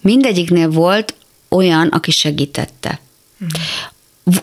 mindegyiknél 0.01 0.69
volt 0.69 1.15
olyan, 1.49 1.87
aki 1.87 2.11
segítette. 2.11 2.99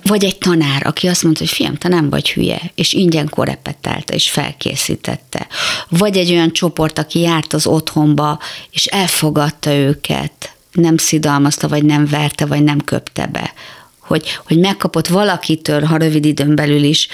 Vagy 0.02 0.24
egy 0.24 0.38
tanár, 0.38 0.86
aki 0.86 1.08
azt 1.08 1.22
mondta, 1.22 1.40
hogy 1.40 1.52
fiam, 1.52 1.74
te 1.74 1.88
nem 1.88 2.10
vagy 2.10 2.30
hülye, 2.30 2.60
és 2.74 2.92
ingyen 2.92 3.28
korepetálta, 3.28 4.12
és 4.14 4.30
felkészítette. 4.30 5.46
Vagy 5.88 6.16
egy 6.16 6.30
olyan 6.30 6.52
csoport, 6.52 6.98
aki 6.98 7.20
járt 7.20 7.52
az 7.52 7.66
otthonba, 7.66 8.38
és 8.70 8.86
elfogadta 8.86 9.72
őket, 9.72 10.54
nem 10.72 10.96
szidalmazta, 10.96 11.68
vagy 11.68 11.84
nem 11.84 12.06
verte, 12.06 12.46
vagy 12.46 12.62
nem 12.64 12.78
köpte 12.80 13.26
be, 13.26 13.52
hogy, 14.10 14.38
hogy 14.46 14.58
megkapott 14.58 15.06
valakitől, 15.06 15.82
ha 15.82 15.96
rövid 15.96 16.24
időn 16.24 16.54
belül 16.54 16.82
is, 16.82 17.08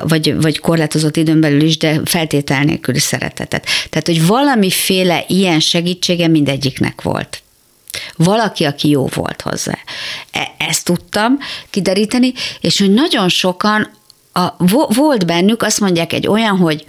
vagy, 0.00 0.40
vagy 0.40 0.58
korlátozott 0.58 1.16
időn 1.16 1.40
belül 1.40 1.60
is, 1.60 1.76
de 1.76 2.00
feltétel 2.04 2.62
nélküli 2.64 2.98
szeretetet. 2.98 3.66
Tehát, 3.90 4.06
hogy 4.06 4.26
valamiféle 4.26 5.24
ilyen 5.28 5.60
segítsége 5.60 6.28
mindegyiknek 6.28 7.02
volt. 7.02 7.42
Valaki, 8.16 8.64
aki 8.64 8.88
jó 8.88 9.06
volt 9.14 9.40
hozzá. 9.42 9.78
E, 10.30 10.54
ezt 10.58 10.84
tudtam 10.84 11.38
kideríteni, 11.70 12.32
és 12.60 12.78
hogy 12.78 12.92
nagyon 12.92 13.28
sokan 13.28 13.90
a, 14.32 14.64
volt 14.94 15.26
bennük, 15.26 15.62
azt 15.62 15.80
mondják 15.80 16.12
egy 16.12 16.26
olyan, 16.26 16.56
hogy 16.56 16.84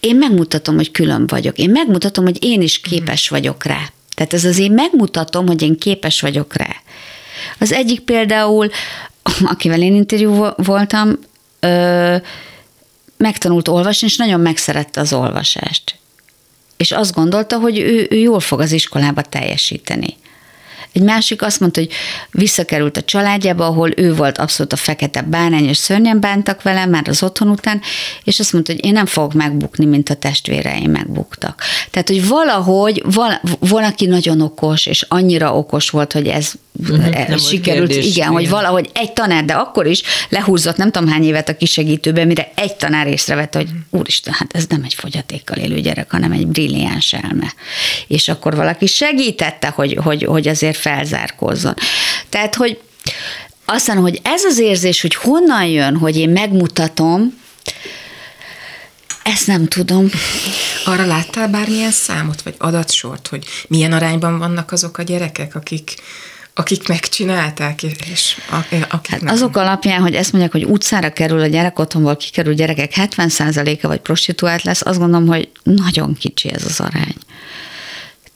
én 0.00 0.16
megmutatom, 0.16 0.74
hogy 0.74 0.90
külön 0.90 1.26
vagyok. 1.26 1.58
Én 1.58 1.70
megmutatom, 1.70 2.24
hogy 2.24 2.44
én 2.44 2.62
is 2.62 2.80
képes 2.80 3.28
vagyok 3.28 3.64
rá. 3.64 3.90
Tehát 4.14 4.32
ez 4.32 4.44
az 4.44 4.58
én 4.58 4.72
megmutatom, 4.72 5.46
hogy 5.46 5.62
én 5.62 5.78
képes 5.78 6.20
vagyok 6.20 6.54
rá. 6.54 6.76
Az 7.58 7.72
egyik 7.72 8.00
például, 8.00 8.70
akivel 9.44 9.82
én 9.82 9.94
interjú 9.94 10.46
voltam, 10.56 11.18
ö, 11.60 12.16
megtanult 13.16 13.68
olvasni, 13.68 14.06
és 14.06 14.16
nagyon 14.16 14.40
megszerette 14.40 15.00
az 15.00 15.12
olvasást. 15.12 15.98
És 16.76 16.92
azt 16.92 17.14
gondolta, 17.14 17.58
hogy 17.58 17.78
ő, 17.78 18.06
ő 18.10 18.16
jól 18.16 18.40
fog 18.40 18.60
az 18.60 18.72
iskolába 18.72 19.22
teljesíteni. 19.22 20.16
Egy 20.92 21.02
másik 21.02 21.42
azt 21.42 21.60
mondta, 21.60 21.80
hogy 21.80 21.90
visszakerült 22.30 22.96
a 22.96 23.02
családjába, 23.02 23.66
ahol 23.66 23.90
ő 23.96 24.14
volt 24.14 24.38
abszolút 24.38 24.72
a 24.72 24.76
fekete 24.76 25.22
bárány, 25.22 25.68
és 25.68 25.76
szörnyen 25.76 26.20
bántak 26.20 26.62
vele 26.62 26.86
már 26.86 27.08
az 27.08 27.22
otthon 27.22 27.48
után, 27.48 27.80
és 28.24 28.40
azt 28.40 28.52
mondta, 28.52 28.72
hogy 28.72 28.84
én 28.84 28.92
nem 28.92 29.06
fogok 29.06 29.32
megbukni, 29.32 29.84
mint 29.84 30.10
a 30.10 30.14
testvéreim 30.14 30.90
megbuktak. 30.90 31.62
Tehát, 31.90 32.08
hogy 32.08 32.28
valahogy 32.28 33.02
val- 33.04 33.40
valaki 33.58 34.06
nagyon 34.06 34.40
okos, 34.40 34.86
és 34.86 35.04
annyira 35.08 35.56
okos 35.56 35.90
volt, 35.90 36.12
hogy 36.12 36.26
ez 36.26 36.52
uh-huh, 36.80 37.36
sikerült, 37.38 37.88
kérdés, 37.88 37.96
igen, 37.96 38.10
igen, 38.10 38.28
hogy 38.28 38.48
valahogy 38.48 38.90
egy 38.94 39.12
tanár, 39.12 39.44
de 39.44 39.52
akkor 39.52 39.86
is 39.86 40.02
lehúzott 40.28 40.76
nem 40.76 40.90
tudom 40.90 41.08
hány 41.08 41.24
évet 41.24 41.48
a 41.48 41.56
kisegítőben, 41.56 42.26
mire 42.26 42.50
egy 42.54 42.76
tanár 42.76 43.06
észrevette, 43.06 43.58
hogy 43.58 43.68
úristen, 43.90 44.32
hát 44.32 44.54
ez 44.54 44.66
nem 44.68 44.82
egy 44.84 44.94
fogyatékkal 44.94 45.56
élő 45.56 45.80
gyerek, 45.80 46.10
hanem 46.10 46.32
egy 46.32 46.46
brilliáns 46.46 47.12
elme. 47.12 47.54
És 48.06 48.28
akkor 48.28 48.56
valaki 48.56 48.86
segítette, 48.86 49.68
hogy, 49.68 49.98
hogy, 50.02 50.24
hogy 50.24 50.48
azért 50.48 50.76
felzárkózzon. 50.88 51.74
Tehát, 52.28 52.54
hogy 52.54 52.80
aztán, 53.64 53.96
hogy 53.96 54.20
ez 54.22 54.44
az 54.44 54.58
érzés, 54.58 55.00
hogy 55.00 55.14
honnan 55.14 55.64
jön, 55.64 55.96
hogy 55.96 56.16
én 56.16 56.30
megmutatom, 56.30 57.38
ezt 59.22 59.46
nem 59.46 59.66
tudom. 59.66 60.10
Arra 60.84 61.06
láttál 61.06 61.48
bármilyen 61.48 61.90
számot, 61.90 62.42
vagy 62.42 62.54
adatsort, 62.58 63.26
hogy 63.26 63.44
milyen 63.68 63.92
arányban 63.92 64.38
vannak 64.38 64.72
azok 64.72 64.98
a 64.98 65.02
gyerekek, 65.02 65.54
akik 65.54 65.94
akik 66.54 66.88
megcsinálták, 66.88 67.82
és 67.82 68.36
akik 68.50 68.86
hát 68.88 69.20
nem. 69.20 69.34
Azok 69.34 69.56
alapján, 69.56 70.00
hogy 70.00 70.14
ezt 70.14 70.32
mondják, 70.32 70.52
hogy 70.52 70.64
utcára 70.64 71.12
kerül 71.12 71.40
a 71.40 71.46
gyerek, 71.46 71.78
otthonból 71.78 72.16
kikerül 72.16 72.54
gyerekek 72.54 72.92
70%-a 72.96 73.86
vagy 73.86 74.00
prostituált 74.00 74.62
lesz, 74.62 74.86
azt 74.86 74.98
gondolom, 74.98 75.26
hogy 75.26 75.48
nagyon 75.62 76.14
kicsi 76.14 76.52
ez 76.52 76.64
az 76.64 76.80
arány. 76.80 77.14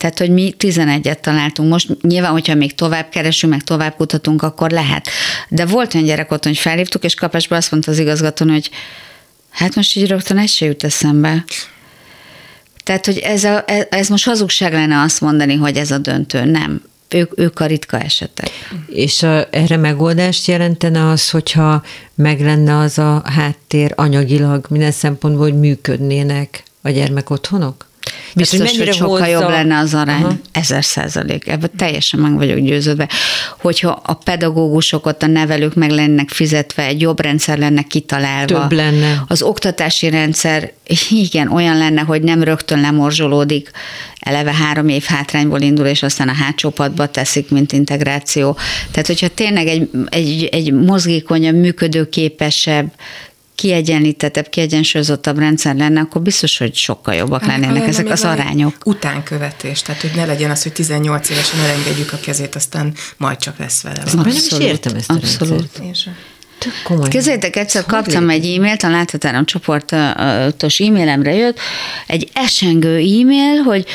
Tehát, 0.03 0.19
hogy 0.19 0.29
mi 0.29 0.55
11-et 0.59 1.19
találtunk. 1.19 1.69
Most 1.69 2.01
nyilván, 2.01 2.31
hogyha 2.31 2.55
még 2.55 2.75
tovább 2.75 3.09
keresünk, 3.09 3.53
meg 3.53 3.63
tovább 3.63 3.95
kutatunk, 3.95 4.41
akkor 4.41 4.71
lehet. 4.71 5.07
De 5.49 5.65
volt 5.65 5.93
olyan 5.93 6.07
gyerek 6.07 6.31
otthon, 6.31 6.51
hogy 6.51 6.61
felhívtuk, 6.61 7.03
és 7.03 7.15
kapásban 7.15 7.57
azt 7.57 7.71
mondta 7.71 7.91
az 7.91 7.99
igazgató, 7.99 8.49
hogy 8.49 8.69
hát 9.49 9.75
most 9.75 9.95
így 9.95 10.07
rögtön 10.07 10.37
ez 10.37 10.51
se 10.51 10.65
jut 10.65 10.83
eszembe. 10.83 11.43
Tehát, 12.83 13.05
hogy 13.05 13.17
ez, 13.17 13.43
a, 13.43 13.63
ez 13.89 14.07
most 14.07 14.25
hazugság 14.25 14.73
lenne 14.73 15.01
azt 15.01 15.21
mondani, 15.21 15.55
hogy 15.55 15.77
ez 15.77 15.91
a 15.91 15.97
döntő. 15.97 16.43
Nem 16.43 16.81
ők, 17.09 17.39
ők 17.39 17.59
a 17.59 17.65
ritka 17.65 17.99
esetek. 17.99 18.49
És 18.87 19.23
a, 19.23 19.47
erre 19.51 19.77
megoldást 19.77 20.47
jelentene 20.47 21.09
az, 21.09 21.29
hogyha 21.29 21.83
meg 22.15 22.41
lenne 22.41 22.77
az 22.77 22.97
a 22.97 23.21
háttér 23.25 23.93
anyagilag 23.95 24.65
minden 24.69 24.91
szempontból, 24.91 25.43
hogy 25.43 25.59
működnének 25.59 26.63
a 26.81 26.89
gyermekotthonok? 26.89 27.91
Biztos, 28.35 28.59
hogy, 28.59 28.77
hogy 28.77 28.93
sokkal 28.93 29.09
hozza... 29.09 29.31
jobb 29.31 29.49
lenne 29.49 29.77
az 29.77 29.93
arány, 29.93 30.23
Aha. 30.23 30.35
ezer 30.51 30.83
százalék. 30.83 31.47
Ebben 31.47 31.69
teljesen 31.77 32.19
meg 32.19 32.33
vagyok 32.33 32.57
győződve. 32.57 33.09
Hogyha 33.57 34.01
a 34.03 34.13
pedagógusok 34.13 35.05
ott, 35.05 35.23
a 35.23 35.27
nevelők 35.27 35.73
meg 35.73 35.89
lennek 35.89 36.29
fizetve, 36.29 36.85
egy 36.85 37.01
jobb 37.01 37.21
rendszer 37.21 37.57
lenne 37.57 37.81
kitalálva. 37.81 38.59
Több 38.59 38.71
lenne. 38.71 39.23
Az 39.27 39.41
oktatási 39.41 40.09
rendszer, 40.09 40.71
igen, 41.09 41.51
olyan 41.51 41.77
lenne, 41.77 42.01
hogy 42.01 42.21
nem 42.21 42.43
rögtön 42.43 42.81
lemorzsolódik, 42.81 43.71
eleve 44.19 44.53
három 44.53 44.87
év 44.87 45.03
hátrányból 45.03 45.61
indul, 45.61 45.85
és 45.85 46.03
aztán 46.03 46.29
a 46.29 46.33
hátsó 46.33 46.69
padba 46.69 47.05
teszik, 47.05 47.49
mint 47.49 47.71
integráció. 47.71 48.57
Tehát, 48.91 49.07
hogyha 49.07 49.27
tényleg 49.27 49.67
egy, 49.67 49.89
egy, 50.09 50.49
egy 50.51 50.73
mozgékonyabb, 50.73 51.55
működőképesebb, 51.55 52.91
kiegyenlítettebb, 53.55 54.49
kiegyensúlyozottabb 54.49 55.37
rendszer 55.37 55.75
lenne, 55.75 55.99
akkor 55.99 56.21
biztos, 56.21 56.57
hogy 56.57 56.75
sokkal 56.75 57.13
jobbak 57.13 57.43
hát, 57.43 57.59
lennének 57.59 57.87
ezek 57.87 58.09
az 58.09 58.23
arányok. 58.23 58.75
Utánkövetés, 58.85 59.81
tehát 59.81 60.01
hogy 60.01 60.11
ne 60.15 60.25
legyen 60.25 60.51
az, 60.51 60.63
hogy 60.63 60.71
18 60.71 61.29
évesen 61.29 61.59
elengedjük 61.59 62.13
a 62.13 62.17
kezét, 62.17 62.55
aztán 62.55 62.93
majd 63.17 63.37
csak 63.37 63.57
lesz 63.57 63.81
vele. 63.81 64.01
Abszolút, 64.01 64.25
nem 64.25 64.35
is 64.35 64.51
értem 64.67 64.95
ezt 64.95 65.11
Abszolút. 65.11 65.81
a 66.83 67.07
Kezdjétek, 67.07 67.55
egyszer 67.55 67.85
kaptam 67.85 68.29
egy 68.29 68.45
e-mailt, 68.45 68.83
a 68.83 68.89
láthatáron 68.89 69.45
csoportos 69.45 70.79
e-mailemre 70.79 71.33
jött, 71.33 71.59
egy 72.07 72.29
esengő 72.33 72.95
e-mail, 72.95 73.61
hogy 73.65 73.85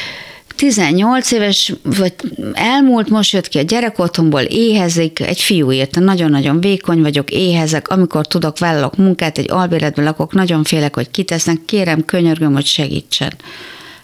18 0.59 1.31
éves, 1.31 1.73
vagy 1.83 2.15
elmúlt, 2.53 3.09
most 3.09 3.33
jött 3.33 3.49
ki 3.49 3.59
a 3.59 3.63
gyerek 3.63 3.99
otthonból, 3.99 4.41
éhezik, 4.41 5.21
egy 5.21 5.41
fiú 5.41 5.73
írta, 5.73 6.01
nagyon-nagyon 6.01 6.61
vékony 6.61 7.01
vagyok, 7.01 7.31
éhezek, 7.31 7.89
amikor 7.89 8.27
tudok, 8.27 8.59
vállalok 8.59 8.97
munkát, 8.97 9.39
egy 9.39 9.51
albéletben 9.51 10.05
lakok, 10.05 10.33
nagyon 10.33 10.65
félek, 10.65 10.95
hogy 10.95 11.11
kitesznek, 11.11 11.57
kérem, 11.67 12.05
könyörgöm, 12.05 12.53
hogy 12.53 12.67
segítsen. 12.67 13.33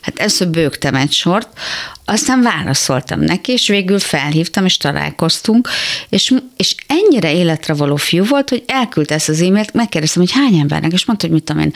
Hát 0.01 0.19
ezt 0.19 0.51
bőgtem 0.51 0.95
egy 0.95 1.13
sort, 1.13 1.49
aztán 2.05 2.43
válaszoltam 2.43 3.21
neki, 3.21 3.53
és 3.53 3.69
végül 3.69 3.99
felhívtam, 3.99 4.65
és 4.65 4.77
találkoztunk, 4.77 5.69
és, 6.09 6.35
és 6.57 6.75
ennyire 6.87 7.35
életre 7.35 7.75
való 7.75 7.97
fiú 7.97 8.25
volt, 8.25 8.49
hogy 8.49 8.65
elküldte 8.67 9.15
ezt 9.15 9.29
az 9.29 9.41
e-mailt, 9.41 9.73
megkérdeztem, 9.73 10.23
hogy 10.23 10.33
hány 10.33 10.59
embernek, 10.59 10.93
és 10.93 11.05
mondta, 11.05 11.27
hogy 11.27 11.35
mit 11.35 11.45
tudom 11.45 11.63
én, 11.63 11.73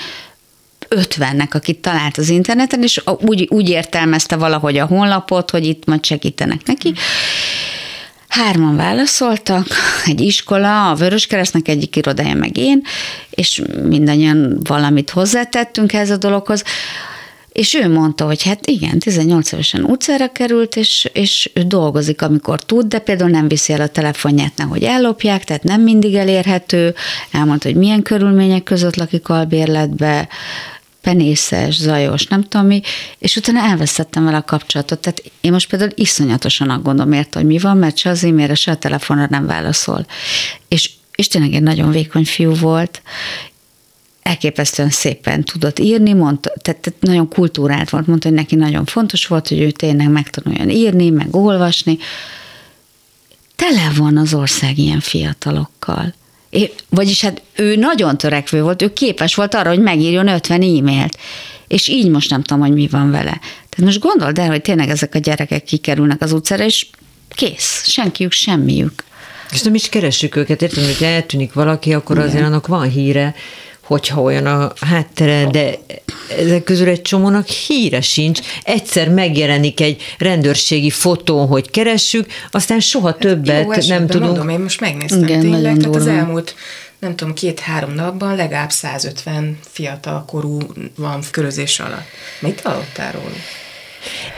ötvennek, 0.89 1.55
akit 1.55 1.79
talált 1.79 2.19
az 2.19 2.29
interneten, 2.29 2.83
és 2.83 3.03
úgy, 3.21 3.47
úgy 3.51 3.69
értelmezte 3.69 4.37
valahogy 4.37 4.79
a 4.79 4.87
honlapot, 4.87 5.51
hogy 5.51 5.67
itt 5.67 5.85
majd 5.85 6.05
segítenek 6.05 6.67
neki. 6.67 6.93
Hárman 8.29 8.77
válaszoltak, 8.77 9.67
egy 10.07 10.21
iskola, 10.21 10.91
a 10.91 10.95
Vöröskeresztnek 10.95 11.69
egyik 11.69 11.97
irodája, 11.97 12.35
meg 12.35 12.57
én, 12.57 12.83
és 13.31 13.63
mindannyian 13.83 14.61
valamit 14.63 15.11
hozzátettünk 15.11 15.93
ez 15.93 16.11
a 16.11 16.17
dologhoz. 16.17 16.65
És 17.53 17.75
ő 17.75 17.89
mondta, 17.89 18.25
hogy 18.25 18.43
hát 18.43 18.67
igen, 18.67 18.99
18 18.99 19.53
évesen 19.53 19.85
utcára 19.85 20.33
került, 20.33 20.77
és, 20.77 21.11
és 21.13 21.51
ő 21.55 21.63
dolgozik, 21.63 22.23
amikor 22.23 22.63
tud, 22.63 22.87
de 22.87 22.99
például 22.99 23.31
nem 23.31 23.49
viszi 23.49 23.73
el 23.73 23.81
a 23.81 23.89
telefonját, 23.89 24.53
nehogy 24.57 24.83
ellopják, 24.83 25.45
tehát 25.45 25.63
nem 25.63 25.81
mindig 25.81 26.15
elérhető. 26.15 26.95
Elmondta, 27.31 27.69
hogy 27.69 27.77
milyen 27.77 28.03
körülmények 28.03 28.63
között 28.63 28.97
lakik 28.97 29.29
albérletbe, 29.29 30.29
penészes, 31.01 31.77
zajos, 31.77 32.27
nem 32.27 32.43
tudom 32.43 32.67
mi, 32.67 32.81
és 33.19 33.37
utána 33.37 33.61
elvesztettem 33.61 34.25
vele 34.25 34.37
a 34.37 34.45
kapcsolatot. 34.45 34.99
Tehát 34.99 35.23
én 35.41 35.53
most 35.53 35.69
például 35.69 35.91
iszonyatosan 35.95 36.71
aggódom 36.71 37.13
érte, 37.13 37.39
hogy 37.39 37.49
mi 37.49 37.59
van, 37.59 37.77
mert 37.77 37.97
se 37.97 38.11
az 38.11 38.25
e-mailre, 38.25 38.55
se 38.55 38.71
a 38.71 38.77
telefonra 38.77 39.27
nem 39.31 39.47
válaszol. 39.47 40.07
És, 40.69 40.91
és 41.15 41.29
tényleg 41.29 41.53
egy 41.53 41.63
nagyon 41.63 41.91
vékony 41.91 42.25
fiú 42.25 42.55
volt, 42.55 43.03
elképesztően 44.29 44.91
szépen 44.91 45.45
tudott 45.45 45.79
írni, 45.79 46.13
mondta, 46.13 46.53
tehát, 46.63 46.81
tehát 46.81 47.01
nagyon 47.01 47.29
kultúrált 47.29 47.91
volt, 47.91 48.07
mondta, 48.07 48.29
hogy 48.29 48.37
neki 48.37 48.55
nagyon 48.55 48.85
fontos 48.85 49.27
volt, 49.27 49.49
hogy 49.49 49.61
ő 49.61 49.71
tényleg 49.71 50.11
megtanuljon 50.11 50.71
írni, 50.71 51.11
meg 51.11 51.35
olvasni. 51.35 51.99
Tele 53.57 53.93
van 53.97 54.17
az 54.17 54.35
ország 54.35 54.79
ilyen 54.79 55.01
fiatalokkal. 55.01 56.15
Vagyis 56.89 57.21
hát 57.21 57.43
ő 57.57 57.77
nagyon 57.77 58.19
törekvő 58.19 58.63
volt, 58.63 58.83
ő 58.83 58.93
képes 58.93 59.35
volt 59.35 59.55
arra, 59.55 59.69
hogy 59.69 59.81
megírjon 59.81 60.29
50 60.29 60.63
e-mailt. 60.63 61.19
És 61.69 61.89
így 61.89 62.11
most 62.11 62.31
nem 62.31 62.43
tudom, 62.43 62.63
hogy 62.63 62.73
mi 62.73 62.89
van 62.91 63.11
vele. 63.11 63.41
Tehát 63.69 63.81
most 63.81 63.99
gondold 63.99 64.39
el, 64.39 64.49
hogy 64.49 64.63
tényleg 64.63 64.89
ezek 64.89 65.15
a 65.15 65.19
gyerekek 65.19 65.65
kikerülnek 65.65 66.23
az 66.23 66.33
utcára, 66.33 66.65
és 66.65 66.87
kész, 67.29 67.85
senkiük, 67.87 68.33
semmiük. 68.33 69.05
És 69.51 69.63
nem 69.63 69.75
is 69.75 69.89
keressük 69.89 70.37
őket, 70.37 70.63
értem, 70.63 70.85
hogy 70.85 71.03
eltűnik 71.03 71.53
valaki, 71.53 71.93
akkor 71.93 72.17
Igen. 72.17 72.29
azért 72.29 72.45
annak 72.45 72.67
van 72.67 72.89
híre, 72.91 73.35
hogyha 73.89 74.21
olyan 74.23 74.47
a 74.47 74.73
háttere, 74.81 75.47
de 75.47 75.75
ezek 76.39 76.65
közül 76.65 76.89
egy 76.89 77.03
csomónak 77.03 77.47
híre 77.47 78.01
sincs. 78.01 78.41
Egyszer 78.63 79.09
megjelenik 79.09 79.81
egy 79.81 80.03
rendőrségi 80.19 80.91
fotó, 80.91 81.45
hogy 81.45 81.71
keressük, 81.71 82.27
aztán 82.51 82.81
soha 82.81 83.17
többet 83.17 83.87
Jó, 83.87 83.97
nem 83.97 84.07
tudunk. 84.07 84.25
Mondom, 84.25 84.49
én 84.49 84.61
most 84.61 84.81
megnéztem 84.81 85.23
Igen, 85.23 85.41
tényleg, 85.41 85.77
tehát 85.77 85.95
az 85.95 86.07
elmúlt 86.07 86.55
nem 86.99 87.17
tudom, 87.17 87.35
két-három 87.35 87.95
napban 87.95 88.37
legalább 88.37 88.71
150 88.71 89.59
fiatal 89.61 90.25
korú 90.25 90.59
van 90.97 91.23
körözés 91.31 91.81
alatt. 91.81 92.07
Mit 92.41 92.61
hallottál 92.61 93.13
róla? 93.13 93.37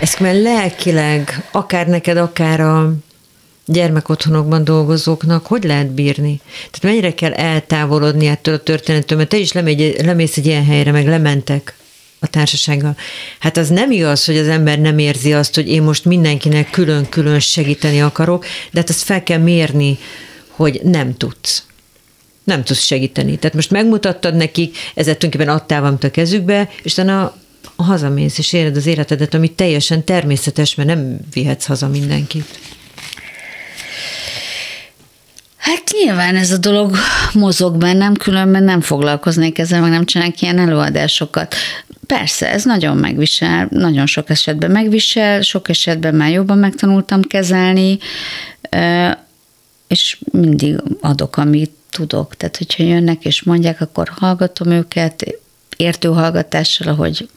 Ezt 0.00 0.20
már 0.20 0.34
lelkileg, 0.34 1.48
akár 1.52 1.86
neked, 1.86 2.16
akár 2.16 2.60
a 2.60 2.92
gyermekotthonokban 3.70 4.64
dolgozóknak 4.64 5.46
hogy 5.46 5.64
lehet 5.64 5.90
bírni? 5.90 6.40
Tehát 6.54 6.82
mennyire 6.82 7.14
kell 7.14 7.32
eltávolodni 7.32 8.26
ettől 8.26 8.54
a 8.54 8.58
történettől, 8.58 9.18
mert 9.18 9.30
te 9.30 9.36
is 9.36 9.52
lemegy, 9.52 9.96
lemész 10.02 10.36
egy 10.36 10.46
ilyen 10.46 10.64
helyre, 10.64 10.92
meg 10.92 11.06
lementek 11.06 11.74
a 12.18 12.26
társasággal. 12.26 12.96
Hát 13.38 13.56
az 13.56 13.68
nem 13.68 13.90
igaz, 13.90 14.24
hogy 14.24 14.36
az 14.36 14.48
ember 14.48 14.78
nem 14.78 14.98
érzi 14.98 15.32
azt, 15.32 15.54
hogy 15.54 15.68
én 15.68 15.82
most 15.82 16.04
mindenkinek 16.04 16.70
külön-külön 16.70 17.40
segíteni 17.40 18.00
akarok, 18.00 18.44
de 18.70 18.80
hát 18.80 18.88
azt 18.88 19.02
fel 19.02 19.22
kell 19.22 19.38
mérni, 19.38 19.98
hogy 20.48 20.80
nem 20.84 21.16
tudsz. 21.16 21.64
Nem 22.44 22.64
tudsz 22.64 22.84
segíteni. 22.84 23.36
Tehát 23.36 23.54
most 23.54 23.70
megmutattad 23.70 24.34
nekik, 24.34 24.76
ezzel 24.94 25.16
tulajdonképpen 25.16 25.54
adtál 25.54 25.80
valamit 25.80 26.04
a 26.04 26.10
kezükbe, 26.10 26.68
és 26.82 26.92
utána 26.92 27.34
hazamész, 27.76 28.38
és 28.38 28.52
éred 28.52 28.76
az 28.76 28.86
életedet, 28.86 29.34
ami 29.34 29.50
teljesen 29.50 30.04
természetes, 30.04 30.74
mert 30.74 30.88
nem 30.88 31.18
vihetsz 31.32 31.64
haza 31.64 31.88
mindenkit. 31.88 32.58
Hát 35.70 35.90
nyilván 36.02 36.36
ez 36.36 36.50
a 36.50 36.56
dolog 36.56 36.96
mozog 37.32 37.76
bennem, 37.76 38.14
különben 38.14 38.62
nem 38.62 38.80
foglalkoznék 38.80 39.58
ezzel, 39.58 39.80
meg 39.80 39.90
nem 39.90 40.04
csinálok 40.04 40.40
ilyen 40.40 40.58
előadásokat. 40.58 41.54
Persze, 42.06 42.50
ez 42.50 42.64
nagyon 42.64 42.96
megvisel, 42.96 43.68
nagyon 43.70 44.06
sok 44.06 44.30
esetben 44.30 44.70
megvisel, 44.70 45.40
sok 45.40 45.68
esetben 45.68 46.14
már 46.14 46.30
jobban 46.30 46.58
megtanultam 46.58 47.22
kezelni, 47.22 47.98
és 49.88 50.18
mindig 50.32 50.76
adok, 51.00 51.36
amit 51.36 51.70
tudok. 51.90 52.36
Tehát, 52.36 52.56
hogyha 52.56 52.82
jönnek 52.82 53.24
és 53.24 53.42
mondják, 53.42 53.80
akkor 53.80 54.08
hallgatom 54.16 54.70
őket, 54.70 55.24
értő 55.76 56.08
hallgatással, 56.08 56.88
ahogy 56.88 57.28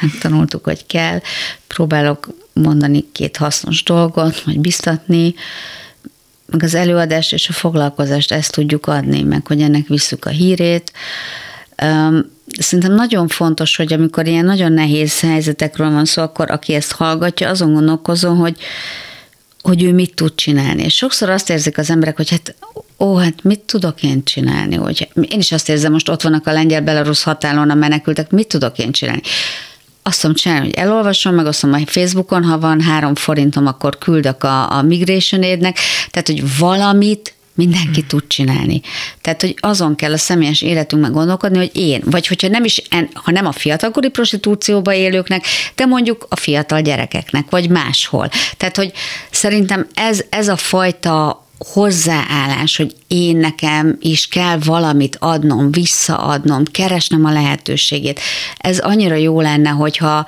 megtanultuk, 0.00 0.64
hogy 0.64 0.86
kell. 0.86 1.20
Próbálok 1.66 2.28
mondani 2.52 3.04
két 3.12 3.36
hasznos 3.36 3.82
dolgot, 3.82 4.40
vagy 4.40 4.60
biztatni, 4.60 5.34
meg 6.46 6.62
az 6.62 6.74
előadást 6.74 7.32
és 7.32 7.48
a 7.48 7.52
foglalkozást 7.52 8.32
ezt 8.32 8.52
tudjuk 8.52 8.86
adni, 8.86 9.22
meg 9.22 9.46
hogy 9.46 9.60
ennek 9.60 9.86
visszük 9.86 10.24
a 10.24 10.30
hírét. 10.30 10.92
Szerintem 12.58 12.94
nagyon 12.94 13.28
fontos, 13.28 13.76
hogy 13.76 13.92
amikor 13.92 14.26
ilyen 14.26 14.44
nagyon 14.44 14.72
nehéz 14.72 15.20
helyzetekről 15.20 15.90
van 15.90 16.04
szó, 16.04 16.22
akkor 16.22 16.50
aki 16.50 16.74
ezt 16.74 16.92
hallgatja, 16.92 17.48
azon 17.48 17.72
gondolkozom, 17.72 18.38
hogy 18.38 18.56
hogy 19.66 19.82
ő 19.82 19.92
mit 19.92 20.14
tud 20.14 20.34
csinálni. 20.34 20.82
És 20.82 20.94
sokszor 20.94 21.30
azt 21.30 21.50
érzik 21.50 21.78
az 21.78 21.90
emberek, 21.90 22.16
hogy 22.16 22.30
hát 22.30 22.54
ó, 22.98 23.14
hát 23.14 23.42
mit 23.42 23.60
tudok 23.60 24.02
én 24.02 24.24
csinálni? 24.24 24.74
Hogy 24.74 25.08
én 25.14 25.38
is 25.38 25.52
azt 25.52 25.68
érzem, 25.68 25.92
most 25.92 26.08
ott 26.08 26.22
vannak 26.22 26.46
a 26.46 26.52
lengyel-belarusz 26.52 27.22
határon 27.22 27.70
a 27.70 27.74
menekültek, 27.74 28.30
mit 28.30 28.48
tudok 28.48 28.78
én 28.78 28.92
csinálni? 28.92 29.20
Azt 30.06 30.20
tudom 30.20 30.36
csinálni, 30.36 30.64
hogy 30.64 30.74
elolvasom, 30.74 31.34
meg 31.34 31.46
azt 31.46 31.62
mondom, 31.62 31.80
hogy 31.80 31.90
Facebookon, 31.90 32.44
ha 32.44 32.58
van 32.58 32.80
három 32.80 33.14
forintom, 33.14 33.66
akkor 33.66 33.98
küldök 33.98 34.42
a, 34.44 34.72
a 34.72 34.82
Migration 34.82 35.42
Aid-nek, 35.42 35.78
tehát, 36.10 36.26
hogy 36.26 36.58
valamit 36.58 37.34
mindenki 37.54 38.00
hmm. 38.00 38.06
tud 38.06 38.26
csinálni. 38.26 38.80
Tehát, 39.20 39.40
hogy 39.40 39.54
azon 39.60 39.94
kell 39.94 40.12
a 40.12 40.16
személyes 40.16 40.62
életünkben 40.62 41.12
gondolkodni, 41.12 41.58
hogy 41.58 41.70
én, 41.72 42.02
vagy 42.04 42.26
hogyha 42.26 42.48
nem 42.48 42.64
is, 42.64 42.82
ha 43.14 43.30
nem 43.30 43.46
a 43.46 43.52
fiatalkori 43.52 44.08
prostitúcióba 44.08 44.94
élőknek, 44.94 45.44
de 45.74 45.86
mondjuk 45.86 46.26
a 46.28 46.36
fiatal 46.36 46.80
gyerekeknek, 46.80 47.50
vagy 47.50 47.70
máshol. 47.70 48.28
Tehát, 48.56 48.76
hogy 48.76 48.92
szerintem 49.30 49.86
ez, 49.94 50.24
ez 50.30 50.48
a 50.48 50.56
fajta 50.56 51.45
hozzáállás, 51.58 52.76
hogy 52.76 52.94
én 53.06 53.36
nekem 53.36 53.96
is 54.00 54.28
kell 54.28 54.58
valamit 54.58 55.16
adnom, 55.20 55.70
visszaadnom, 55.70 56.64
keresnem 56.64 57.24
a 57.24 57.32
lehetőségét. 57.32 58.20
Ez 58.56 58.78
annyira 58.78 59.14
jó 59.14 59.40
lenne, 59.40 59.70
hogyha 59.70 60.26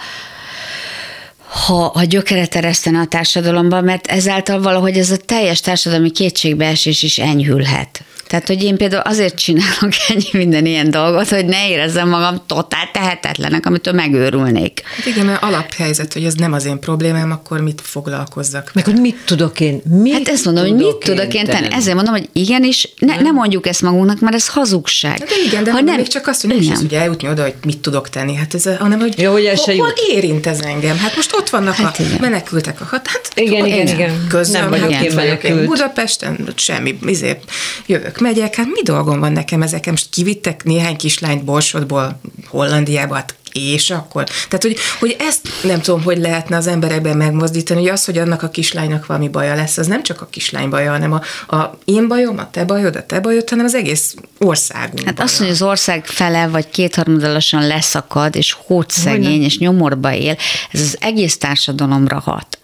ha, 1.49 1.91
ha 1.95 2.05
gyökeret 2.05 2.55
eresztene 2.55 3.01
a 3.01 3.07
társadalomban, 3.07 3.85
mert 3.85 4.07
ezáltal 4.07 4.61
valahogy 4.61 4.99
ez 4.99 5.11
a 5.11 5.17
teljes 5.17 5.61
társadalmi 5.61 6.11
kétségbeesés 6.11 7.03
is 7.03 7.19
enyhülhet. 7.19 8.03
Tehát, 8.29 8.47
hogy 8.47 8.63
én 8.63 8.77
például 8.77 9.03
azért 9.03 9.35
csinálok 9.35 9.93
ennyi 10.09 10.29
minden 10.33 10.67
ilyen 10.67 10.91
dolgot, 10.91 11.29
hogy 11.29 11.45
ne 11.45 11.69
érezzem 11.69 12.09
magam 12.09 12.43
totál 12.47 12.91
tehetetlenek, 12.93 13.67
amitől 13.67 13.95
megőrülnék. 13.95 14.83
Hát 14.97 15.07
igen, 15.07 15.27
mert 15.27 15.43
alaphelyzet, 15.43 16.13
hogy 16.13 16.25
ez 16.25 16.35
nem 16.35 16.53
az 16.53 16.65
én 16.65 16.79
problémám, 16.79 17.31
akkor 17.31 17.61
mit 17.61 17.81
foglalkozzak? 17.85 18.71
Meg 18.75 18.85
hogy 18.85 19.01
mit 19.01 19.17
tudok 19.25 19.61
én? 19.61 19.83
Mit 19.89 20.13
hát 20.13 20.29
ezt 20.29 20.45
mondom, 20.45 20.65
hogy 20.65 20.75
mit 20.75 20.97
tudok 20.97 21.35
én 21.35 21.45
tenni. 21.45 21.67
Ezért 21.71 21.95
mondom, 21.95 22.15
hogy 22.15 22.29
igenis, 22.33 22.89
ne, 22.99 23.21
ne 23.21 23.31
mondjuk 23.31 23.67
ezt 23.67 23.83
magunknak, 23.83 24.21
mert 24.21 24.35
ez 24.35 24.49
hazugság. 24.49 25.19
De 25.19 25.25
igen, 25.47 25.65
de 25.65 25.73
ha 25.73 25.81
nem, 25.81 25.97
még 25.97 26.07
csak 26.07 26.27
azt, 26.27 26.41
hogy 26.41 26.51
nem 26.51 26.59
is 26.61 26.71
az, 26.71 26.81
hogy 26.81 26.95
eljutni 26.95 27.29
oda, 27.29 27.43
hogy 27.43 27.55
mit 27.65 27.79
tudok 27.79 28.09
tenni, 28.09 28.35
hát 28.35 28.55
ez, 28.55 28.69
hanem 28.79 29.01
hogy, 29.01 29.19
Jó, 29.19 29.33
hogy 29.33 29.45
ez 29.45 29.61
hol, 29.61 29.75
hol 29.77 29.93
érint 30.11 30.47
ez 30.47 30.61
engem? 30.61 30.97
Hát 30.97 31.17
most 31.17 31.35
ott 31.35 31.51
vannak 31.51 31.75
hát 31.75 31.99
a 31.99 32.03
igen. 32.03 32.19
menekültek 32.21 32.81
a 32.81 32.85
hat, 32.85 33.07
hát 33.07 33.31
igen, 33.35 33.67
igen, 33.67 33.87
igen. 33.87 34.27
Közben 34.29 34.61
nem 34.61 34.71
vagyok, 34.71 35.03
én 35.03 35.15
vagyok 35.15 35.45
én 35.45 35.65
Budapesten, 35.65 36.49
semmi, 36.57 36.99
izért 37.07 37.51
jövök 37.87 38.18
megyek, 38.21 38.55
hát 38.55 38.67
mi 38.67 38.83
dolgom 38.83 39.21
van 39.21 39.33
nekem 39.33 39.63
ezek? 39.63 39.91
Most 39.91 40.11
kivittek 40.11 40.65
néhány 40.65 40.97
kislányt 40.97 41.45
Borsodból 41.45 42.21
Hollandiába, 42.47 43.15
hát 43.15 43.39
és 43.53 43.91
akkor. 43.91 44.25
Tehát, 44.25 44.63
hogy, 44.63 44.77
hogy 44.99 45.17
ezt 45.19 45.49
nem 45.63 45.81
tudom, 45.81 46.03
hogy 46.03 46.19
lehetne 46.19 46.57
az 46.57 46.67
emberekben 46.67 47.17
megmozdítani, 47.17 47.81
hogy 47.81 47.89
az, 47.89 48.05
hogy 48.05 48.19
annak 48.19 48.43
a 48.43 48.49
kislánynak 48.49 49.07
valami 49.07 49.29
baja 49.29 49.55
lesz, 49.55 49.79
az 49.79 49.87
nem 49.87 50.03
csak 50.03 50.21
a 50.21 50.27
kislány 50.27 50.69
baja, 50.69 50.91
hanem 50.91 51.13
a, 51.13 51.57
a 51.57 51.79
én 51.85 52.09
bajom, 52.09 52.39
a 52.39 52.51
te 52.51 52.65
bajod, 52.65 52.97
a 52.97 53.07
te 53.07 53.21
bajod, 53.21 53.49
hanem 53.49 53.65
az 53.65 53.75
egész 53.75 54.15
országunk 54.39 55.05
Hát 55.05 55.15
baja. 55.15 55.29
azt, 55.29 55.39
hogy 55.39 55.49
az 55.49 55.63
ország 55.63 56.07
fele 56.07 56.47
vagy 56.47 56.71
kétharmadalasan 56.71 57.67
leszakad, 57.67 58.37
és 58.37 58.57
szegény, 58.87 59.43
és 59.43 59.59
nyomorba 59.59 60.15
él, 60.15 60.37
ez 60.73 60.81
az 60.81 60.97
egész 61.01 61.39
társadalomra 61.39 62.19
hat. 62.19 62.59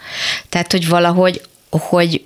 Tehát, 0.48 0.72
hogy 0.72 0.88
valahogy, 0.88 1.40
hogy 1.70 2.24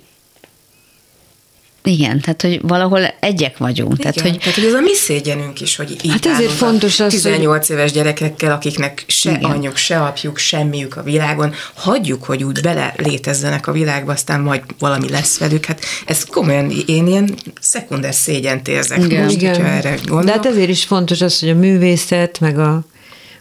igen, 1.83 2.19
tehát 2.19 2.41
hogy 2.41 2.59
valahol 2.61 3.13
egyek 3.19 3.57
vagyunk. 3.57 3.93
Igen, 3.99 4.13
tehát, 4.13 4.29
hogy, 4.29 4.39
tehát, 4.39 4.55
hogy 4.55 4.65
ez 4.65 4.73
a 4.73 4.79
mi 4.79 4.93
szégyenünk 4.93 5.61
is, 5.61 5.75
hogy 5.75 5.97
így 6.01 6.11
hát 6.11 6.25
ezért 6.25 6.51
fontos 6.51 6.99
az, 6.99 7.11
18 7.11 7.67
hogy... 7.67 7.75
éves 7.75 7.91
gyerekekkel, 7.91 8.51
akiknek 8.51 9.03
se 9.07 9.31
Igen. 9.31 9.51
anyjuk, 9.51 9.75
se 9.75 9.99
apjuk, 9.99 10.37
semmiük 10.37 10.97
a 10.97 11.03
világon, 11.03 11.53
hagyjuk, 11.73 12.23
hogy 12.23 12.43
úgy 12.43 12.61
bele 12.61 12.93
létezzenek 12.97 13.67
a 13.67 13.71
világba, 13.71 14.11
aztán 14.11 14.41
majd 14.41 14.61
valami 14.79 15.09
lesz 15.09 15.37
velük. 15.37 15.65
Hát 15.65 15.85
ez 16.05 16.23
komolyan, 16.23 16.71
én 16.85 17.07
ilyen 17.07 17.35
szekunder 17.59 18.13
szégyent 18.13 18.67
érzek 18.67 19.03
Igen. 19.03 19.23
most, 19.23 19.35
Igen. 19.35 19.65
erre 19.65 19.89
gondolok. 19.95 20.23
De 20.23 20.31
hát 20.31 20.45
ezért 20.45 20.69
is 20.69 20.83
fontos 20.83 21.21
az, 21.21 21.39
hogy 21.39 21.49
a 21.49 21.55
művészet, 21.55 22.39
meg 22.39 22.59
a 22.59 22.83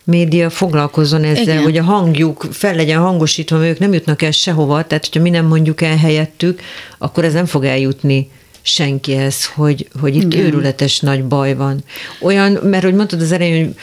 média 0.08 0.50
foglalkozzon 0.50 1.24
ezzel, 1.24 1.42
Igen. 1.42 1.62
hogy 1.62 1.76
a 1.76 1.82
hangjuk 1.82 2.46
fel 2.50 2.74
legyen 2.74 3.00
hangosítva, 3.00 3.58
mert 3.58 3.70
ők 3.70 3.78
nem 3.78 3.92
jutnak 3.92 4.22
el 4.22 4.30
sehova, 4.30 4.86
tehát 4.86 5.04
hogyha 5.04 5.22
mi 5.22 5.30
nem 5.30 5.46
mondjuk 5.46 5.82
el 5.82 5.96
helyettük, 5.96 6.60
akkor 6.98 7.24
ez 7.24 7.32
nem 7.32 7.46
fog 7.46 7.64
eljutni 7.64 8.28
senkihez, 8.62 9.46
hogy, 9.54 9.88
hogy 10.00 10.16
itt 10.16 10.32
Igen. 10.32 10.44
őrületes 10.44 11.00
nagy 11.00 11.24
baj 11.24 11.54
van. 11.54 11.84
Olyan, 12.20 12.52
mert 12.52 12.84
hogy 12.84 12.94
mondtad 12.94 13.20
az 13.20 13.32
elején, 13.32 13.64
hogy 13.64 13.74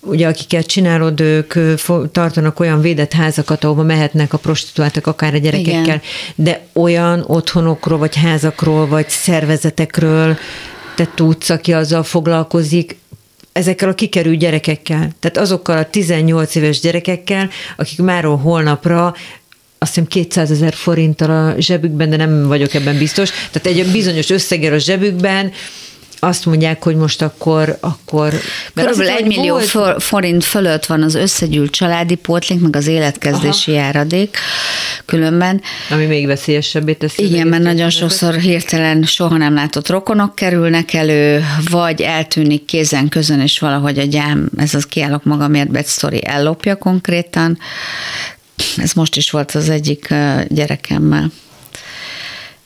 ugye 0.00 0.26
akiket 0.28 0.66
csinálod, 0.66 1.20
ők 1.20 1.54
tartanak 2.12 2.60
olyan 2.60 2.80
védett 2.80 3.12
házakat, 3.12 3.64
ahova 3.64 3.82
mehetnek 3.82 4.32
a 4.32 4.38
prostituáltak 4.38 5.06
akár 5.06 5.34
a 5.34 5.38
gyerekekkel, 5.38 5.82
Igen. 5.82 6.00
de 6.34 6.66
olyan 6.72 7.24
otthonokról, 7.26 7.98
vagy 7.98 8.16
házakról, 8.16 8.86
vagy 8.86 9.08
szervezetekről 9.08 10.36
te 10.96 11.08
tudsz, 11.14 11.50
aki 11.50 11.72
azzal 11.72 12.02
foglalkozik, 12.02 12.96
ezekkel 13.54 13.88
a 13.88 13.94
kikerült 13.94 14.38
gyerekekkel, 14.38 15.10
tehát 15.20 15.36
azokkal 15.36 15.78
a 15.78 15.90
18 15.90 16.54
éves 16.54 16.80
gyerekekkel, 16.80 17.50
akik 17.76 17.98
máról 17.98 18.36
holnapra 18.36 19.14
azt 19.78 19.94
hiszem 19.94 20.08
200 20.08 20.50
ezer 20.50 20.74
forinttal 20.74 21.30
a 21.30 21.60
zsebükben, 21.60 22.10
de 22.10 22.16
nem 22.16 22.46
vagyok 22.46 22.74
ebben 22.74 22.98
biztos. 22.98 23.30
Tehát 23.30 23.78
egy 23.78 23.90
bizonyos 23.92 24.30
összeggel 24.30 24.72
a 24.72 24.78
zsebükben, 24.78 25.52
azt 26.24 26.46
mondják, 26.46 26.82
hogy 26.82 26.96
most 26.96 27.22
akkor... 27.22 27.78
akkor 27.80 28.32
Körülbelül 28.74 29.12
egy 29.12 29.26
millió 29.26 29.60
volt... 29.72 30.02
forint 30.02 30.44
fölött 30.44 30.86
van 30.86 31.02
az 31.02 31.14
összegyűlt 31.14 31.70
családi 31.70 32.14
pótlék, 32.14 32.60
meg 32.60 32.76
az 32.76 32.86
életkezdési 32.86 33.70
Aha. 33.70 33.80
járadék 33.80 34.36
különben. 35.04 35.60
Ami 35.90 36.04
még 36.04 36.26
veszélyesebbé 36.26 36.92
teszi. 36.92 37.24
Igen, 37.24 37.46
mert 37.46 37.62
nagyon 37.62 37.90
sokszor 37.90 38.34
hirtelen 38.34 39.02
soha 39.02 39.36
nem 39.36 39.54
látott 39.54 39.88
rokonok 39.88 40.34
kerülnek 40.34 40.92
elő, 40.92 41.44
vagy 41.70 42.00
eltűnik 42.00 42.64
kézen 42.64 43.08
közön, 43.08 43.40
és 43.40 43.58
valahogy 43.58 43.98
a 43.98 44.04
gyám, 44.04 44.48
ez 44.56 44.74
az 44.74 44.86
kiállok 44.86 45.24
magamért, 45.24 45.70
bet 45.70 45.86
sztori 45.86 46.26
ellopja 46.26 46.76
konkrétan. 46.76 47.58
Ez 48.76 48.92
most 48.92 49.16
is 49.16 49.30
volt 49.30 49.50
az 49.50 49.68
egyik 49.68 50.14
gyerekemmel. 50.48 51.30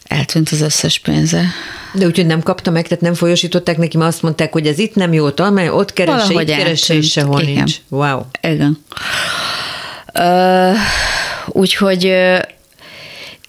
Eltűnt 0.09 0.49
az 0.49 0.61
összes 0.61 0.99
pénze. 0.99 1.45
De 1.93 2.07
úgyhogy 2.07 2.27
nem 2.27 2.43
kapta 2.43 2.71
meg, 2.71 2.87
tehát 2.89 3.03
nem 3.03 3.15
folyosították 3.15 3.77
neki, 3.77 3.97
mert 3.97 4.11
azt 4.11 4.23
mondták, 4.23 4.53
hogy 4.53 4.67
ez 4.67 4.79
itt 4.79 4.95
nem 4.95 5.13
jó 5.13 5.31
talán, 5.31 5.69
ott 5.69 5.93
keresse, 5.93 6.27
Valahogy 6.27 6.49
itt 6.49 6.57
keresse, 6.57 6.95
és 6.95 7.11
sehol 7.11 7.41
Igen. 7.41 7.55
nincs. 7.55 7.77
Wow. 7.89 8.21
Igen. 8.41 8.79
Uh, 10.15 10.77
úgyhogy 11.47 12.13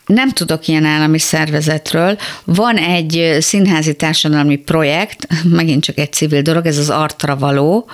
nem 0.05 0.29
tudok 0.29 0.67
ilyen 0.67 0.85
állami 0.85 1.19
szervezetről. 1.19 2.17
Van 2.43 2.77
egy 2.77 3.37
színházi 3.39 3.93
társadalmi 3.93 4.55
projekt, 4.55 5.27
megint 5.43 5.83
csak 5.83 5.97
egy 5.97 6.13
civil 6.13 6.41
dolog, 6.41 6.65
ez 6.65 6.77
az 6.77 6.89
Artra 6.89 7.35
való, 7.35 7.89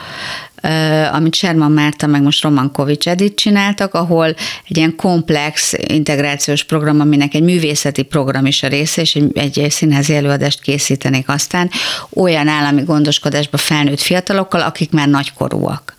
amit 1.12 1.36
Sherman 1.36 1.72
Márta 1.72 2.08
meg 2.08 2.22
most 2.22 2.44
Roman 2.44 2.72
Kovics 2.72 3.08
Edith 3.08 3.36
csináltak, 3.36 3.94
ahol 3.94 4.26
egy 4.68 4.78
ilyen 4.78 4.96
komplex 4.96 5.74
integrációs 5.88 6.64
program, 6.64 7.00
aminek 7.00 7.34
egy 7.34 7.44
művészeti 7.44 8.02
program 8.02 8.46
is 8.46 8.64
a 8.64 8.68
része, 8.68 9.02
és 9.02 9.16
egy, 9.16 9.60
egy 9.60 9.72
színházi 9.72 10.16
előadást 10.16 10.62
készítenék 10.62 11.30
aztán 11.30 11.70
olyan 12.14 12.48
állami 12.48 12.84
gondoskodásba 12.84 13.58
felnőtt 13.58 14.02
fiatalokkal, 14.02 14.62
akik 14.62 14.92
már 14.92 15.08
nagykorúak. 15.08 15.96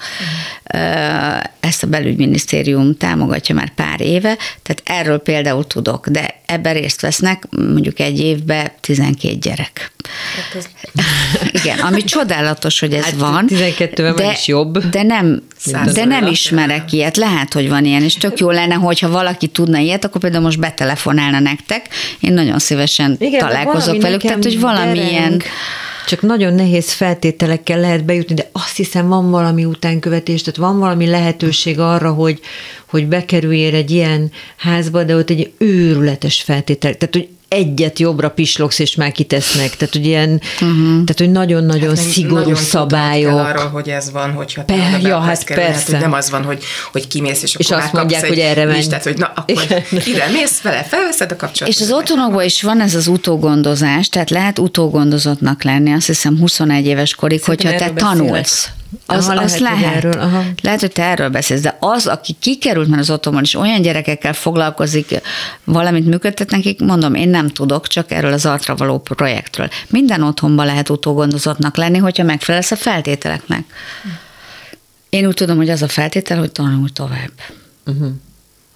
Ezt 1.61 1.83
a 1.83 1.87
belügyminisztérium 1.87 2.97
támogatja 2.97 3.55
már 3.55 3.75
pár 3.75 4.01
éve, 4.01 4.37
tehát 4.63 4.83
erről 4.85 5.19
például 5.19 5.67
tudok, 5.67 6.09
de 6.09 6.41
ebben 6.47 6.75
részt 6.75 7.01
vesznek 7.01 7.43
mondjuk 7.51 8.01
egy 8.01 8.21
évben 8.21 8.71
12 8.81 9.35
gyerek. 9.35 9.93
Hát 10.37 10.55
ez... 10.55 10.69
Igen, 11.63 11.79
ami 11.79 12.05
csodálatos, 12.05 12.81
hogy 12.81 12.93
ez 12.93 13.05
hát 13.05 13.15
van. 13.15 13.47
12 13.47 14.13
de, 14.13 14.31
is 14.33 14.47
jobb. 14.57 14.79
De 14.79 15.03
nem, 15.03 15.43
de 15.95 16.05
nem 16.05 16.27
ismerek 16.27 16.93
ilyet. 16.93 17.17
Lehet, 17.17 17.53
hogy 17.53 17.69
van 17.69 17.85
ilyen, 17.85 18.03
és 18.03 18.15
tök 18.15 18.39
jó 18.39 18.51
lenne, 18.51 18.75
hogyha 18.75 19.09
valaki 19.09 19.47
tudna 19.47 19.79
ilyet, 19.79 20.05
akkor 20.05 20.21
például 20.21 20.43
most 20.43 20.61
betelefonálna 20.61 21.39
nektek. 21.39 21.89
Én 22.21 22.33
nagyon 22.33 22.59
szívesen 22.59 23.17
Igen, 23.19 23.41
találkozok 23.41 24.03
velük, 24.03 24.21
tehát 24.21 24.43
hogy 24.45 24.61
valamilyen... 24.61 25.23
Dereng 25.23 25.43
csak 26.07 26.23
nagyon 26.23 26.55
nehéz 26.55 26.93
feltételekkel 26.93 27.81
lehet 27.81 28.05
bejutni, 28.05 28.35
de 28.35 28.49
azt 28.53 28.77
hiszem 28.77 29.09
van 29.09 29.31
valami 29.31 29.65
utánkövetés, 29.65 30.43
tehát 30.43 30.59
van 30.59 30.79
valami 30.79 31.07
lehetőség 31.07 31.79
arra, 31.79 32.13
hogy, 32.13 32.41
hogy 32.87 33.07
bekerüljél 33.07 33.75
egy 33.75 33.91
ilyen 33.91 34.31
házba, 34.57 35.05
de 35.05 35.17
ott 35.17 35.31
egy 35.31 35.53
őrületes 35.59 36.43
feltétel. 36.43 36.95
Tehát, 36.95 37.15
hogy 37.15 37.29
egyet 37.49 37.99
jobbra 37.99 38.31
pislogsz, 38.31 38.79
és 38.79 38.95
már 38.95 39.13
kitesznek. 39.13 39.77
Tehát, 39.77 39.95
hogy 39.95 40.07
ilyen, 40.07 40.41
uh-huh. 40.55 40.87
tehát, 40.87 41.17
hogy 41.17 41.31
nagyon-nagyon 41.31 41.97
hát 41.97 42.05
szigorú 42.05 42.35
nagyon 42.35 42.55
szabályok. 42.55 43.35
Kell 43.35 43.45
arról, 43.45 43.69
hogy 43.69 43.89
ez 43.89 44.11
van, 44.11 44.33
hogyha 44.33 44.65
te 44.65 44.75
per, 44.75 45.01
ja, 45.01 45.19
hát 45.19 45.45
kerül, 45.45 45.65
persze. 45.65 45.79
Hát, 45.79 45.91
hogy 45.91 46.01
nem 46.01 46.13
az 46.13 46.31
van, 46.31 46.45
hogy, 46.45 46.63
hogy 46.93 47.07
kimész, 47.07 47.43
és, 47.43 47.55
és 47.59 47.71
azt 47.71 47.93
mondják, 47.93 48.27
hogy 48.27 48.39
erre 48.39 48.65
menj. 48.65 48.87
Tehát, 48.87 49.05
hogy 49.05 49.19
na, 49.19 49.33
akkor 49.35 49.83
ide 50.07 50.29
mész 50.33 50.61
vele, 50.61 50.83
felveszed 50.83 51.31
a 51.31 51.37
kapcsolatot. 51.37 51.81
És 51.81 51.87
az 51.87 51.93
otthonokban 51.93 52.45
is 52.45 52.63
van 52.63 52.81
ez 52.81 52.95
az 52.95 53.07
utógondozás, 53.07 54.09
tehát 54.09 54.31
lehet 54.31 54.59
utógondozottnak 54.59 55.63
lenni, 55.63 55.93
azt 55.93 56.07
hiszem 56.07 56.39
21 56.39 56.87
éves 56.87 57.15
korig, 57.15 57.43
Szerintem 57.43 57.73
hogyha 57.73 57.87
te 57.87 57.93
tanulsz. 58.01 58.31
Beszélek. 58.31 58.85
Az, 59.07 59.29
aha, 59.29 59.43
az 59.43 59.59
lehet. 59.59 59.81
lehet. 59.81 59.97
Erről, 59.97 60.21
aha. 60.21 60.43
Lehet, 60.63 60.81
hogy 60.81 60.93
te 60.93 61.03
erről 61.03 61.29
beszélsz, 61.29 61.61
de 61.61 61.77
az, 61.81 62.07
aki 62.07 62.37
kikerült 62.41 62.89
már 62.89 62.99
az 62.99 63.11
otthonban, 63.11 63.43
és 63.43 63.55
olyan 63.55 63.83
gyerekekkel 63.83 64.33
foglalkozik, 64.33 65.21
valamit 65.65 66.07
működtet 66.07 66.51
nekik, 66.51 66.81
mondom, 66.81 67.15
én 67.15 67.29
nem 67.29 67.49
tudok, 67.49 67.87
csak 67.87 68.11
erről 68.11 68.33
az 68.33 68.47
artra 68.47 68.75
való 68.75 68.99
projektről. 68.99 69.69
Minden 69.89 70.23
otthonban 70.23 70.67
lehet 70.67 70.89
utógondozottnak 70.89 71.77
lenni, 71.77 71.99
hogyha 71.99 72.25
megfelelsz 72.25 72.71
a 72.71 72.77
feltételeknek. 72.77 73.65
Én 75.09 75.27
úgy 75.27 75.35
tudom, 75.35 75.57
hogy 75.57 75.71
az 75.71 75.83
a 75.83 75.89
feltétel, 75.89 76.39
hogy 76.39 76.53
tanulj 76.53 76.91
tovább. 76.93 77.33
Uh-huh. 77.87 78.11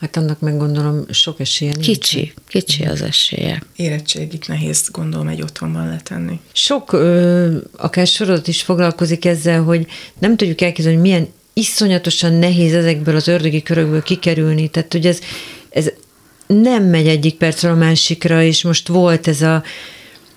Hát 0.00 0.16
annak 0.16 0.40
meg 0.40 0.56
gondolom 0.56 1.04
sok 1.10 1.40
esélye 1.40 1.72
nincs. 1.72 1.86
Kicsi, 1.86 2.32
kicsi 2.46 2.84
az 2.84 3.02
esélye. 3.02 3.62
Érettségit 3.76 4.48
nehéz 4.48 4.88
gondolom 4.92 5.28
egy 5.28 5.42
otthonban 5.42 5.88
letenni. 5.88 6.40
Sok, 6.52 6.92
ö, 6.92 7.56
akár 7.76 8.06
sorozat 8.06 8.48
is 8.48 8.62
foglalkozik 8.62 9.24
ezzel, 9.24 9.62
hogy 9.62 9.86
nem 10.18 10.36
tudjuk 10.36 10.60
elképzelni, 10.60 10.98
hogy 10.98 11.08
milyen 11.08 11.28
iszonyatosan 11.52 12.32
nehéz 12.32 12.74
ezekből 12.74 13.16
az 13.16 13.28
ördögi 13.28 13.62
körökből 13.62 14.02
kikerülni. 14.02 14.68
Tehát, 14.68 14.92
hogy 14.92 15.06
ez, 15.06 15.18
ez 15.70 15.90
nem 16.46 16.84
megy 16.84 17.06
egyik 17.06 17.36
percről 17.36 17.72
a 17.72 17.76
másikra, 17.76 18.42
és 18.42 18.62
most 18.62 18.88
volt 18.88 19.28
ez 19.28 19.42
a 19.42 19.62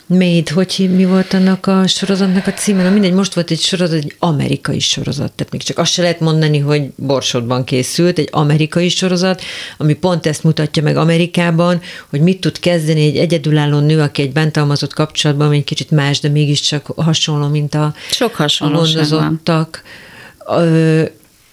Made, 0.05 0.51
hogy 0.53 0.89
mi 0.95 1.05
volt 1.05 1.33
annak 1.33 1.67
a 1.67 1.87
sorozatnak 1.87 2.47
a 2.47 2.53
címe? 2.53 2.83
Na 2.83 2.89
mindegy, 2.89 3.13
most 3.13 3.33
volt 3.33 3.51
egy 3.51 3.59
sorozat, 3.59 3.97
egy 3.97 4.15
amerikai 4.19 4.79
sorozat, 4.79 5.31
tehát 5.31 5.51
még 5.51 5.63
csak 5.63 5.77
azt 5.77 5.91
se 5.91 6.01
lehet 6.01 6.19
mondani, 6.19 6.59
hogy 6.59 6.89
Borsodban 6.95 7.63
készült, 7.63 8.17
egy 8.17 8.29
amerikai 8.31 8.89
sorozat, 8.89 9.41
ami 9.77 9.93
pont 9.93 10.25
ezt 10.25 10.43
mutatja 10.43 10.83
meg 10.83 10.97
Amerikában, 10.97 11.81
hogy 12.09 12.21
mit 12.21 12.39
tud 12.39 12.59
kezdeni 12.59 13.01
egy 13.01 13.17
egyedülálló 13.17 13.79
nő, 13.79 14.01
aki 14.01 14.21
egy 14.21 14.31
bántalmazott 14.31 14.93
kapcsolatban, 14.93 15.47
ami 15.47 15.57
egy 15.57 15.63
kicsit 15.63 15.91
más, 15.91 16.19
de 16.19 16.29
mégiscsak 16.29 16.85
hasonló, 16.95 17.47
mint 17.47 17.75
a 17.75 17.93
Sok 18.11 18.35
hasonlóság 18.35 19.83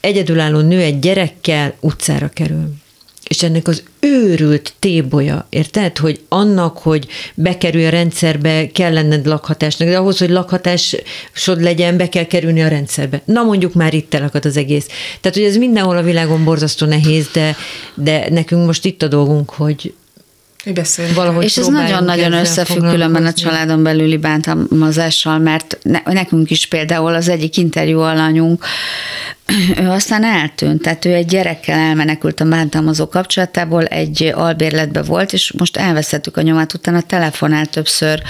Egyedülálló 0.00 0.60
nő 0.60 0.80
egy 0.80 0.98
gyerekkel 0.98 1.74
utcára 1.80 2.28
kerül 2.28 2.74
és 3.30 3.42
ennek 3.42 3.68
az 3.68 3.82
őrült 4.00 4.72
tébolya, 4.78 5.46
érted? 5.48 5.98
Hogy 5.98 6.20
annak, 6.28 6.78
hogy 6.78 7.06
bekerülj 7.34 7.86
a 7.86 7.90
rendszerbe, 7.90 8.70
kell 8.72 8.92
lenned 8.92 9.26
lakhatásnak, 9.26 9.88
de 9.88 9.98
ahhoz, 9.98 10.18
hogy 10.18 10.30
lakhatásod 10.30 11.60
legyen, 11.60 11.96
be 11.96 12.08
kell 12.08 12.24
kerülni 12.24 12.62
a 12.62 12.68
rendszerbe. 12.68 13.22
Na 13.24 13.42
mondjuk 13.42 13.74
már 13.74 13.94
itt 13.94 14.14
elakad 14.14 14.44
az 14.44 14.56
egész. 14.56 14.86
Tehát, 15.20 15.36
hogy 15.36 15.46
ez 15.46 15.56
mindenhol 15.56 15.96
a 15.96 16.02
világon 16.02 16.44
borzasztó 16.44 16.86
nehéz, 16.86 17.28
de, 17.32 17.56
de 17.94 18.26
nekünk 18.30 18.66
most 18.66 18.84
itt 18.84 19.02
a 19.02 19.08
dolgunk, 19.08 19.50
hogy, 19.50 19.94
Valahogy 21.14 21.44
és 21.44 21.56
ez 21.56 21.66
nagyon-nagyon 21.66 22.32
összefügg 22.32 22.90
különben 22.90 23.26
a 23.26 23.32
családon 23.32 23.82
belüli 23.82 24.16
bántalmazással, 24.16 25.38
mert 25.38 25.78
nekünk 26.04 26.50
is 26.50 26.66
például 26.66 27.14
az 27.14 27.28
egyik 27.28 27.56
interjú 27.56 27.98
alanyunk, 27.98 28.64
ő 29.76 29.88
aztán 29.88 30.24
eltűnt, 30.24 30.82
tehát 30.82 31.04
ő 31.04 31.14
egy 31.14 31.26
gyerekkel 31.26 31.78
elmenekült 31.78 32.40
a 32.40 32.44
bántalmazó 32.44 33.08
kapcsolatából, 33.08 33.84
egy 33.84 34.32
albérletbe 34.34 35.02
volt, 35.02 35.32
és 35.32 35.52
most 35.52 35.76
elveszettük 35.76 36.36
a 36.36 36.42
nyomát, 36.42 36.74
utána 36.74 37.00
telefonál 37.00 37.66
többször, 37.66 38.22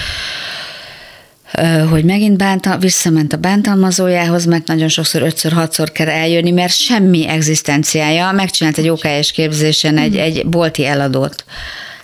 hogy 1.91 2.05
megint 2.05 2.37
bánta, 2.37 2.77
visszament 2.79 3.33
a 3.33 3.37
bántalmazójához, 3.37 4.45
mert 4.45 4.67
nagyon 4.67 4.89
sokszor 4.89 5.23
ötször-hatszor 5.23 5.93
kell 5.93 6.09
eljönni, 6.09 6.51
mert 6.51 6.73
semmi 6.73 7.29
egzisztenciája, 7.29 8.33
megcsinált 8.33 8.79
egy 8.79 8.89
OKS 8.89 9.33
képzésen 9.33 9.99
egy, 9.99 10.17
egy 10.17 10.47
bolti 10.47 10.87
eladót 10.87 11.45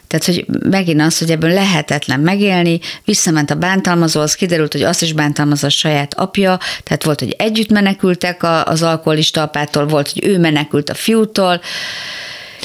tehát, 0.07 0.25
hogy 0.25 0.47
megint 0.71 1.01
az, 1.01 1.19
hogy 1.19 1.31
ebből 1.31 1.51
lehetetlen 1.51 2.21
megélni, 2.21 2.81
visszament 3.05 3.51
a 3.51 3.55
bántalmazóhoz, 3.55 4.35
kiderült, 4.35 4.73
hogy 4.73 4.83
azt 4.83 5.03
is 5.03 5.13
bántalmazza 5.13 5.67
a 5.67 5.71
saját 5.71 6.15
apja, 6.15 6.59
tehát 6.83 7.05
volt, 7.05 7.21
hogy 7.21 7.35
együtt 7.39 7.71
menekültek 7.71 8.47
az 8.65 8.83
alkoholista 8.83 9.43
apától, 9.43 9.87
volt, 9.87 10.13
hogy 10.13 10.27
ő 10.27 10.39
menekült 10.39 10.91
a 10.91 10.95
fiútól, 10.95 11.61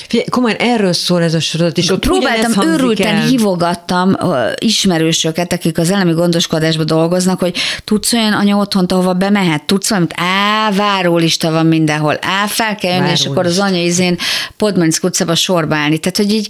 Figyelj, 0.08 0.30
komolyan 0.30 0.58
erről 0.58 0.94
szól 0.94 1.24
ez 1.24 1.34
a 1.34 1.39
sorozat, 1.39 1.78
és 1.78 1.89
ott 1.89 2.00
Próbáltam, 2.00 2.68
őrülten 2.68 3.16
el. 3.16 3.26
hívogattam 3.28 4.18
ismerősöket, 4.56 5.54
akik 5.54 5.78
az 5.78 5.92
elemi 5.92 6.12
gondoskodásban 6.12 6.86
dolgoznak, 6.86 7.39
hogy 7.39 7.58
tudsz 7.84 8.14
olyan 8.14 8.34
anya 8.34 8.58
otthont, 8.58 8.92
ahova 8.92 9.14
bemehet, 9.14 9.64
tudsz 9.64 9.89
valamit, 9.89 10.14
á, 10.16 10.72
várólista 10.72 11.52
van 11.52 11.66
mindenhol, 11.66 12.18
á, 12.22 12.46
fel 12.48 12.76
kell 12.76 12.96
jönni, 12.96 13.12
és 13.12 13.26
akkor 13.26 13.46
az 13.46 13.60
anya 13.60 13.82
izén 13.82 14.18
Podmanic 14.58 15.04
utcába 15.04 15.36
sorba 15.36 15.76
állni. 15.76 15.98
Tehát, 15.98 16.18
hogy 16.18 16.34
így 16.34 16.50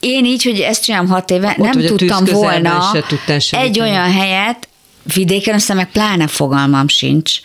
én 0.00 0.24
így, 0.24 0.42
hogy 0.42 0.60
ezt 0.60 0.84
csinálom 0.84 1.08
hat 1.08 1.30
éve, 1.30 1.48
Ott, 1.58 1.72
nem 1.72 1.80
tudtam 1.86 2.24
volna 2.24 2.92
egy 3.50 3.80
olyan 3.80 4.12
helyet, 4.12 4.68
vidéken 5.14 5.54
aztán 5.54 5.76
meg 5.76 5.90
pláne 5.90 6.26
fogalmam 6.26 6.88
sincs. 6.88 7.40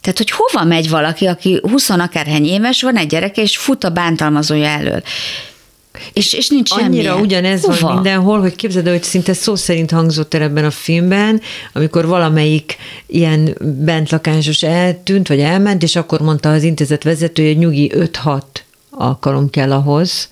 Tehát, 0.00 0.18
hogy 0.18 0.30
hova 0.30 0.64
megy 0.64 0.88
valaki, 0.88 1.26
aki 1.26 1.60
20 1.62 1.90
akárhány 1.90 2.44
éves, 2.44 2.82
van 2.82 2.96
egy 2.96 3.06
gyereke, 3.06 3.42
és 3.42 3.56
fut 3.56 3.84
a 3.84 3.90
bántalmazója 3.90 4.66
elől. 4.66 5.02
És, 6.12 6.32
és 6.32 6.48
nincs 6.48 6.70
Annyira 6.72 7.10
semmi. 7.10 7.22
ugyanez 7.22 7.64
Hova? 7.64 7.76
van 7.80 7.94
mindenhol, 7.94 8.40
hogy 8.40 8.56
képzeld 8.56 8.88
hogy 8.88 9.02
szinte 9.02 9.32
szó 9.32 9.54
szerint 9.54 9.90
hangzott 9.90 10.34
el 10.34 10.42
ebben 10.42 10.64
a 10.64 10.70
filmben, 10.70 11.40
amikor 11.72 12.06
valamelyik 12.06 12.76
ilyen 13.06 13.56
bentlakásos 13.60 14.62
eltűnt, 14.62 15.28
vagy 15.28 15.40
elment, 15.40 15.82
és 15.82 15.96
akkor 15.96 16.20
mondta 16.20 16.52
az 16.52 16.62
intézet 16.62 17.02
vezetője, 17.02 17.48
hogy 17.48 17.58
nyugi 17.58 17.92
5-6 17.94 18.40
alkalom 18.90 19.50
kell 19.50 19.72
ahhoz, 19.72 20.28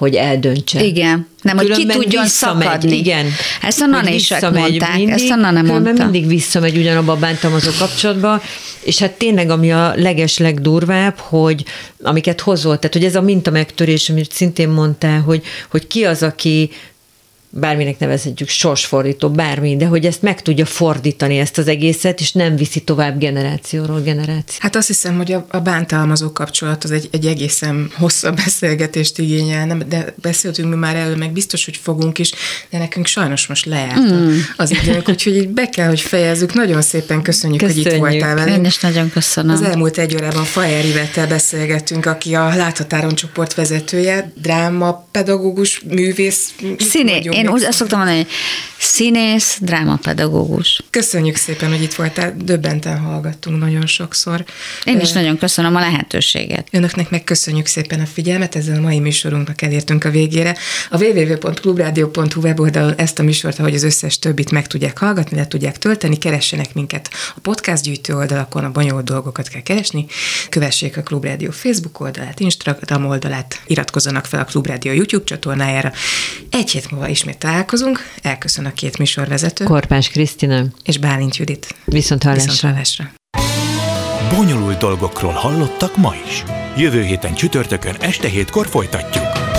hogy 0.00 0.14
eldöntse. 0.14 0.84
Igen. 0.84 1.26
Nem, 1.42 1.56
hogy 1.56 1.70
ki 1.70 1.86
tudjon 1.86 2.26
szakadni. 2.26 2.96
Igen. 2.96 3.26
Ezt 3.62 3.80
a 3.80 3.86
nanisek 3.86 4.40
mondták, 4.40 4.96
mindig, 4.96 5.14
ezt 5.14 5.30
a 5.30 5.34
nane 5.34 5.62
mondta. 5.62 6.02
mindig 6.02 6.26
visszamegy 6.26 6.76
ugyanabba 6.76 7.12
a 7.12 7.16
bántalmazó 7.16 7.70
kapcsolatba, 7.78 8.42
és 8.82 8.98
hát 8.98 9.10
tényleg 9.12 9.50
ami 9.50 9.72
a 9.72 9.92
leges 9.96 10.38
legdurvább, 10.38 11.18
hogy 11.18 11.64
amiket 12.02 12.40
hozott, 12.40 12.80
tehát 12.80 12.94
hogy 12.94 13.04
ez 13.04 13.16
a 13.16 13.20
minta 13.20 13.50
megtörés, 13.50 14.10
amit 14.10 14.32
szintén 14.32 14.68
mondtál, 14.68 15.20
hogy, 15.20 15.42
hogy 15.70 15.86
ki 15.86 16.04
az, 16.04 16.22
aki 16.22 16.70
bárminek 17.50 17.98
nevezhetjük, 17.98 18.48
sorsfordító, 18.48 19.30
bármi, 19.30 19.76
de 19.76 19.86
hogy 19.86 20.06
ezt 20.06 20.22
meg 20.22 20.42
tudja 20.42 20.64
fordítani 20.64 21.38
ezt 21.38 21.58
az 21.58 21.68
egészet, 21.68 22.20
és 22.20 22.32
nem 22.32 22.56
viszi 22.56 22.80
tovább 22.80 23.18
generációról 23.18 24.00
generáció. 24.00 24.56
Hát 24.58 24.76
azt 24.76 24.86
hiszem, 24.86 25.16
hogy 25.16 25.32
a, 25.32 25.46
a 25.50 25.58
bántalmazó 25.58 26.32
kapcsolat 26.32 26.84
az 26.84 26.90
egy, 26.90 27.08
egy 27.10 27.26
egészen 27.26 27.90
hosszabb 27.94 28.36
beszélgetést 28.36 29.18
igényel, 29.18 29.66
nem, 29.66 29.82
de 29.88 30.14
beszéltünk 30.22 30.68
mi 30.70 30.76
már 30.76 30.96
elő, 30.96 31.16
meg 31.16 31.32
biztos, 31.32 31.64
hogy 31.64 31.76
fogunk 31.76 32.18
is, 32.18 32.32
de 32.70 32.78
nekünk 32.78 33.06
sajnos 33.06 33.46
most 33.46 33.66
lejárt 33.66 34.12
mm. 34.12 34.38
az 34.56 34.70
időnk, 34.70 35.08
úgyhogy 35.08 35.36
így 35.36 35.48
be 35.48 35.68
kell, 35.68 35.88
hogy 35.88 36.00
fejezzük. 36.00 36.54
Nagyon 36.54 36.82
szépen 36.82 37.22
köszönjük, 37.22 37.60
köszönjük. 37.60 37.86
hogy 37.86 37.94
itt 37.94 38.00
voltál 38.00 38.34
velünk. 38.34 38.56
Én 38.56 38.64
is 38.64 38.78
nagyon 38.78 39.10
köszönöm. 39.10 39.54
Az 39.54 39.62
elmúlt 39.62 39.98
egy 39.98 40.14
órában 40.14 40.44
Fajer 40.44 40.84
Ivettel 40.84 41.26
beszélgettünk, 41.26 42.06
aki 42.06 42.34
a 42.34 42.48
Láthatáron 42.56 43.14
csoport 43.14 43.54
vezetője, 43.54 44.32
dráma, 44.34 45.06
pedagógus, 45.10 45.82
művész. 45.88 46.54
Színé, 46.78 47.20
én 47.40 47.48
úgy 47.48 47.62
azt 47.62 47.78
szoktam 47.78 47.98
mondani, 47.98 48.18
hogy 48.18 48.30
színész, 48.78 49.58
drámapedagógus. 49.60 50.82
Köszönjük 50.90 51.36
szépen, 51.36 51.68
hogy 51.68 51.82
itt 51.82 51.94
voltál, 51.94 52.34
döbbenten 52.38 52.98
hallgattunk 52.98 53.58
nagyon 53.58 53.86
sokszor. 53.86 54.44
Én 54.84 55.00
is 55.00 55.12
nagyon 55.12 55.38
köszönöm 55.38 55.76
a 55.76 55.80
lehetőséget. 55.80 56.68
Önöknek 56.72 57.10
meg 57.10 57.24
köszönjük 57.24 57.66
szépen 57.66 58.00
a 58.00 58.06
figyelmet, 58.06 58.56
ezzel 58.56 58.76
a 58.76 58.80
mai 58.80 58.98
műsorunknak 58.98 59.62
elértünk 59.62 60.04
a 60.04 60.10
végére. 60.10 60.56
A 60.90 61.04
www.clubradio.hu 61.04 62.40
weboldalon 62.40 62.94
ezt 62.96 63.18
a 63.18 63.22
műsort, 63.22 63.58
ahogy 63.58 63.74
az 63.74 63.82
összes 63.82 64.18
többit 64.18 64.50
meg 64.50 64.66
tudják 64.66 64.98
hallgatni, 64.98 65.36
le 65.36 65.46
tudják 65.46 65.78
tölteni, 65.78 66.18
keressenek 66.18 66.74
minket 66.74 67.10
a 67.36 67.40
podcast 67.40 67.82
gyűjtő 67.82 68.14
oldalakon, 68.14 68.64
a 68.64 68.70
bonyolult 68.70 69.04
dolgokat 69.04 69.48
kell 69.48 69.62
keresni, 69.62 70.06
kövessék 70.48 70.96
a 70.96 71.02
Klubrádió 71.02 71.50
Facebook 71.50 72.00
oldalát, 72.00 72.40
Instagram 72.40 73.06
oldalát, 73.06 73.60
iratkozzanak 73.66 74.26
fel 74.26 74.40
a 74.40 74.44
Klubrádió 74.44 74.92
YouTube 74.92 75.24
csatornájára. 75.24 75.92
Egy 76.50 76.70
hét 76.70 76.90
múlva 76.90 77.08
ismét 77.30 77.38
találkozunk. 77.38 77.98
Elköszön 78.22 78.64
a 78.64 78.72
két 78.72 78.98
műsorvezető. 78.98 79.64
Korpás 79.64 80.08
Krisztina. 80.08 80.64
És 80.84 80.98
Bálint 80.98 81.36
Judit. 81.36 81.74
Viszont 81.84 82.22
hallásra. 82.22 82.50
Viszont 82.50 82.72
hallásra. 82.72 83.10
Bonyolult 84.36 84.78
dolgokról 84.78 85.32
hallottak 85.32 85.96
ma 85.96 86.14
is. 86.26 86.44
Jövő 86.76 87.02
héten 87.02 87.34
csütörtökön 87.34 87.94
este 88.00 88.28
hétkor 88.28 88.66
folytatjuk. 88.66 89.49